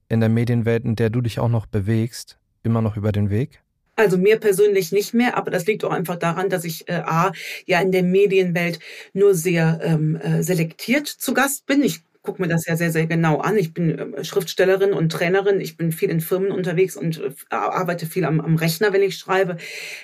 in 0.07 0.19
der 0.19 0.29
Medienwelt, 0.29 0.85
in 0.85 0.95
der 0.95 1.09
du 1.09 1.19
dich 1.19 1.39
auch 1.39 1.49
noch 1.49 1.65
bewegst, 1.65 2.37
immer 2.63 2.81
noch 2.81 2.95
über 2.95 3.11
den 3.11 3.31
Weg? 3.31 3.61
Also 3.95 4.17
mir 4.17 4.39
persönlich 4.39 4.91
nicht 4.91 5.13
mehr, 5.13 5.35
aber 5.35 5.51
das 5.51 5.65
liegt 5.65 5.83
auch 5.83 5.91
einfach 5.91 6.15
daran, 6.15 6.49
dass 6.49 6.63
ich 6.63 6.87
äh, 6.87 7.01
A, 7.05 7.33
ja 7.65 7.81
in 7.81 7.91
der 7.91 8.03
Medienwelt 8.03 8.79
nur 9.13 9.33
sehr 9.33 9.79
ähm, 9.83 10.15
äh, 10.15 10.43
selektiert 10.43 11.07
zu 11.07 11.33
Gast 11.33 11.65
bin. 11.65 11.83
Ich 11.83 12.01
gucke 12.23 12.41
mir 12.41 12.47
das 12.47 12.65
ja 12.67 12.75
sehr, 12.75 12.91
sehr 12.91 13.07
genau 13.07 13.39
an. 13.39 13.57
Ich 13.57 13.73
bin 13.73 13.97
ähm, 13.97 14.23
Schriftstellerin 14.23 14.93
und 14.93 15.11
Trainerin. 15.11 15.59
Ich 15.59 15.75
bin 15.77 15.91
viel 15.91 16.09
in 16.09 16.21
Firmen 16.21 16.51
unterwegs 16.51 16.95
und 16.95 17.19
äh, 17.19 17.31
arbeite 17.49 18.05
viel 18.05 18.25
am, 18.25 18.39
am 18.39 18.55
Rechner, 18.55 18.93
wenn 18.93 19.01
ich 19.01 19.17
schreibe. 19.17 19.57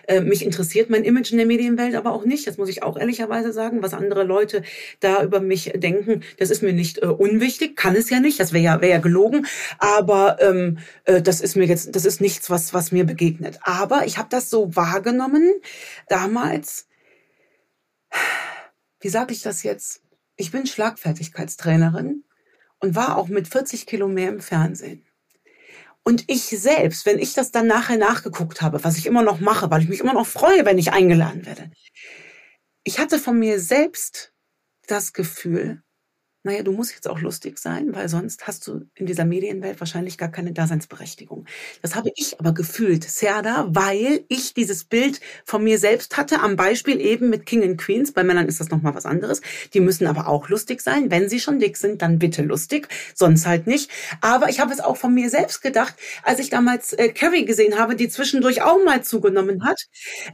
Äh, 0.08 0.22
mich 0.22 0.44
interessiert 0.44 0.90
mein 0.90 1.04
Image 1.04 1.32
in 1.32 1.38
der 1.38 1.46
Medienwelt 1.46 1.96
aber 1.96 2.14
auch 2.14 2.26
nicht. 2.26 2.48
Das 2.48 2.58
muss 2.58 2.70
ich 2.70 2.82
auch 2.82 2.98
ehrlicherweise 2.98 3.54
sagen. 3.54 3.84
Was 3.84 3.94
andere 3.94 4.24
Leute 4.24 4.64
da 5.00 5.24
über 5.24 5.40
mich 5.40 5.74
denken, 5.76 6.24
das 6.40 6.50
ist 6.50 6.64
mir 6.64 6.74
nicht 6.74 7.04
äh, 7.04 7.08
unwichtig. 7.08 7.76
Kann 7.76 7.96
es 7.96 8.10
ja 8.10 8.20
nicht. 8.20 8.40
Das 8.40 8.52
wäre 8.52 8.64
ja, 8.64 8.82
wäre 8.82 8.94
ja 8.94 9.00
gelogen. 9.00 9.46
Aber 9.78 10.38
ähm, 10.42 10.80
äh, 11.06 11.22
das 11.22 11.42
ist 11.42 11.56
mir 11.56 11.66
jetzt, 11.66 11.96
das 11.96 12.06
ist 12.06 12.20
nichts, 12.20 12.50
was, 12.50 12.74
was 12.74 12.92
mir 12.92 13.06
begegnet. 13.06 13.60
Aber 13.62 14.06
ich 14.06 14.18
habe 14.18 14.30
das 14.32 14.50
so 14.50 14.76
wahrgenommen 14.76 15.52
damals. 16.10 16.88
Wie 19.00 19.10
sage 19.10 19.34
ich 19.34 19.44
das 19.44 19.62
jetzt? 19.62 20.02
Ich 20.38 20.52
bin 20.52 20.66
Schlagfertigkeitstrainerin 20.66 22.24
und 22.80 22.96
war 22.96 23.18
auch 23.18 23.28
mit 23.28 23.48
40 23.48 23.86
Kilo 23.88 24.08
mehr 24.08 24.30
im 24.30 24.40
Fernsehen. 24.40 25.04
Und 26.04 26.24
ich 26.28 26.44
selbst, 26.44 27.06
wenn 27.06 27.20
ich 27.20 27.34
das 27.34 27.52
dann 27.52 27.68
nachher 27.68 27.98
nachgeguckt 27.98 28.62
habe, 28.62 28.84
was 28.84 28.98
ich 28.98 29.08
immer 29.08 29.24
noch 29.24 29.42
mache, 29.42 29.70
weil 29.70 29.82
ich 29.82 29.90
mich 29.90 30.00
immer 30.00 30.14
noch 30.14 30.28
freue, 30.28 30.64
wenn 30.64 30.78
ich 30.78 30.94
eingeladen 30.94 31.46
werde, 31.46 31.72
ich 32.84 33.00
hatte 33.00 33.20
von 33.20 33.38
mir 33.38 33.60
selbst 33.60 34.32
das 34.88 35.12
Gefühl, 35.12 35.84
naja, 36.48 36.64
du 36.64 36.72
musst 36.72 36.94
jetzt 36.94 37.10
auch 37.10 37.20
lustig 37.20 37.60
sein, 37.60 37.94
weil 37.94 38.08
sonst 38.08 38.48
hast 38.48 38.66
du 38.68 38.86
in 38.96 39.06
dieser 39.06 39.26
Medienwelt 39.26 39.82
wahrscheinlich 39.82 40.18
gar 40.18 40.32
keine 40.32 40.54
Daseinsberechtigung. 40.54 41.46
Das 41.82 41.94
habe 41.94 42.10
ich 42.16 42.40
aber 42.40 42.54
gefühlt, 42.54 43.04
Serda, 43.04 43.68
weil 43.70 44.24
ich 44.30 44.54
dieses 44.54 44.86
Bild 44.86 45.20
von 45.44 45.62
mir 45.62 45.78
selbst 45.78 46.16
hatte, 46.16 46.40
am 46.40 46.56
Beispiel 46.56 47.02
eben 47.02 47.30
mit 47.30 47.46
King 47.46 47.64
and 47.64 47.78
Queens. 47.78 48.14
Bei 48.14 48.24
Männern 48.24 48.48
ist 48.48 48.62
das 48.62 48.70
nochmal 48.70 48.96
was 48.96 49.06
anderes. 49.06 49.42
Die 49.74 49.82
müssen 49.82 50.08
aber 50.08 50.30
auch 50.30 50.48
lustig 50.48 50.80
sein. 50.80 51.12
Wenn 51.12 51.28
sie 51.28 51.42
schon 51.42 51.60
dick 51.60 51.76
sind, 51.76 52.02
dann 52.02 52.18
bitte 52.18 52.44
lustig, 52.44 52.88
sonst 53.14 53.46
halt 53.46 53.68
nicht. 53.68 53.92
Aber 54.22 54.48
ich 54.48 54.62
habe 54.62 54.74
es 54.74 54.80
auch 54.80 54.96
von 54.96 55.14
mir 55.14 55.30
selbst 55.30 55.62
gedacht, 55.62 55.96
als 56.24 56.40
ich 56.40 56.50
damals 56.50 56.94
äh, 56.94 57.10
Carrie 57.10 57.44
gesehen 57.44 57.78
habe, 57.78 57.98
die 57.98 58.08
zwischendurch 58.08 58.62
auch 58.62 58.82
mal 58.86 59.04
zugenommen 59.04 59.66
hat, 59.66 59.82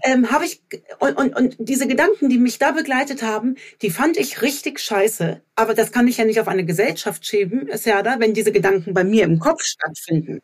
ähm, 0.04 0.30
habe 0.30 0.46
ich, 0.46 0.62
und, 1.00 1.18
und, 1.18 1.36
und 1.36 1.56
diese 1.58 1.88
Gedanken, 1.88 2.30
die 2.30 2.38
mich 2.38 2.60
da 2.60 2.72
begleitet 2.72 3.24
haben, 3.24 3.56
die 3.82 3.90
fand 3.90 4.18
ich 4.18 4.44
richtig 4.44 4.80
scheiße. 4.80 5.42
Aber 5.56 5.74
das 5.74 5.92
kann 5.92 6.03
ich 6.08 6.18
ja 6.18 6.26
nicht 6.26 6.40
auf 6.40 6.48
eine 6.48 6.66
Gesellschaft 6.66 7.26
schieben, 7.26 7.68
ist 7.68 7.86
ja 7.86 8.02
da, 8.02 8.20
wenn 8.20 8.34
diese 8.34 8.52
Gedanken 8.52 8.94
bei 8.94 9.04
mir 9.04 9.24
im 9.24 9.40
Kopf 9.40 9.64
stattfinden. 9.64 10.42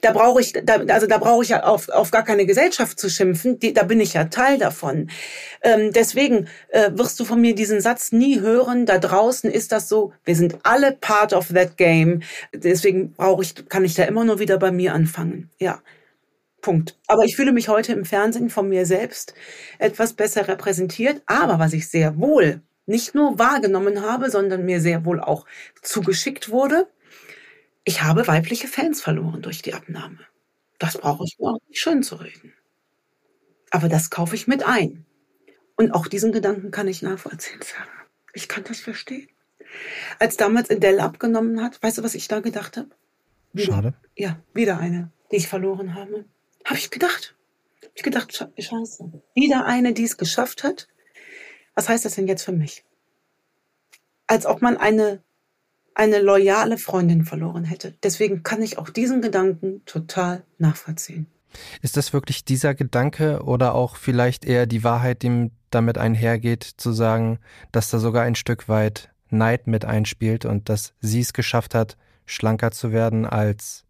Da 0.00 0.12
brauche 0.12 0.40
ich, 0.40 0.52
da, 0.52 0.76
also 0.88 1.06
da 1.06 1.18
brauche 1.18 1.42
ich 1.42 1.50
ja 1.50 1.62
auf, 1.62 1.88
auf 1.88 2.10
gar 2.10 2.24
keine 2.24 2.46
Gesellschaft 2.46 2.98
zu 2.98 3.08
schimpfen. 3.08 3.58
Die, 3.58 3.72
da 3.72 3.84
bin 3.84 4.00
ich 4.00 4.14
ja 4.14 4.24
Teil 4.24 4.58
davon. 4.58 5.10
Ähm, 5.62 5.92
deswegen 5.92 6.48
äh, 6.68 6.90
wirst 6.94 7.18
du 7.20 7.24
von 7.24 7.40
mir 7.40 7.54
diesen 7.54 7.80
Satz 7.80 8.12
nie 8.12 8.40
hören. 8.40 8.86
Da 8.86 8.98
draußen 8.98 9.50
ist 9.50 9.72
das 9.72 9.88
so. 9.88 10.12
Wir 10.24 10.36
sind 10.36 10.58
alle 10.62 10.92
part 10.92 11.32
of 11.32 11.48
that 11.48 11.76
game. 11.76 12.22
Deswegen 12.52 13.12
brauche 13.12 13.42
ich, 13.42 13.68
kann 13.68 13.84
ich 13.84 13.94
da 13.94 14.04
immer 14.04 14.24
nur 14.24 14.38
wieder 14.38 14.58
bei 14.58 14.72
mir 14.72 14.94
anfangen. 14.94 15.50
Ja. 15.58 15.80
Punkt. 16.60 16.98
Aber 17.06 17.24
ich 17.24 17.36
fühle 17.36 17.52
mich 17.52 17.68
heute 17.68 17.92
im 17.92 18.04
Fernsehen 18.04 18.50
von 18.50 18.68
mir 18.68 18.84
selbst 18.84 19.34
etwas 19.78 20.12
besser 20.12 20.46
repräsentiert. 20.46 21.22
Aber 21.26 21.58
was 21.58 21.72
ich 21.72 21.88
sehr 21.88 22.18
wohl 22.18 22.60
nicht 22.90 23.14
nur 23.14 23.38
wahrgenommen 23.38 24.02
habe, 24.02 24.30
sondern 24.30 24.66
mir 24.66 24.80
sehr 24.80 25.04
wohl 25.04 25.20
auch 25.20 25.46
zugeschickt 25.80 26.50
wurde. 26.50 26.88
Ich 27.84 28.02
habe 28.02 28.26
weibliche 28.26 28.68
Fans 28.68 29.00
verloren 29.00 29.40
durch 29.42 29.62
die 29.62 29.72
Abnahme. 29.72 30.18
Das 30.78 30.98
brauche 30.98 31.24
ich 31.24 31.38
mir 31.38 31.48
auch 31.48 31.60
nicht 31.68 31.80
schön 31.80 32.02
zu 32.02 32.16
reden. 32.16 32.52
Aber 33.70 33.88
das 33.88 34.10
kaufe 34.10 34.34
ich 34.34 34.46
mit 34.46 34.64
ein. 34.64 35.06
Und 35.76 35.92
auch 35.92 36.06
diesen 36.06 36.32
Gedanken 36.32 36.70
kann 36.70 36.88
ich 36.88 37.00
nachvollziehen, 37.00 37.60
Sarah. 37.62 37.88
Ich 38.34 38.48
kann 38.48 38.64
das 38.64 38.80
verstehen. 38.80 39.28
Als 40.18 40.36
damals 40.36 40.70
Adele 40.70 41.02
abgenommen 41.02 41.62
hat, 41.62 41.82
weißt 41.82 41.98
du, 41.98 42.02
was 42.02 42.14
ich 42.14 42.28
da 42.28 42.40
gedacht 42.40 42.76
habe? 42.76 42.90
Wieder, 43.52 43.72
Schade. 43.72 43.94
Ja, 44.16 44.42
wieder 44.52 44.78
eine, 44.78 45.10
die 45.30 45.36
ich 45.36 45.48
verloren 45.48 45.94
habe. 45.94 46.24
Habe 46.64 46.78
ich 46.78 46.90
gedacht. 46.90 47.34
Hab 47.82 47.92
ich 47.94 48.02
gedacht, 48.02 48.32
scheiße. 48.58 49.12
Wieder 49.34 49.64
eine, 49.64 49.92
die 49.94 50.04
es 50.04 50.16
geschafft 50.16 50.64
hat, 50.64 50.88
was 51.80 51.88
heißt 51.88 52.04
das 52.04 52.14
denn 52.14 52.28
jetzt 52.28 52.42
für 52.42 52.52
mich? 52.52 52.84
Als 54.26 54.44
ob 54.44 54.60
man 54.60 54.76
eine, 54.76 55.22
eine 55.94 56.20
loyale 56.20 56.76
Freundin 56.76 57.24
verloren 57.24 57.64
hätte. 57.64 57.94
Deswegen 58.02 58.42
kann 58.42 58.60
ich 58.60 58.76
auch 58.76 58.90
diesen 58.90 59.22
Gedanken 59.22 59.82
total 59.86 60.42
nachvollziehen. 60.58 61.26
Ist 61.80 61.96
das 61.96 62.12
wirklich 62.12 62.44
dieser 62.44 62.74
Gedanke 62.74 63.44
oder 63.44 63.74
auch 63.74 63.96
vielleicht 63.96 64.44
eher 64.44 64.66
die 64.66 64.84
Wahrheit, 64.84 65.22
die 65.22 65.52
damit 65.70 65.96
einhergeht, 65.96 66.64
zu 66.64 66.92
sagen, 66.92 67.38
dass 67.72 67.88
da 67.88 67.98
sogar 67.98 68.24
ein 68.24 68.34
Stück 68.34 68.68
weit 68.68 69.08
Neid 69.30 69.66
mit 69.66 69.86
einspielt 69.86 70.44
und 70.44 70.68
dass 70.68 70.92
sie 71.00 71.20
es 71.20 71.32
geschafft 71.32 71.74
hat, 71.74 71.96
schlanker 72.26 72.72
zu 72.72 72.92
werden 72.92 73.24
als 73.24 73.84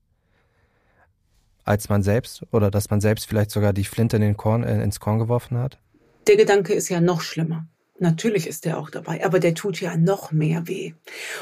als 1.64 1.88
man 1.88 2.05
selbst 2.05 2.44
oder 2.53 2.70
dass 2.70 2.88
man 2.88 3.00
selbst 3.00 3.26
vielleicht 3.26 3.50
sogar 3.50 3.72
die 3.72 3.85
Flinte 3.85 4.14
in 4.14 4.22
den 4.22 4.37
Korn, 4.37 4.62
äh, 4.62 4.81
ins 4.81 5.00
Korn 5.00 5.18
geworfen 5.18 5.59
hat? 5.59 5.81
Der 6.29 6.37
Gedanke 6.37 6.72
ist 6.72 6.88
ja 6.88 7.00
noch 7.00 7.20
schlimmer. 7.20 7.66
Natürlich 8.02 8.46
ist 8.46 8.64
der 8.64 8.78
auch 8.78 8.88
dabei, 8.88 9.22
aber 9.26 9.40
der 9.40 9.54
tut 9.54 9.78
ja 9.78 9.94
noch 9.94 10.32
mehr 10.32 10.66
weh. 10.66 10.94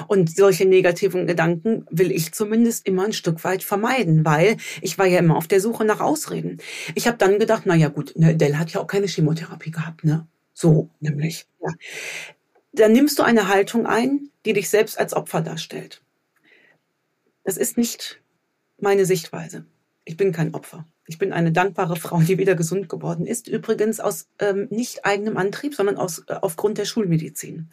Und 0.08 0.34
solche 0.34 0.66
negativen 0.66 1.28
Gedanken 1.28 1.86
will 1.88 2.10
ich 2.10 2.32
zumindest 2.32 2.84
immer 2.84 3.04
ein 3.04 3.12
Stück 3.12 3.44
weit 3.44 3.62
vermeiden, 3.62 4.24
weil 4.24 4.56
ich 4.82 4.98
war 4.98 5.06
ja 5.06 5.20
immer 5.20 5.36
auf 5.36 5.46
der 5.46 5.60
Suche 5.60 5.84
nach 5.84 6.00
Ausreden. 6.00 6.58
Ich 6.96 7.06
habe 7.06 7.16
dann 7.16 7.38
gedacht, 7.38 7.62
na 7.64 7.76
ja 7.76 7.86
gut, 7.86 8.14
ne, 8.16 8.34
Dell 8.34 8.56
hat 8.56 8.72
ja 8.72 8.80
auch 8.80 8.88
keine 8.88 9.06
Chemotherapie 9.06 9.70
gehabt, 9.70 10.02
ne? 10.02 10.26
So 10.52 10.90
nämlich. 10.98 11.46
Ja. 11.62 11.70
Dann 12.72 12.90
nimmst 12.90 13.20
du 13.20 13.22
eine 13.22 13.46
Haltung 13.46 13.86
ein, 13.86 14.30
die 14.44 14.52
dich 14.52 14.68
selbst 14.68 14.98
als 14.98 15.14
Opfer 15.14 15.42
darstellt. 15.42 16.02
Das 17.44 17.56
ist 17.56 17.78
nicht 17.78 18.20
meine 18.80 19.04
Sichtweise. 19.04 19.64
Ich 20.04 20.16
bin 20.16 20.32
kein 20.32 20.54
Opfer. 20.54 20.88
Ich 21.08 21.16
bin 21.16 21.32
eine 21.32 21.52
dankbare 21.52 21.96
Frau, 21.96 22.20
die 22.20 22.36
wieder 22.36 22.54
gesund 22.54 22.90
geworden 22.90 23.26
ist. 23.26 23.48
Übrigens 23.48 23.98
aus 23.98 24.28
ähm, 24.38 24.68
nicht 24.70 25.06
eigenem 25.06 25.38
Antrieb, 25.38 25.74
sondern 25.74 25.96
aus, 25.96 26.22
äh, 26.28 26.34
aufgrund 26.34 26.76
der 26.76 26.84
Schulmedizin. 26.84 27.70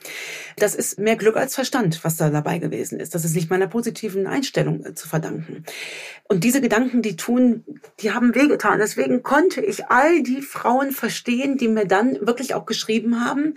Das 0.56 0.74
ist 0.74 0.98
mehr 0.98 1.18
Glück 1.18 1.36
als 1.36 1.54
Verstand, 1.54 2.04
was 2.04 2.16
da 2.16 2.30
dabei 2.30 2.60
gewesen 2.60 2.98
ist. 3.00 3.14
Das 3.14 3.26
ist 3.26 3.36
nicht 3.36 3.50
meiner 3.50 3.68
positiven 3.68 4.26
Einstellung 4.26 4.86
äh, 4.86 4.96
zu 4.96 5.10
verdanken. 5.10 5.66
Und 6.24 6.46
diese 6.46 6.62
Gedanken, 6.62 7.02
die 7.02 7.18
tun, 7.18 7.66
die 8.00 8.12
haben 8.12 8.34
wehgetan. 8.34 8.80
Deswegen 8.80 9.22
konnte 9.22 9.60
ich 9.62 9.88
all 9.88 10.24
die 10.24 10.42
Frauen 10.42 10.92
verstehen, 10.92 11.58
die 11.58 11.68
mir 11.68 11.86
dann 11.86 12.26
wirklich 12.26 12.56
auch 12.56 12.66
geschrieben 12.66 13.24
haben, 13.26 13.56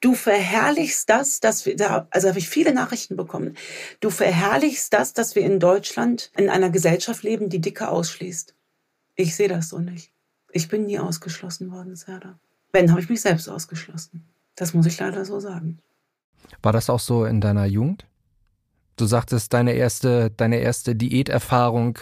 Du 0.00 0.14
verherrlichst 0.14 1.10
das, 1.10 1.40
dass 1.40 1.66
wir 1.66 1.74
da, 1.74 2.06
also 2.10 2.28
habe 2.28 2.38
ich 2.38 2.48
viele 2.48 2.72
Nachrichten 2.72 3.16
bekommen. 3.16 3.56
Du 3.98 4.10
verherrlichst 4.10 4.92
das, 4.92 5.12
dass 5.12 5.34
wir 5.34 5.42
in 5.42 5.58
Deutschland 5.58 6.30
in 6.36 6.48
einer 6.48 6.70
Gesellschaft 6.70 7.24
leben, 7.24 7.48
die 7.48 7.60
Dicke 7.60 7.88
ausschließt. 7.88 8.54
Ich 9.20 9.34
sehe 9.34 9.48
das 9.48 9.70
so 9.70 9.80
nicht. 9.80 10.12
Ich 10.52 10.68
bin 10.68 10.86
nie 10.86 11.00
ausgeschlossen 11.00 11.72
worden, 11.72 11.96
Serda. 11.96 12.38
Wenn, 12.72 12.90
habe 12.90 13.00
ich 13.00 13.08
mich 13.08 13.20
selbst 13.20 13.48
ausgeschlossen. 13.48 14.24
Das 14.54 14.74
muss 14.74 14.86
ich 14.86 14.98
leider 14.98 15.24
so 15.24 15.40
sagen. 15.40 15.80
War 16.62 16.72
das 16.72 16.88
auch 16.88 17.00
so 17.00 17.24
in 17.24 17.40
deiner 17.40 17.64
Jugend? 17.64 18.06
Du 18.96 19.06
sagtest, 19.06 19.52
deine 19.52 19.72
erste, 19.72 20.30
deine 20.30 20.58
erste 20.58 20.94
Diäterfahrung 20.94 21.98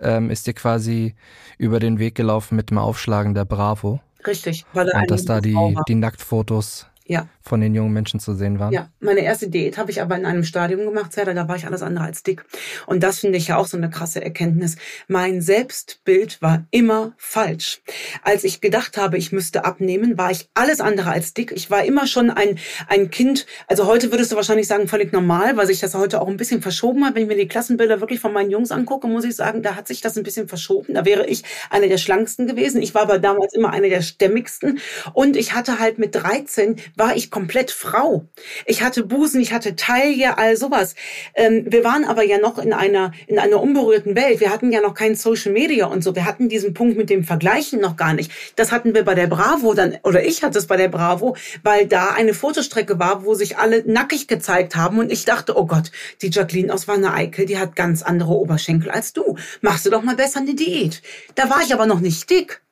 ähm, 0.00 0.28
ist 0.28 0.46
dir 0.46 0.52
quasi 0.52 1.14
über 1.56 1.80
den 1.80 1.98
Weg 1.98 2.14
gelaufen 2.14 2.56
mit 2.56 2.68
dem 2.68 2.76
Aufschlagen 2.76 3.32
der 3.32 3.46
Bravo. 3.46 4.00
Richtig, 4.26 4.66
weil 4.74 4.84
da 4.84 5.00
Und 5.00 5.10
dass 5.10 5.24
da 5.24 5.40
die, 5.40 5.56
die 5.88 5.94
Nacktfotos 5.94 6.86
ja. 7.06 7.26
Von 7.50 7.60
den 7.60 7.74
jungen 7.74 7.92
Menschen 7.92 8.20
zu 8.20 8.32
sehen 8.32 8.60
waren. 8.60 8.72
Ja, 8.72 8.90
meine 9.00 9.22
erste 9.22 9.48
Diät 9.48 9.76
habe 9.76 9.90
ich 9.90 10.00
aber 10.00 10.16
in 10.16 10.24
einem 10.24 10.44
Stadium 10.44 10.84
gemacht, 10.84 11.12
Sarah, 11.12 11.34
da 11.34 11.48
war 11.48 11.56
ich 11.56 11.66
alles 11.66 11.82
andere 11.82 12.04
als 12.04 12.22
dick. 12.22 12.44
Und 12.86 13.02
das 13.02 13.18
finde 13.18 13.38
ich 13.38 13.48
ja 13.48 13.56
auch 13.56 13.66
so 13.66 13.76
eine 13.76 13.90
krasse 13.90 14.22
Erkenntnis. 14.22 14.76
Mein 15.08 15.42
Selbstbild 15.42 16.40
war 16.40 16.64
immer 16.70 17.12
falsch. 17.18 17.82
Als 18.22 18.44
ich 18.44 18.60
gedacht 18.60 18.96
habe, 18.96 19.18
ich 19.18 19.32
müsste 19.32 19.64
abnehmen, 19.64 20.16
war 20.16 20.30
ich 20.30 20.48
alles 20.54 20.80
andere 20.80 21.10
als 21.10 21.34
dick. 21.34 21.50
Ich 21.50 21.72
war 21.72 21.84
immer 21.84 22.06
schon 22.06 22.30
ein, 22.30 22.56
ein 22.86 23.10
Kind, 23.10 23.46
also 23.66 23.88
heute 23.88 24.12
würdest 24.12 24.30
du 24.30 24.36
wahrscheinlich 24.36 24.68
sagen, 24.68 24.86
völlig 24.86 25.12
normal, 25.12 25.56
weil 25.56 25.66
sich 25.66 25.80
das 25.80 25.96
heute 25.96 26.20
auch 26.20 26.28
ein 26.28 26.36
bisschen 26.36 26.62
verschoben 26.62 27.04
hat. 27.04 27.16
Wenn 27.16 27.22
ich 27.22 27.28
mir 27.28 27.36
die 27.36 27.48
Klassenbilder 27.48 28.00
wirklich 28.00 28.20
von 28.20 28.32
meinen 28.32 28.52
Jungs 28.52 28.70
angucke, 28.70 29.08
muss 29.08 29.24
ich 29.24 29.34
sagen, 29.34 29.64
da 29.64 29.74
hat 29.74 29.88
sich 29.88 30.00
das 30.00 30.16
ein 30.16 30.22
bisschen 30.22 30.46
verschoben. 30.46 30.94
Da 30.94 31.04
wäre 31.04 31.26
ich 31.26 31.42
eine 31.68 31.88
der 31.88 31.98
schlanksten 31.98 32.46
gewesen. 32.46 32.80
Ich 32.80 32.94
war 32.94 33.02
aber 33.02 33.18
damals 33.18 33.54
immer 33.54 33.70
eine 33.70 33.88
der 33.88 34.02
stämmigsten. 34.02 34.78
Und 35.14 35.36
ich 35.36 35.52
hatte 35.52 35.80
halt 35.80 35.98
mit 35.98 36.14
13 36.14 36.76
war 36.94 37.16
ich 37.16 37.28
komplett 37.28 37.39
Frau. 37.70 38.26
Ich 38.66 38.82
hatte 38.82 39.04
Busen, 39.04 39.40
ich 39.40 39.52
hatte 39.52 39.76
Taille, 39.76 40.38
all 40.38 40.56
sowas. 40.56 40.94
Ähm, 41.34 41.66
wir 41.68 41.84
waren 41.84 42.04
aber 42.04 42.24
ja 42.24 42.38
noch 42.38 42.58
in 42.58 42.72
einer, 42.72 43.12
in 43.26 43.38
einer 43.38 43.60
unberührten 43.60 44.16
Welt. 44.16 44.40
Wir 44.40 44.50
hatten 44.50 44.72
ja 44.72 44.80
noch 44.80 44.94
kein 44.94 45.14
Social 45.14 45.52
Media 45.52 45.86
und 45.86 46.02
so. 46.02 46.14
Wir 46.14 46.24
hatten 46.24 46.48
diesen 46.48 46.74
Punkt 46.74 46.96
mit 46.96 47.10
dem 47.10 47.24
Vergleichen 47.24 47.80
noch 47.80 47.96
gar 47.96 48.14
nicht. 48.14 48.30
Das 48.56 48.72
hatten 48.72 48.94
wir 48.94 49.04
bei 49.04 49.14
der 49.14 49.26
Bravo 49.26 49.74
dann, 49.74 49.98
oder 50.02 50.24
ich 50.24 50.42
hatte 50.42 50.58
es 50.58 50.66
bei 50.66 50.76
der 50.76 50.88
Bravo, 50.88 51.36
weil 51.62 51.86
da 51.86 52.08
eine 52.10 52.34
Fotostrecke 52.34 52.98
war, 52.98 53.24
wo 53.24 53.34
sich 53.34 53.58
alle 53.58 53.82
nackig 53.86 54.28
gezeigt 54.28 54.76
haben 54.76 54.98
und 54.98 55.10
ich 55.12 55.24
dachte, 55.24 55.56
oh 55.56 55.66
Gott, 55.66 55.90
die 56.22 56.30
Jacqueline 56.30 56.72
aus 56.72 56.88
Wanne 56.88 57.12
Eickel, 57.12 57.46
die 57.46 57.58
hat 57.58 57.76
ganz 57.76 58.02
andere 58.02 58.32
Oberschenkel 58.32 58.90
als 58.90 59.12
du. 59.12 59.36
Machst 59.60 59.86
du 59.86 59.90
doch 59.90 60.02
mal 60.02 60.16
besser 60.16 60.40
eine 60.40 60.54
Diät. 60.54 61.02
Da 61.34 61.48
war 61.50 61.62
ich 61.62 61.72
aber 61.72 61.86
noch 61.86 62.00
nicht 62.00 62.28
dick. 62.30 62.62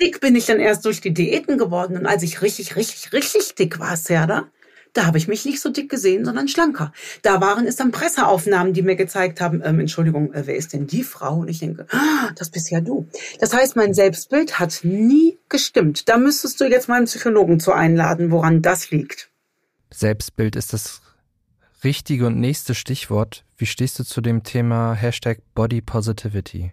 Dick 0.00 0.20
bin 0.20 0.34
ich 0.36 0.46
dann 0.46 0.60
erst 0.60 0.84
durch 0.84 1.00
die 1.00 1.14
Diäten 1.14 1.58
geworden. 1.58 1.96
Und 1.96 2.06
als 2.06 2.22
ich 2.22 2.42
richtig, 2.42 2.76
richtig, 2.76 3.12
richtig 3.12 3.54
dick 3.54 3.78
war, 3.78 3.96
Serda, 3.96 4.48
da 4.92 5.06
habe 5.06 5.16
ich 5.16 5.26
mich 5.26 5.44
nicht 5.44 5.60
so 5.60 5.70
dick 5.70 5.88
gesehen, 5.88 6.24
sondern 6.24 6.48
schlanker. 6.48 6.92
Da 7.22 7.40
waren 7.40 7.66
es 7.66 7.76
dann 7.76 7.92
Presseaufnahmen, 7.92 8.74
die 8.74 8.82
mir 8.82 8.96
gezeigt 8.96 9.40
haben, 9.40 9.62
ähm, 9.64 9.80
Entschuldigung, 9.80 10.32
äh, 10.34 10.46
wer 10.46 10.56
ist 10.56 10.74
denn 10.74 10.86
die 10.86 11.02
Frau? 11.02 11.38
Und 11.38 11.48
ich 11.48 11.60
denke, 11.60 11.86
ah, 11.90 12.30
das 12.36 12.50
bist 12.50 12.70
ja 12.70 12.80
du. 12.80 13.08
Das 13.40 13.54
heißt, 13.54 13.74
mein 13.74 13.94
Selbstbild 13.94 14.58
hat 14.58 14.80
nie 14.82 15.38
gestimmt. 15.48 16.08
Da 16.08 16.18
müsstest 16.18 16.60
du 16.60 16.64
jetzt 16.64 16.88
meinen 16.88 17.06
Psychologen 17.06 17.58
zu 17.58 17.72
einladen, 17.72 18.30
woran 18.30 18.60
das 18.60 18.90
liegt. 18.90 19.30
Selbstbild 19.90 20.56
ist 20.56 20.72
das 20.72 21.00
richtige 21.84 22.26
und 22.26 22.38
nächste 22.38 22.74
Stichwort. 22.74 23.44
Wie 23.56 23.66
stehst 23.66 23.98
du 23.98 24.04
zu 24.04 24.20
dem 24.20 24.42
Thema 24.42 24.92
Hashtag 24.92 25.38
Body 25.54 25.80
Positivity? 25.80 26.72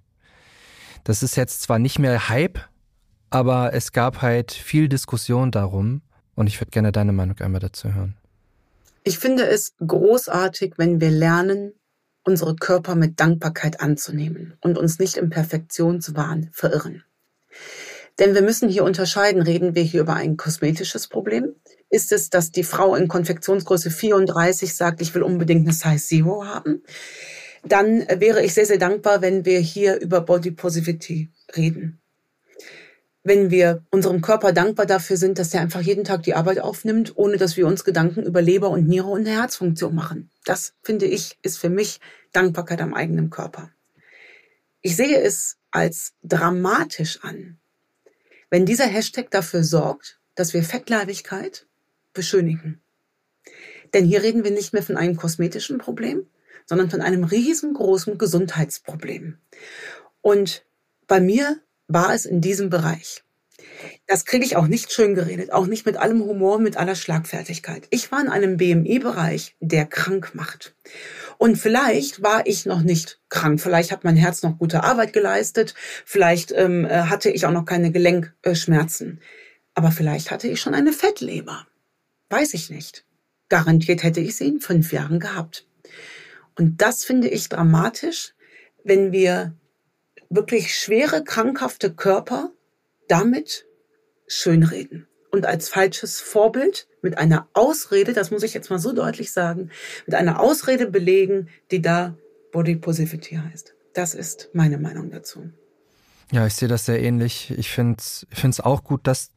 Das 1.05 1.23
ist 1.23 1.37
jetzt 1.37 1.61
zwar 1.61 1.79
nicht 1.79 1.99
mehr 1.99 2.27
Hype, 2.29 2.59
aber 3.29 3.73
es 3.73 3.91
gab 3.91 4.21
halt 4.21 4.51
viel 4.51 4.89
Diskussion 4.89 5.51
darum 5.51 6.01
und 6.35 6.47
ich 6.47 6.59
würde 6.59 6.71
gerne 6.71 6.91
deine 6.91 7.11
Meinung 7.11 7.37
einmal 7.39 7.59
dazu 7.59 7.93
hören. 7.93 8.15
Ich 9.03 9.19
finde 9.19 9.47
es 9.47 9.73
großartig, 9.85 10.73
wenn 10.77 11.01
wir 11.01 11.09
lernen, 11.09 11.73
unsere 12.23 12.55
Körper 12.55 12.95
mit 12.95 13.19
Dankbarkeit 13.19 13.81
anzunehmen 13.81 14.53
und 14.61 14.77
uns 14.77 14.99
nicht 14.99 15.17
im 15.17 15.29
Perfektionswahn 15.29 16.49
verirren. 16.51 17.03
Denn 18.19 18.35
wir 18.35 18.41
müssen 18.41 18.67
hier 18.67 18.83
unterscheiden, 18.83 19.41
reden 19.41 19.75
wir 19.75 19.81
hier 19.81 20.01
über 20.01 20.15
ein 20.15 20.35
kosmetisches 20.35 21.07
Problem? 21.07 21.55
Ist 21.89 22.11
es, 22.11 22.29
dass 22.29 22.51
die 22.51 22.63
Frau 22.63 22.93
in 22.95 23.07
Konfektionsgröße 23.07 23.89
34 23.89 24.75
sagt, 24.75 25.01
ich 25.01 25.15
will 25.15 25.23
unbedingt 25.23 25.65
eine 25.65 25.73
Size 25.73 26.05
Zero 26.05 26.45
haben? 26.45 26.83
Dann 27.63 28.05
wäre 28.07 28.43
ich 28.43 28.53
sehr, 28.53 28.65
sehr 28.65 28.77
dankbar, 28.77 29.21
wenn 29.21 29.45
wir 29.45 29.59
hier 29.59 29.99
über 29.99 30.21
Body 30.21 30.51
Positivity 30.51 31.29
reden 31.55 31.98
wenn 33.29 33.51
wir 33.51 33.85
unserem 33.91 34.21
Körper 34.21 34.53
dankbar 34.53 34.87
dafür 34.87 35.15
sind, 35.15 35.37
dass 35.37 35.53
er 35.53 35.61
einfach 35.61 35.81
jeden 35.81 36.03
Tag 36.03 36.23
die 36.23 36.33
Arbeit 36.33 36.59
aufnimmt, 36.59 37.15
ohne 37.15 37.37
dass 37.37 37.57
wir 37.57 37.67
uns 37.67 37.83
Gedanken 37.83 38.23
über 38.23 38.41
Leber 38.41 38.71
und 38.71 38.87
Niere 38.87 39.05
und 39.05 39.27
Herzfunktion 39.27 39.93
machen. 39.93 40.31
Das 40.45 40.73
finde 40.81 41.05
ich, 41.05 41.37
ist 41.43 41.59
für 41.59 41.69
mich 41.69 41.99
Dankbarkeit 42.31 42.81
am 42.81 42.95
eigenen 42.95 43.29
Körper. 43.29 43.69
Ich 44.81 44.95
sehe 44.95 45.21
es 45.21 45.57
als 45.69 46.13
dramatisch 46.23 47.19
an, 47.21 47.59
wenn 48.49 48.65
dieser 48.65 48.87
Hashtag 48.87 49.29
dafür 49.29 49.63
sorgt, 49.63 50.19
dass 50.33 50.55
wir 50.55 50.63
Fettleibigkeit 50.63 51.67
beschönigen. 52.13 52.81
Denn 53.93 54.05
hier 54.05 54.23
reden 54.23 54.43
wir 54.43 54.51
nicht 54.51 54.73
mehr 54.73 54.81
von 54.81 54.97
einem 54.97 55.17
kosmetischen 55.17 55.77
Problem, 55.77 56.25
sondern 56.65 56.89
von 56.89 57.01
einem 57.01 57.25
riesengroßen 57.25 58.17
Gesundheitsproblem. 58.17 59.37
Und 60.21 60.65
bei 61.05 61.19
mir 61.19 61.59
war 61.89 62.13
es 62.13 62.25
in 62.25 62.39
diesem 62.39 62.69
Bereich. 62.69 63.23
Das 64.07 64.25
kriege 64.25 64.45
ich 64.45 64.55
auch 64.55 64.67
nicht 64.67 64.91
schön 64.91 65.15
geredet, 65.15 65.51
auch 65.51 65.67
nicht 65.67 65.85
mit 65.85 65.97
allem 65.97 66.23
Humor, 66.23 66.59
mit 66.59 66.77
aller 66.77 66.95
Schlagfertigkeit. 66.95 67.87
Ich 67.89 68.11
war 68.11 68.21
in 68.21 68.29
einem 68.29 68.57
BMI-Bereich, 68.57 69.55
der 69.59 69.85
krank 69.85 70.31
macht. 70.33 70.73
Und 71.37 71.57
vielleicht 71.57 72.21
war 72.21 72.45
ich 72.45 72.65
noch 72.65 72.81
nicht 72.81 73.19
krank. 73.29 73.61
Vielleicht 73.61 73.91
hat 73.91 74.03
mein 74.03 74.15
Herz 74.15 74.43
noch 74.43 74.57
gute 74.57 74.83
Arbeit 74.83 75.13
geleistet. 75.13 75.73
Vielleicht 76.05 76.51
ähm, 76.51 76.85
äh, 76.85 77.03
hatte 77.03 77.29
ich 77.29 77.45
auch 77.45 77.51
noch 77.51 77.65
keine 77.65 77.91
Gelenkschmerzen. 77.91 79.21
Aber 79.73 79.91
vielleicht 79.91 80.31
hatte 80.31 80.47
ich 80.47 80.59
schon 80.59 80.73
eine 80.73 80.91
Fettleber. 80.91 81.65
Weiß 82.29 82.53
ich 82.53 82.69
nicht. 82.69 83.05
Garantiert 83.47 84.03
hätte 84.03 84.19
ich 84.19 84.35
sie 84.35 84.47
in 84.47 84.59
fünf 84.59 84.91
Jahren 84.91 85.19
gehabt. 85.19 85.65
Und 86.55 86.81
das 86.81 87.05
finde 87.05 87.29
ich 87.29 87.47
dramatisch, 87.47 88.33
wenn 88.83 89.11
wir 89.11 89.53
wirklich 90.29 90.75
schwere, 90.75 91.23
krankhafte 91.23 91.93
Körper 91.93 92.51
damit 93.07 93.65
schönreden 94.27 95.07
und 95.31 95.45
als 95.45 95.69
falsches 95.69 96.19
Vorbild 96.19 96.87
mit 97.01 97.17
einer 97.17 97.47
Ausrede, 97.53 98.13
das 98.13 98.31
muss 98.31 98.43
ich 98.43 98.53
jetzt 98.53 98.69
mal 98.69 98.79
so 98.79 98.93
deutlich 98.93 99.31
sagen, 99.31 99.69
mit 100.05 100.15
einer 100.15 100.39
Ausrede 100.39 100.87
belegen, 100.87 101.49
die 101.71 101.81
da 101.81 102.15
Body 102.51 102.75
Positivity 102.75 103.35
heißt. 103.35 103.73
Das 103.93 104.15
ist 104.15 104.49
meine 104.53 104.77
Meinung 104.77 105.11
dazu. 105.11 105.49
Ja, 106.31 106.45
ich 106.45 106.53
sehe 106.53 106.67
das 106.67 106.85
sehr 106.85 107.01
ähnlich. 107.01 107.51
Ich 107.57 107.69
finde 107.71 107.97
es 107.99 108.59
auch 108.59 108.83
gut, 108.83 109.07
dass, 109.07 109.31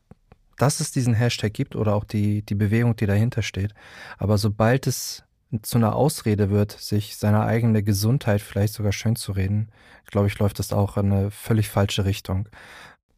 dass 0.59 0.81
es 0.81 0.93
diesen 0.93 1.15
Hashtag 1.15 1.55
gibt 1.55 1.75
oder 1.75 1.95
auch 1.95 2.05
die, 2.05 2.43
die 2.43 2.55
Bewegung, 2.55 2.97
die 2.97 3.07
dahinter 3.07 3.43
steht. 3.43 3.73
Aber 4.19 4.37
sobald 4.39 4.87
es 4.87 5.25
zu 5.61 5.77
einer 5.77 5.95
Ausrede 5.95 6.51
wird, 6.51 6.73
sich 6.73 7.17
seine 7.17 7.43
eigene 7.43 7.83
Gesundheit 7.83 8.41
vielleicht 8.41 8.75
sogar 8.75 8.93
schön 8.93 9.17
zu 9.17 9.33
reden, 9.33 9.71
glaube 10.07 10.29
ich, 10.29 10.39
läuft 10.39 10.59
das 10.59 10.73
auch 10.73 10.97
in 10.97 11.13
eine 11.13 11.31
völlig 11.31 11.69
falsche 11.69 12.05
Richtung. 12.05 12.49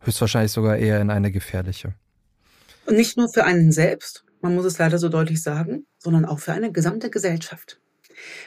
Höchstwahrscheinlich 0.01 0.53
sogar 0.53 0.77
eher 0.77 1.01
in 1.01 1.11
eine 1.11 1.31
gefährliche. 1.31 1.95
Und 2.87 2.97
nicht 2.97 3.17
nur 3.17 3.29
für 3.29 3.45
einen 3.45 3.73
selbst, 3.73 4.25
man 4.41 4.55
muss 4.55 4.65
es 4.65 4.79
leider 4.79 4.99
so 4.99 5.09
deutlich 5.09 5.43
sagen, 5.43 5.87
sondern 5.99 6.25
auch 6.25 6.39
für 6.39 6.53
eine 6.53 6.71
gesamte 6.71 7.11
Gesellschaft. 7.11 7.81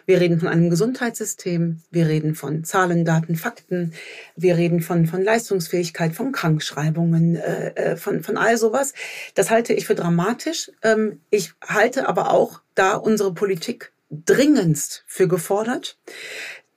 Wir 0.06 0.20
reden 0.20 0.40
von 0.40 0.48
einem 0.48 0.70
Gesundheitssystem, 0.70 1.82
wir 1.92 2.08
reden 2.08 2.36
von 2.36 2.64
Zahlen, 2.64 3.06
Daten, 3.06 3.36
Fakten, 3.36 3.94
wir 4.36 4.58
reden 4.58 4.82
von, 4.82 5.08
von 5.08 5.24
Leistungsfähigkeit, 5.24 6.14
von 6.14 6.32
Krankschreibungen, 6.32 7.36
äh, 7.36 7.70
äh, 7.76 7.98
von, 7.98 8.24
von 8.24 8.38
all 8.38 8.58
sowas. 8.58 8.94
Das 9.36 9.50
halte 9.50 9.74
ich 9.74 9.88
für 9.88 9.96
dramatisch. 9.96 10.72
Ähm, 10.84 11.22
ich 11.30 11.54
halte 11.66 12.08
aber 12.08 12.32
auch 12.32 12.62
da 12.76 12.96
unsere 12.96 13.34
Politik 13.34 13.92
dringendst 14.10 15.04
für 15.08 15.28
gefordert, 15.28 15.98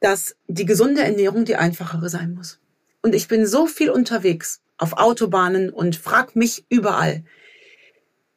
dass 0.01 0.37
die 0.49 0.67
gesunde 0.67 1.03
Ernährung 1.03 1.45
die 1.45 1.57
einfachere 1.57 2.09
sein 2.09 2.35
muss. 2.35 2.59
Und 3.03 3.15
ich 3.15 3.29
bin 3.29 3.47
so 3.47 3.67
viel 3.67 3.91
unterwegs 3.91 4.61
auf 4.77 4.95
Autobahnen 4.95 5.71
und 5.71 5.97
frag 5.97 6.37
mich 6.37 6.65
überall, 6.69 7.25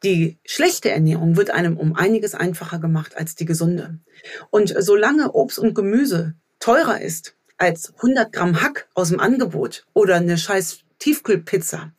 die 0.04 0.38
schlechte 0.44 0.90
Ernährung 0.90 1.36
wird 1.36 1.50
einem 1.50 1.76
um 1.76 1.96
einiges 1.96 2.34
einfacher 2.34 2.78
gemacht 2.78 3.16
als 3.16 3.34
die 3.34 3.46
gesunde. 3.46 3.98
Und 4.50 4.74
solange 4.78 5.32
Obst 5.32 5.58
und 5.58 5.74
Gemüse 5.74 6.34
teurer 6.60 7.00
ist 7.00 7.36
als 7.56 7.94
100 7.96 8.32
Gramm 8.32 8.62
Hack 8.62 8.88
aus 8.94 9.08
dem 9.08 9.20
Angebot 9.20 9.86
oder 9.94 10.16
eine 10.16 10.38
scheiß 10.38 10.80
Tiefkühlpizza. 10.98 11.92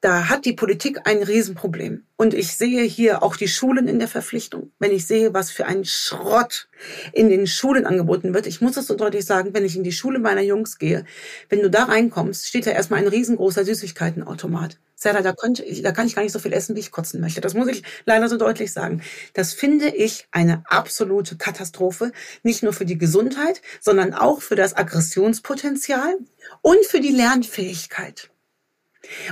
Da 0.00 0.28
hat 0.28 0.44
die 0.44 0.52
Politik 0.52 1.00
ein 1.04 1.22
Riesenproblem. 1.22 2.04
Und 2.16 2.34
ich 2.34 2.56
sehe 2.56 2.82
hier 2.82 3.22
auch 3.22 3.36
die 3.36 3.48
Schulen 3.48 3.88
in 3.88 3.98
der 3.98 4.08
Verpflichtung. 4.08 4.70
Wenn 4.78 4.92
ich 4.92 5.06
sehe, 5.06 5.32
was 5.32 5.50
für 5.50 5.66
ein 5.66 5.84
Schrott 5.84 6.68
in 7.12 7.30
den 7.30 7.46
Schulen 7.46 7.86
angeboten 7.86 8.34
wird. 8.34 8.46
Ich 8.46 8.60
muss 8.60 8.74
das 8.74 8.86
so 8.86 8.96
deutlich 8.96 9.24
sagen, 9.24 9.54
wenn 9.54 9.64
ich 9.64 9.76
in 9.76 9.82
die 9.82 9.92
Schule 9.92 10.18
meiner 10.18 10.42
Jungs 10.42 10.78
gehe, 10.78 11.06
wenn 11.48 11.62
du 11.62 11.70
da 11.70 11.84
reinkommst, 11.84 12.46
steht 12.46 12.66
da 12.66 12.72
erstmal 12.72 13.00
ein 13.00 13.08
riesengroßer 13.08 13.64
Süßigkeitenautomat. 13.64 14.78
Sarah, 15.04 15.20
da, 15.20 15.34
könnte, 15.34 15.62
da 15.82 15.92
kann 15.92 16.06
ich 16.06 16.14
gar 16.14 16.22
nicht 16.22 16.32
so 16.32 16.38
viel 16.38 16.54
essen, 16.54 16.74
wie 16.76 16.80
ich 16.80 16.90
kotzen 16.90 17.20
möchte. 17.20 17.42
Das 17.42 17.52
muss 17.52 17.68
ich 17.68 17.82
leider 18.06 18.26
so 18.30 18.38
deutlich 18.38 18.72
sagen. 18.72 19.02
Das 19.34 19.52
finde 19.52 19.88
ich 19.88 20.26
eine 20.30 20.64
absolute 20.66 21.36
Katastrophe. 21.36 22.10
Nicht 22.42 22.62
nur 22.62 22.72
für 22.72 22.86
die 22.86 22.96
Gesundheit, 22.96 23.60
sondern 23.82 24.14
auch 24.14 24.40
für 24.40 24.56
das 24.56 24.74
Aggressionspotenzial 24.74 26.16
und 26.62 26.86
für 26.86 27.00
die 27.00 27.10
Lernfähigkeit. 27.10 28.30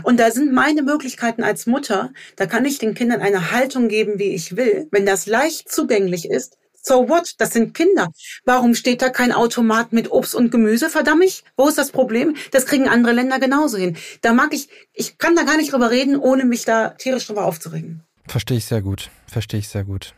Und 0.03 0.21
da 0.21 0.31
sind 0.31 0.53
meine 0.53 0.83
Möglichkeiten 0.83 1.43
als 1.43 1.65
Mutter, 1.65 2.13
da 2.37 2.45
kann 2.45 2.67
ich 2.67 2.79
den 2.79 2.93
Kindern 2.93 3.23
eine 3.23 3.51
Haltung 3.51 3.89
geben, 3.89 4.19
wie 4.19 4.35
ich 4.35 4.57
will. 4.59 4.89
Wenn 4.91 5.07
das 5.07 5.25
leicht 5.25 5.73
zugänglich 5.73 6.29
ist, 6.29 6.59
so 6.83 7.09
what? 7.09 7.35
Das 7.39 7.53
sind 7.53 7.75
Kinder. 7.75 8.13
Warum 8.45 8.75
steht 8.75 9.01
da 9.01 9.09
kein 9.09 9.33
Automat 9.33 9.93
mit 9.93 10.11
Obst 10.11 10.35
und 10.35 10.51
Gemüse? 10.51 10.91
Verdammt, 10.91 11.25
ich. 11.25 11.45
wo 11.57 11.69
ist 11.69 11.79
das 11.79 11.91
Problem? 11.91 12.37
Das 12.51 12.67
kriegen 12.67 12.89
andere 12.89 13.13
Länder 13.15 13.39
genauso 13.39 13.79
hin. 13.79 13.97
Da 14.21 14.33
mag 14.33 14.53
ich, 14.53 14.69
ich 14.93 15.19
kann 15.19 15.35
da 15.35 15.45
gar 15.45 15.57
nicht 15.57 15.73
drüber 15.73 15.91
reden, 15.91 16.17
ohne 16.17 16.45
mich 16.45 16.65
da 16.65 16.91
tierisch 16.91 17.27
drüber 17.27 17.47
aufzuregen. 17.47 18.03
Verstehe 18.27 18.59
ich 18.59 18.67
sehr 18.67 18.83
gut. 18.83 19.11
Verstehe 19.27 19.61
ich 19.61 19.69
sehr 19.69 19.85
gut. 19.85 20.15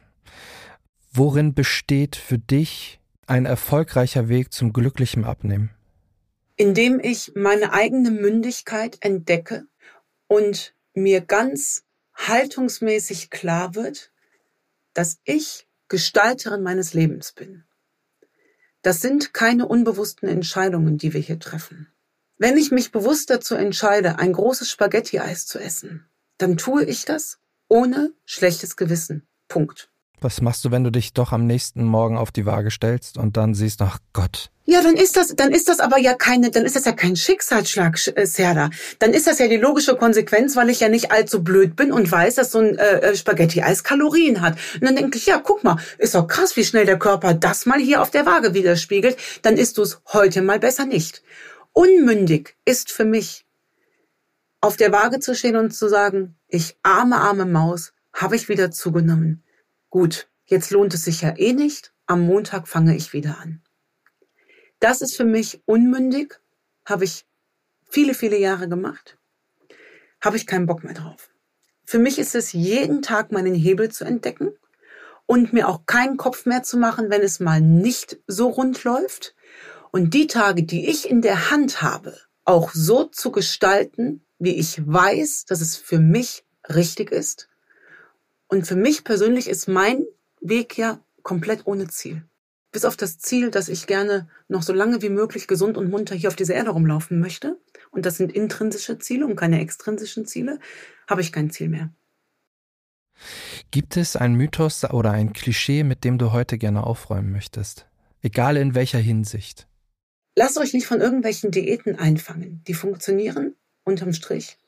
Worin 1.12 1.54
besteht 1.54 2.16
für 2.16 2.38
dich 2.38 2.98
ein 3.26 3.46
erfolgreicher 3.46 4.28
Weg 4.28 4.52
zum 4.52 4.72
glücklichen 4.72 5.24
Abnehmen? 5.24 5.70
indem 6.56 7.00
ich 7.00 7.32
meine 7.34 7.72
eigene 7.72 8.10
Mündigkeit 8.10 8.98
entdecke 9.00 9.66
und 10.26 10.74
mir 10.94 11.20
ganz 11.20 11.84
haltungsmäßig 12.14 13.30
klar 13.30 13.74
wird, 13.74 14.12
dass 14.92 15.18
ich 15.24 15.66
Gestalterin 15.94 16.64
meines 16.64 16.92
Lebens 16.92 17.30
bin. 17.30 17.62
Das 18.82 19.00
sind 19.00 19.32
keine 19.32 19.68
unbewussten 19.68 20.28
Entscheidungen, 20.28 20.98
die 20.98 21.12
wir 21.12 21.20
hier 21.20 21.38
treffen. 21.38 21.86
Wenn 22.36 22.56
ich 22.56 22.72
mich 22.72 22.90
bewusst 22.90 23.30
dazu 23.30 23.54
entscheide, 23.54 24.18
ein 24.18 24.32
großes 24.32 24.68
Spaghetti-Eis 24.68 25.46
zu 25.46 25.60
essen, 25.60 26.04
dann 26.36 26.56
tue 26.56 26.84
ich 26.84 27.04
das 27.04 27.38
ohne 27.68 28.12
schlechtes 28.24 28.74
Gewissen. 28.74 29.22
Punkt. 29.46 29.88
Was 30.24 30.40
machst 30.40 30.64
du, 30.64 30.70
wenn 30.70 30.84
du 30.84 30.90
dich 30.90 31.12
doch 31.12 31.32
am 31.32 31.46
nächsten 31.46 31.84
Morgen 31.84 32.16
auf 32.16 32.32
die 32.32 32.46
Waage 32.46 32.70
stellst 32.70 33.18
und 33.18 33.36
dann 33.36 33.52
siehst, 33.52 33.82
ach 33.82 33.98
Gott. 34.14 34.50
Ja, 34.64 34.80
dann 34.80 34.96
ist 34.96 35.18
das, 35.18 35.36
dann 35.36 35.52
ist 35.52 35.68
das 35.68 35.80
aber 35.80 35.98
ja 35.98 36.14
keine, 36.14 36.50
dann 36.50 36.64
ist 36.64 36.76
das 36.76 36.86
ja 36.86 36.92
kein 36.92 37.14
Schicksalsschlag, 37.14 37.98
äh, 38.16 38.24
Serda. 38.24 38.70
Dann 39.00 39.12
ist 39.12 39.26
das 39.26 39.38
ja 39.38 39.48
die 39.48 39.58
logische 39.58 39.96
Konsequenz, 39.96 40.56
weil 40.56 40.70
ich 40.70 40.80
ja 40.80 40.88
nicht 40.88 41.12
allzu 41.12 41.44
blöd 41.44 41.76
bin 41.76 41.92
und 41.92 42.10
weiß, 42.10 42.36
dass 42.36 42.52
so 42.52 42.60
ein 42.60 42.78
äh, 42.78 43.00
äh, 43.00 43.16
Spaghetti-Eis 43.16 43.84
Kalorien 43.84 44.40
hat. 44.40 44.56
Und 44.76 44.84
dann 44.84 44.96
denke 44.96 45.18
ich, 45.18 45.26
ja, 45.26 45.38
guck 45.44 45.62
mal, 45.62 45.76
ist 45.98 46.14
doch 46.14 46.26
krass, 46.26 46.56
wie 46.56 46.64
schnell 46.64 46.86
der 46.86 46.98
Körper 46.98 47.34
das 47.34 47.66
mal 47.66 47.78
hier 47.78 48.00
auf 48.00 48.10
der 48.10 48.24
Waage 48.24 48.54
widerspiegelt. 48.54 49.18
Dann 49.42 49.58
isst 49.58 49.76
du 49.76 49.82
es 49.82 50.00
heute 50.14 50.40
mal 50.40 50.58
besser 50.58 50.86
nicht. 50.86 51.22
Unmündig 51.74 52.56
ist 52.64 52.90
für 52.90 53.04
mich, 53.04 53.44
auf 54.62 54.78
der 54.78 54.90
Waage 54.90 55.20
zu 55.20 55.34
stehen 55.34 55.56
und 55.56 55.72
zu 55.72 55.86
sagen, 55.90 56.36
ich 56.48 56.78
arme, 56.82 57.16
arme 57.16 57.44
Maus, 57.44 57.92
habe 58.14 58.36
ich 58.36 58.48
wieder 58.48 58.70
zugenommen 58.70 59.43
gut, 59.94 60.28
jetzt 60.46 60.72
lohnt 60.72 60.92
es 60.92 61.04
sich 61.04 61.20
ja 61.20 61.38
eh 61.38 61.52
nicht, 61.52 61.92
am 62.06 62.26
Montag 62.26 62.66
fange 62.66 62.96
ich 62.96 63.12
wieder 63.12 63.38
an. 63.38 63.62
Das 64.80 65.00
ist 65.00 65.16
für 65.16 65.24
mich 65.24 65.62
unmündig, 65.66 66.40
habe 66.84 67.04
ich 67.04 67.26
viele, 67.88 68.14
viele 68.14 68.36
Jahre 68.36 68.68
gemacht, 68.68 69.18
habe 70.20 70.36
ich 70.36 70.48
keinen 70.48 70.66
Bock 70.66 70.82
mehr 70.82 70.94
drauf. 70.94 71.30
Für 71.84 72.00
mich 72.00 72.18
ist 72.18 72.34
es 72.34 72.52
jeden 72.52 73.02
Tag 73.02 73.30
meinen 73.30 73.54
Hebel 73.54 73.88
zu 73.88 74.04
entdecken 74.04 74.50
und 75.26 75.52
mir 75.52 75.68
auch 75.68 75.86
keinen 75.86 76.16
Kopf 76.16 76.44
mehr 76.44 76.64
zu 76.64 76.76
machen, 76.76 77.08
wenn 77.08 77.22
es 77.22 77.38
mal 77.38 77.60
nicht 77.60 78.18
so 78.26 78.48
rund 78.48 78.82
läuft. 78.82 79.36
Und 79.92 80.12
die 80.12 80.26
Tage, 80.26 80.64
die 80.64 80.88
ich 80.88 81.08
in 81.08 81.22
der 81.22 81.52
Hand 81.52 81.82
habe, 81.82 82.18
auch 82.44 82.72
so 82.72 83.04
zu 83.04 83.30
gestalten, 83.30 84.26
wie 84.40 84.56
ich 84.56 84.84
weiß, 84.84 85.44
dass 85.44 85.60
es 85.60 85.76
für 85.76 86.00
mich 86.00 86.44
richtig 86.68 87.12
ist 87.12 87.48
und 88.54 88.68
für 88.68 88.76
mich 88.76 89.02
persönlich 89.02 89.48
ist 89.48 89.66
mein 89.66 90.04
Weg 90.40 90.78
ja 90.78 91.00
komplett 91.24 91.66
ohne 91.66 91.88
Ziel. 91.88 92.22
Bis 92.70 92.84
auf 92.84 92.96
das 92.96 93.18
Ziel, 93.18 93.50
dass 93.50 93.68
ich 93.68 93.88
gerne 93.88 94.28
noch 94.46 94.62
so 94.62 94.72
lange 94.72 95.02
wie 95.02 95.08
möglich 95.08 95.48
gesund 95.48 95.76
und 95.76 95.90
munter 95.90 96.14
hier 96.14 96.28
auf 96.28 96.36
dieser 96.36 96.54
Erde 96.54 96.70
rumlaufen 96.70 97.18
möchte. 97.18 97.58
Und 97.90 98.06
das 98.06 98.16
sind 98.16 98.30
intrinsische 98.30 99.00
Ziele 99.00 99.26
und 99.26 99.34
keine 99.34 99.60
extrinsischen 99.60 100.24
Ziele, 100.24 100.60
habe 101.08 101.20
ich 101.20 101.32
kein 101.32 101.50
Ziel 101.50 101.68
mehr. 101.68 101.92
Gibt 103.72 103.96
es 103.96 104.14
ein 104.14 104.34
Mythos 104.34 104.84
oder 104.84 105.10
ein 105.10 105.32
Klischee, 105.32 105.82
mit 105.82 106.04
dem 106.04 106.18
du 106.18 106.30
heute 106.30 106.56
gerne 106.56 106.84
aufräumen 106.84 107.32
möchtest? 107.32 107.86
Egal 108.22 108.56
in 108.56 108.76
welcher 108.76 109.00
Hinsicht. 109.00 109.66
Lasst 110.36 110.58
euch 110.58 110.74
nicht 110.74 110.86
von 110.86 111.00
irgendwelchen 111.00 111.50
Diäten 111.50 111.98
einfangen. 111.98 112.62
Die 112.68 112.74
funktionieren 112.74 113.56
unterm 113.84 114.12
Strich 114.12 114.58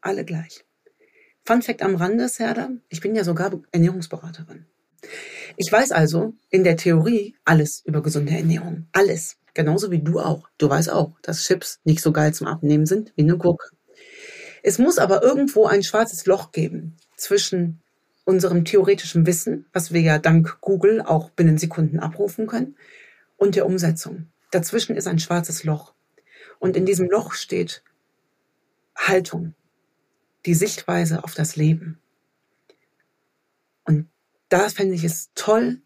alle 0.00 0.24
gleich. 0.24 0.64
Fun 1.46 1.60
Fact 1.60 1.82
am 1.82 1.96
Rande, 1.96 2.28
Serda, 2.28 2.70
ich 2.88 3.02
bin 3.02 3.14
ja 3.14 3.22
sogar 3.22 3.52
Ernährungsberaterin. 3.70 4.64
Ich 5.56 5.70
weiß 5.70 5.92
also 5.92 6.32
in 6.48 6.64
der 6.64 6.78
Theorie 6.78 7.36
alles 7.44 7.82
über 7.84 8.02
gesunde 8.02 8.32
Ernährung. 8.32 8.86
Alles. 8.92 9.36
Genauso 9.52 9.90
wie 9.90 10.00
du 10.00 10.20
auch. 10.20 10.48
Du 10.58 10.68
weißt 10.68 10.90
auch, 10.90 11.12
dass 11.22 11.44
Chips 11.44 11.80
nicht 11.84 12.00
so 12.00 12.12
geil 12.12 12.32
zum 12.32 12.46
Abnehmen 12.46 12.86
sind 12.86 13.12
wie 13.14 13.22
eine 13.22 13.36
Gurke. 13.36 13.68
Es 14.62 14.78
muss 14.78 14.98
aber 14.98 15.22
irgendwo 15.22 15.66
ein 15.66 15.82
schwarzes 15.82 16.24
Loch 16.24 16.50
geben 16.50 16.96
zwischen 17.16 17.80
unserem 18.24 18.64
theoretischen 18.64 19.26
Wissen, 19.26 19.66
was 19.72 19.92
wir 19.92 20.00
ja 20.00 20.18
dank 20.18 20.62
Google 20.62 21.02
auch 21.02 21.28
binnen 21.30 21.58
Sekunden 21.58 22.00
abrufen 22.00 22.46
können, 22.46 22.76
und 23.36 23.54
der 23.54 23.66
Umsetzung. 23.66 24.28
Dazwischen 24.50 24.96
ist 24.96 25.06
ein 25.06 25.18
schwarzes 25.18 25.62
Loch. 25.64 25.92
Und 26.58 26.76
in 26.76 26.86
diesem 26.86 27.10
Loch 27.10 27.34
steht 27.34 27.82
Haltung, 28.96 29.54
die 30.46 30.54
Sichtweise 30.54 31.24
auf 31.24 31.34
das 31.34 31.56
Leben. 31.56 32.00
Und 33.84 34.08
da 34.48 34.68
fände 34.68 34.94
ich 34.94 35.04
es 35.04 35.30
toll, 35.34 35.80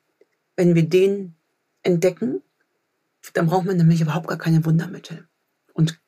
wenn 0.56 0.74
wir 0.74 0.88
den 0.88 1.34
entdecken. 1.82 2.42
Dann 3.34 3.46
braucht 3.46 3.66
man 3.66 3.76
nämlich 3.76 4.00
überhaupt 4.00 4.28
gar 4.28 4.38
keine 4.38 4.64
Wundermittel. 4.64 5.28
Und 5.74 6.00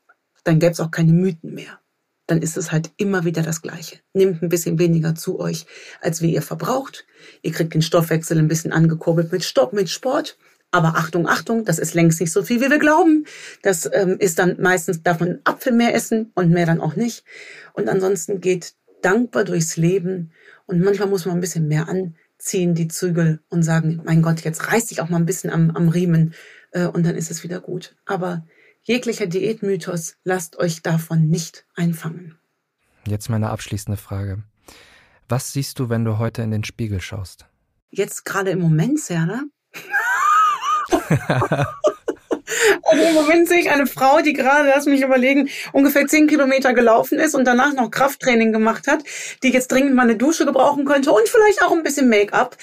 dann 0.44 0.58
gäbe 0.58 0.72
es 0.72 0.80
auch 0.80 0.90
keine 0.90 1.12
Mythen 1.12 1.54
mehr. 1.54 1.80
Dann 2.26 2.42
ist 2.42 2.56
es 2.56 2.70
halt 2.70 2.92
immer 2.96 3.24
wieder 3.24 3.42
das 3.42 3.60
Gleiche. 3.60 3.98
Nehmt 4.14 4.42
ein 4.42 4.48
bisschen 4.48 4.78
weniger 4.78 5.14
zu 5.14 5.40
euch, 5.40 5.66
als 6.00 6.22
wie 6.22 6.32
ihr 6.32 6.42
verbraucht. 6.42 7.04
Ihr 7.42 7.52
kriegt 7.52 7.74
den 7.74 7.82
Stoffwechsel 7.82 8.38
ein 8.38 8.48
bisschen 8.48 8.72
angekurbelt 8.72 9.32
mit 9.32 9.44
Stopp, 9.44 9.72
mit 9.72 9.90
Sport. 9.90 10.38
Aber 10.72 10.96
Achtung, 10.96 11.26
Achtung, 11.28 11.64
das 11.64 11.78
ist 11.78 11.94
längst 11.94 12.20
nicht 12.20 12.32
so 12.32 12.42
viel, 12.42 12.60
wie 12.60 12.70
wir 12.70 12.78
glauben. 12.78 13.24
Das 13.62 13.90
ähm, 13.92 14.16
ist 14.18 14.38
dann 14.38 14.56
meistens, 14.60 15.02
darf 15.02 15.20
man 15.20 15.40
Apfel 15.44 15.72
mehr 15.72 15.94
essen 15.94 16.30
und 16.34 16.50
mehr 16.50 16.66
dann 16.66 16.80
auch 16.80 16.94
nicht. 16.94 17.24
Und 17.72 17.88
ansonsten 17.88 18.40
geht 18.40 18.74
dankbar 19.02 19.44
durchs 19.44 19.76
Leben. 19.76 20.32
Und 20.66 20.80
manchmal 20.80 21.08
muss 21.08 21.26
man 21.26 21.36
ein 21.36 21.40
bisschen 21.40 21.66
mehr 21.66 21.88
anziehen, 21.88 22.74
die 22.74 22.88
Zügel, 22.88 23.40
und 23.48 23.62
sagen, 23.62 24.00
mein 24.04 24.22
Gott, 24.22 24.42
jetzt 24.42 24.70
reiß 24.70 24.86
dich 24.86 25.00
auch 25.00 25.08
mal 25.08 25.16
ein 25.16 25.26
bisschen 25.26 25.50
am, 25.50 25.70
am 25.72 25.88
Riemen 25.88 26.34
äh, 26.70 26.86
und 26.86 27.04
dann 27.04 27.16
ist 27.16 27.30
es 27.30 27.42
wieder 27.42 27.60
gut. 27.60 27.96
Aber 28.06 28.46
jeglicher 28.82 29.26
Diätmythos, 29.26 30.16
lasst 30.22 30.56
euch 30.58 30.82
davon 30.82 31.28
nicht 31.28 31.66
einfangen. 31.74 32.38
Jetzt 33.06 33.28
meine 33.28 33.50
abschließende 33.50 33.96
Frage. 33.96 34.44
Was 35.28 35.52
siehst 35.52 35.78
du, 35.78 35.88
wenn 35.88 36.04
du 36.04 36.18
heute 36.18 36.42
in 36.42 36.50
den 36.50 36.64
Spiegel 36.64 37.00
schaust? 37.00 37.46
Jetzt 37.90 38.24
gerade 38.24 38.50
im 38.50 38.60
Moment, 38.60 39.00
Serna, 39.00 39.44
also 42.84 43.02
im 43.02 43.14
Moment 43.14 43.48
sehe 43.48 43.60
ich 43.60 43.70
eine 43.70 43.86
Frau, 43.86 44.20
die 44.20 44.32
gerade, 44.32 44.68
lass 44.68 44.86
mich 44.86 45.02
überlegen, 45.02 45.48
ungefähr 45.72 46.06
zehn 46.06 46.26
Kilometer 46.26 46.74
gelaufen 46.74 47.18
ist 47.18 47.34
und 47.34 47.44
danach 47.44 47.72
noch 47.72 47.90
Krafttraining 47.90 48.52
gemacht 48.52 48.86
hat, 48.86 49.04
die 49.42 49.50
jetzt 49.50 49.70
dringend 49.70 49.94
mal 49.94 50.02
eine 50.02 50.16
Dusche 50.16 50.46
gebrauchen 50.46 50.84
könnte 50.84 51.12
und 51.12 51.28
vielleicht 51.28 51.62
auch 51.62 51.72
ein 51.72 51.82
bisschen 51.82 52.08
Make-up. 52.08 52.56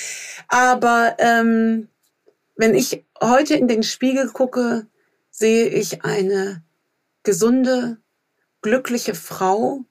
Aber 0.47 1.15
ähm, 1.19 1.89
wenn 2.55 2.75
ich 2.75 3.05
heute 3.21 3.55
in 3.55 3.67
den 3.67 3.83
Spiegel 3.83 4.29
gucke, 4.29 4.87
sehe 5.29 5.67
ich 5.67 6.03
eine 6.03 6.63
gesunde, 7.23 7.97
glückliche 8.61 9.13
Frau, 9.13 9.85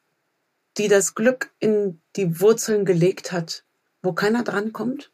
die 0.77 0.89
das 0.89 1.15
Glück 1.15 1.53
in 1.59 2.01
die 2.17 2.41
Wurzeln 2.41 2.85
gelegt 2.85 3.33
hat, 3.33 3.65
wo 4.03 4.13
keiner 4.13 4.43
drankommt 4.43 5.13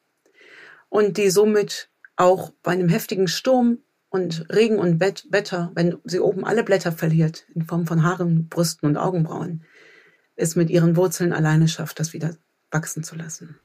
und 0.88 1.16
die 1.16 1.30
somit 1.30 1.90
auch 2.16 2.52
bei 2.62 2.72
einem 2.72 2.88
heftigen 2.88 3.28
Sturm 3.28 3.78
und 4.08 4.46
Regen 4.50 4.78
und 4.78 5.00
Wetter, 5.00 5.72
wenn 5.74 5.96
sie 6.04 6.20
oben 6.20 6.44
alle 6.44 6.64
Blätter 6.64 6.92
verliert, 6.92 7.46
in 7.54 7.64
Form 7.64 7.86
von 7.86 8.02
Haaren, 8.02 8.48
Brüsten 8.48 8.88
und 8.88 8.96
Augenbrauen, 8.96 9.64
es 10.36 10.54
mit 10.54 10.70
ihren 10.70 10.96
Wurzeln 10.96 11.32
alleine 11.32 11.68
schafft, 11.68 11.98
das 11.98 12.12
wieder 12.12 12.36
wachsen 12.70 13.04
zu 13.04 13.16
lassen. 13.16 13.58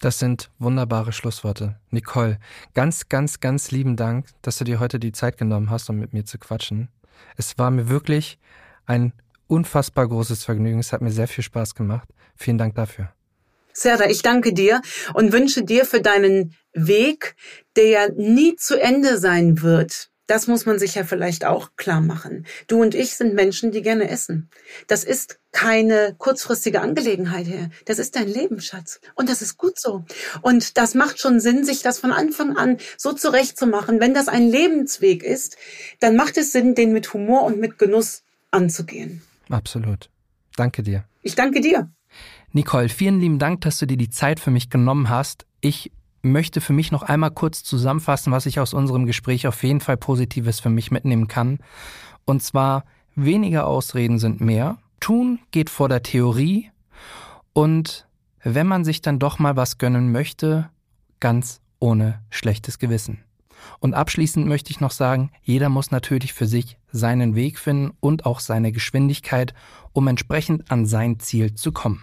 Das 0.00 0.18
sind 0.18 0.50
wunderbare 0.58 1.12
Schlussworte. 1.12 1.78
Nicole, 1.90 2.40
ganz, 2.74 3.08
ganz, 3.08 3.38
ganz 3.38 3.70
lieben 3.70 3.96
Dank, 3.96 4.26
dass 4.42 4.58
du 4.58 4.64
dir 4.64 4.80
heute 4.80 4.98
die 4.98 5.12
Zeit 5.12 5.38
genommen 5.38 5.70
hast, 5.70 5.88
um 5.90 5.96
mit 5.96 6.12
mir 6.12 6.24
zu 6.24 6.38
quatschen. 6.38 6.88
Es 7.36 7.56
war 7.56 7.70
mir 7.70 7.88
wirklich 7.88 8.40
ein 8.84 9.12
unfassbar 9.46 10.08
großes 10.08 10.44
Vergnügen. 10.44 10.80
Es 10.80 10.92
hat 10.92 11.02
mir 11.02 11.12
sehr 11.12 11.28
viel 11.28 11.44
Spaß 11.44 11.76
gemacht. 11.76 12.08
Vielen 12.34 12.58
Dank 12.58 12.74
dafür. 12.74 13.12
Serda, 13.72 14.06
ich 14.06 14.22
danke 14.22 14.52
dir 14.52 14.80
und 15.14 15.32
wünsche 15.32 15.64
dir 15.64 15.84
für 15.84 16.00
deinen 16.00 16.54
Weg, 16.72 17.36
der 17.76 17.86
ja 17.86 18.08
nie 18.08 18.56
zu 18.56 18.80
Ende 18.80 19.18
sein 19.18 19.62
wird, 19.62 20.10
das 20.32 20.46
muss 20.46 20.66
man 20.66 20.78
sich 20.78 20.94
ja 20.94 21.04
vielleicht 21.04 21.44
auch 21.44 21.72
klar 21.76 22.00
machen. 22.00 22.46
Du 22.66 22.80
und 22.80 22.94
ich 22.94 23.16
sind 23.16 23.34
Menschen, 23.34 23.70
die 23.70 23.82
gerne 23.82 24.08
essen. 24.08 24.48
Das 24.86 25.04
ist 25.04 25.38
keine 25.50 26.14
kurzfristige 26.16 26.80
Angelegenheit 26.80 27.46
hier. 27.46 27.70
Das 27.84 27.98
ist 27.98 28.16
dein 28.16 28.28
Leben, 28.28 28.60
Schatz. 28.60 29.00
Und 29.14 29.28
das 29.28 29.42
ist 29.42 29.58
gut 29.58 29.78
so. 29.78 30.04
Und 30.40 30.78
das 30.78 30.94
macht 30.94 31.18
schon 31.18 31.38
Sinn, 31.40 31.64
sich 31.64 31.82
das 31.82 31.98
von 31.98 32.12
Anfang 32.12 32.56
an 32.56 32.78
so 32.96 33.12
zurechtzumachen. 33.12 34.00
Wenn 34.00 34.14
das 34.14 34.28
ein 34.28 34.48
Lebensweg 34.48 35.22
ist, 35.22 35.56
dann 36.00 36.16
macht 36.16 36.38
es 36.38 36.52
Sinn, 36.52 36.74
den 36.74 36.92
mit 36.92 37.12
Humor 37.12 37.42
und 37.42 37.58
mit 37.58 37.78
Genuss 37.78 38.22
anzugehen. 38.50 39.22
Absolut. 39.50 40.08
Danke 40.56 40.82
dir. 40.82 41.04
Ich 41.20 41.34
danke 41.34 41.60
dir. 41.60 41.90
Nicole, 42.54 42.90
vielen 42.90 43.18
lieben 43.18 43.38
Dank, 43.38 43.62
dass 43.62 43.78
du 43.78 43.86
dir 43.86 43.96
die 43.96 44.10
Zeit 44.10 44.38
für 44.38 44.50
mich 44.50 44.68
genommen 44.68 45.08
hast. 45.08 45.46
Ich 45.62 45.90
möchte 46.20 46.60
für 46.60 46.74
mich 46.74 46.92
noch 46.92 47.02
einmal 47.02 47.30
kurz 47.30 47.64
zusammenfassen, 47.64 48.30
was 48.30 48.44
ich 48.44 48.60
aus 48.60 48.74
unserem 48.74 49.06
Gespräch 49.06 49.46
auf 49.46 49.62
jeden 49.62 49.80
Fall 49.80 49.96
Positives 49.96 50.60
für 50.60 50.68
mich 50.68 50.90
mitnehmen 50.90 51.28
kann. 51.28 51.60
Und 52.26 52.42
zwar, 52.42 52.84
weniger 53.14 53.66
Ausreden 53.66 54.18
sind 54.18 54.42
mehr. 54.42 54.76
Tun 55.00 55.38
geht 55.50 55.70
vor 55.70 55.88
der 55.88 56.02
Theorie. 56.02 56.70
Und 57.54 58.06
wenn 58.42 58.66
man 58.66 58.84
sich 58.84 59.00
dann 59.00 59.18
doch 59.18 59.38
mal 59.38 59.56
was 59.56 59.78
gönnen 59.78 60.12
möchte, 60.12 60.68
ganz 61.20 61.62
ohne 61.78 62.20
schlechtes 62.28 62.78
Gewissen. 62.78 63.24
Und 63.78 63.94
abschließend 63.94 64.46
möchte 64.46 64.70
ich 64.72 64.80
noch 64.80 64.90
sagen, 64.90 65.30
jeder 65.42 65.70
muss 65.70 65.90
natürlich 65.90 66.34
für 66.34 66.46
sich 66.46 66.76
seinen 66.90 67.34
Weg 67.34 67.58
finden 67.58 67.92
und 68.00 68.26
auch 68.26 68.40
seine 68.40 68.72
Geschwindigkeit, 68.72 69.54
um 69.92 70.06
entsprechend 70.06 70.70
an 70.70 70.84
sein 70.84 71.18
Ziel 71.18 71.54
zu 71.54 71.72
kommen. 71.72 72.02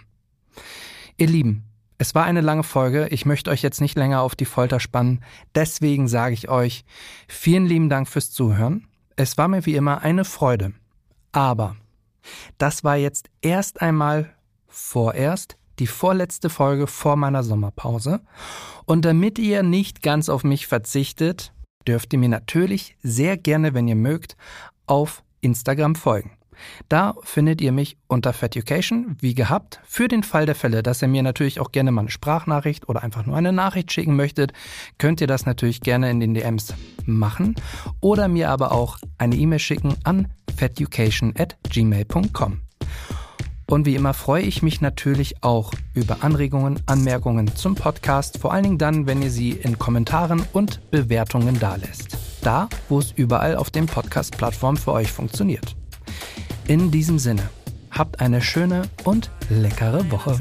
Ihr 1.16 1.26
Lieben, 1.26 1.64
es 1.98 2.14
war 2.14 2.24
eine 2.24 2.40
lange 2.40 2.62
Folge. 2.62 3.08
Ich 3.10 3.26
möchte 3.26 3.50
euch 3.50 3.62
jetzt 3.62 3.82
nicht 3.82 3.96
länger 3.96 4.22
auf 4.22 4.34
die 4.34 4.46
Folter 4.46 4.80
spannen. 4.80 5.22
Deswegen 5.54 6.08
sage 6.08 6.32
ich 6.32 6.48
euch 6.48 6.84
vielen 7.28 7.66
lieben 7.66 7.90
Dank 7.90 8.08
fürs 8.08 8.30
Zuhören. 8.30 8.86
Es 9.16 9.36
war 9.36 9.48
mir 9.48 9.66
wie 9.66 9.74
immer 9.74 10.00
eine 10.00 10.24
Freude. 10.24 10.72
Aber 11.32 11.76
das 12.56 12.84
war 12.84 12.96
jetzt 12.96 13.28
erst 13.42 13.82
einmal 13.82 14.34
vorerst 14.66 15.58
die 15.78 15.86
vorletzte 15.86 16.48
Folge 16.48 16.86
vor 16.86 17.16
meiner 17.16 17.42
Sommerpause. 17.42 18.20
Und 18.86 19.04
damit 19.04 19.38
ihr 19.38 19.62
nicht 19.62 20.02
ganz 20.02 20.30
auf 20.30 20.42
mich 20.42 20.66
verzichtet, 20.66 21.52
dürft 21.86 22.14
ihr 22.14 22.18
mir 22.18 22.30
natürlich 22.30 22.96
sehr 23.02 23.36
gerne, 23.36 23.74
wenn 23.74 23.88
ihr 23.88 23.96
mögt, 23.96 24.36
auf 24.86 25.22
Instagram 25.42 25.96
folgen. 25.96 26.32
Da 26.88 27.14
findet 27.22 27.60
ihr 27.60 27.72
mich 27.72 27.96
unter 28.06 28.32
Feducation, 28.32 29.16
wie 29.20 29.34
gehabt. 29.34 29.80
Für 29.86 30.08
den 30.08 30.22
Fall 30.22 30.46
der 30.46 30.54
Fälle, 30.54 30.82
dass 30.82 31.02
ihr 31.02 31.08
mir 31.08 31.22
natürlich 31.22 31.60
auch 31.60 31.72
gerne 31.72 31.92
mal 31.92 32.02
eine 32.02 32.10
Sprachnachricht 32.10 32.88
oder 32.88 33.02
einfach 33.02 33.26
nur 33.26 33.36
eine 33.36 33.52
Nachricht 33.52 33.92
schicken 33.92 34.16
möchtet, 34.16 34.52
könnt 34.98 35.20
ihr 35.20 35.26
das 35.26 35.46
natürlich 35.46 35.80
gerne 35.80 36.10
in 36.10 36.20
den 36.20 36.34
DMs 36.34 36.74
machen 37.06 37.54
oder 38.00 38.28
mir 38.28 38.50
aber 38.50 38.72
auch 38.72 38.98
eine 39.18 39.36
E-Mail 39.36 39.58
schicken 39.58 39.94
an 40.04 40.28
feducation 40.56 41.34
at 41.38 41.56
gmail.com. 41.70 42.60
Und 43.70 43.86
wie 43.86 43.94
immer 43.94 44.14
freue 44.14 44.42
ich 44.42 44.62
mich 44.62 44.80
natürlich 44.80 45.44
auch 45.44 45.72
über 45.94 46.24
Anregungen, 46.24 46.82
Anmerkungen 46.86 47.54
zum 47.54 47.76
Podcast, 47.76 48.38
vor 48.38 48.52
allen 48.52 48.64
Dingen 48.64 48.78
dann, 48.78 49.06
wenn 49.06 49.22
ihr 49.22 49.30
sie 49.30 49.52
in 49.52 49.78
Kommentaren 49.78 50.42
und 50.52 50.90
Bewertungen 50.90 51.60
dalässt. 51.60 52.18
Da, 52.42 52.68
wo 52.88 52.98
es 52.98 53.12
überall 53.12 53.54
auf 53.54 53.70
den 53.70 53.86
Podcast-Plattformen 53.86 54.76
für 54.76 54.90
euch 54.90 55.12
funktioniert. 55.12 55.76
In 56.70 56.92
diesem 56.92 57.18
Sinne, 57.18 57.50
habt 57.90 58.20
eine 58.20 58.40
schöne 58.40 58.82
und 59.02 59.28
leckere 59.48 60.08
Woche. 60.08 60.38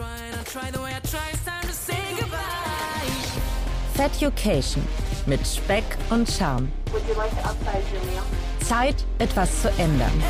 Feducation 3.96 4.84
mit 5.26 5.40
Speck 5.48 5.84
und 6.12 6.30
Charme. 6.30 6.72
Zeit, 8.64 9.04
etwas 9.18 9.64
zu 9.64 9.70
ändern. 9.80 10.24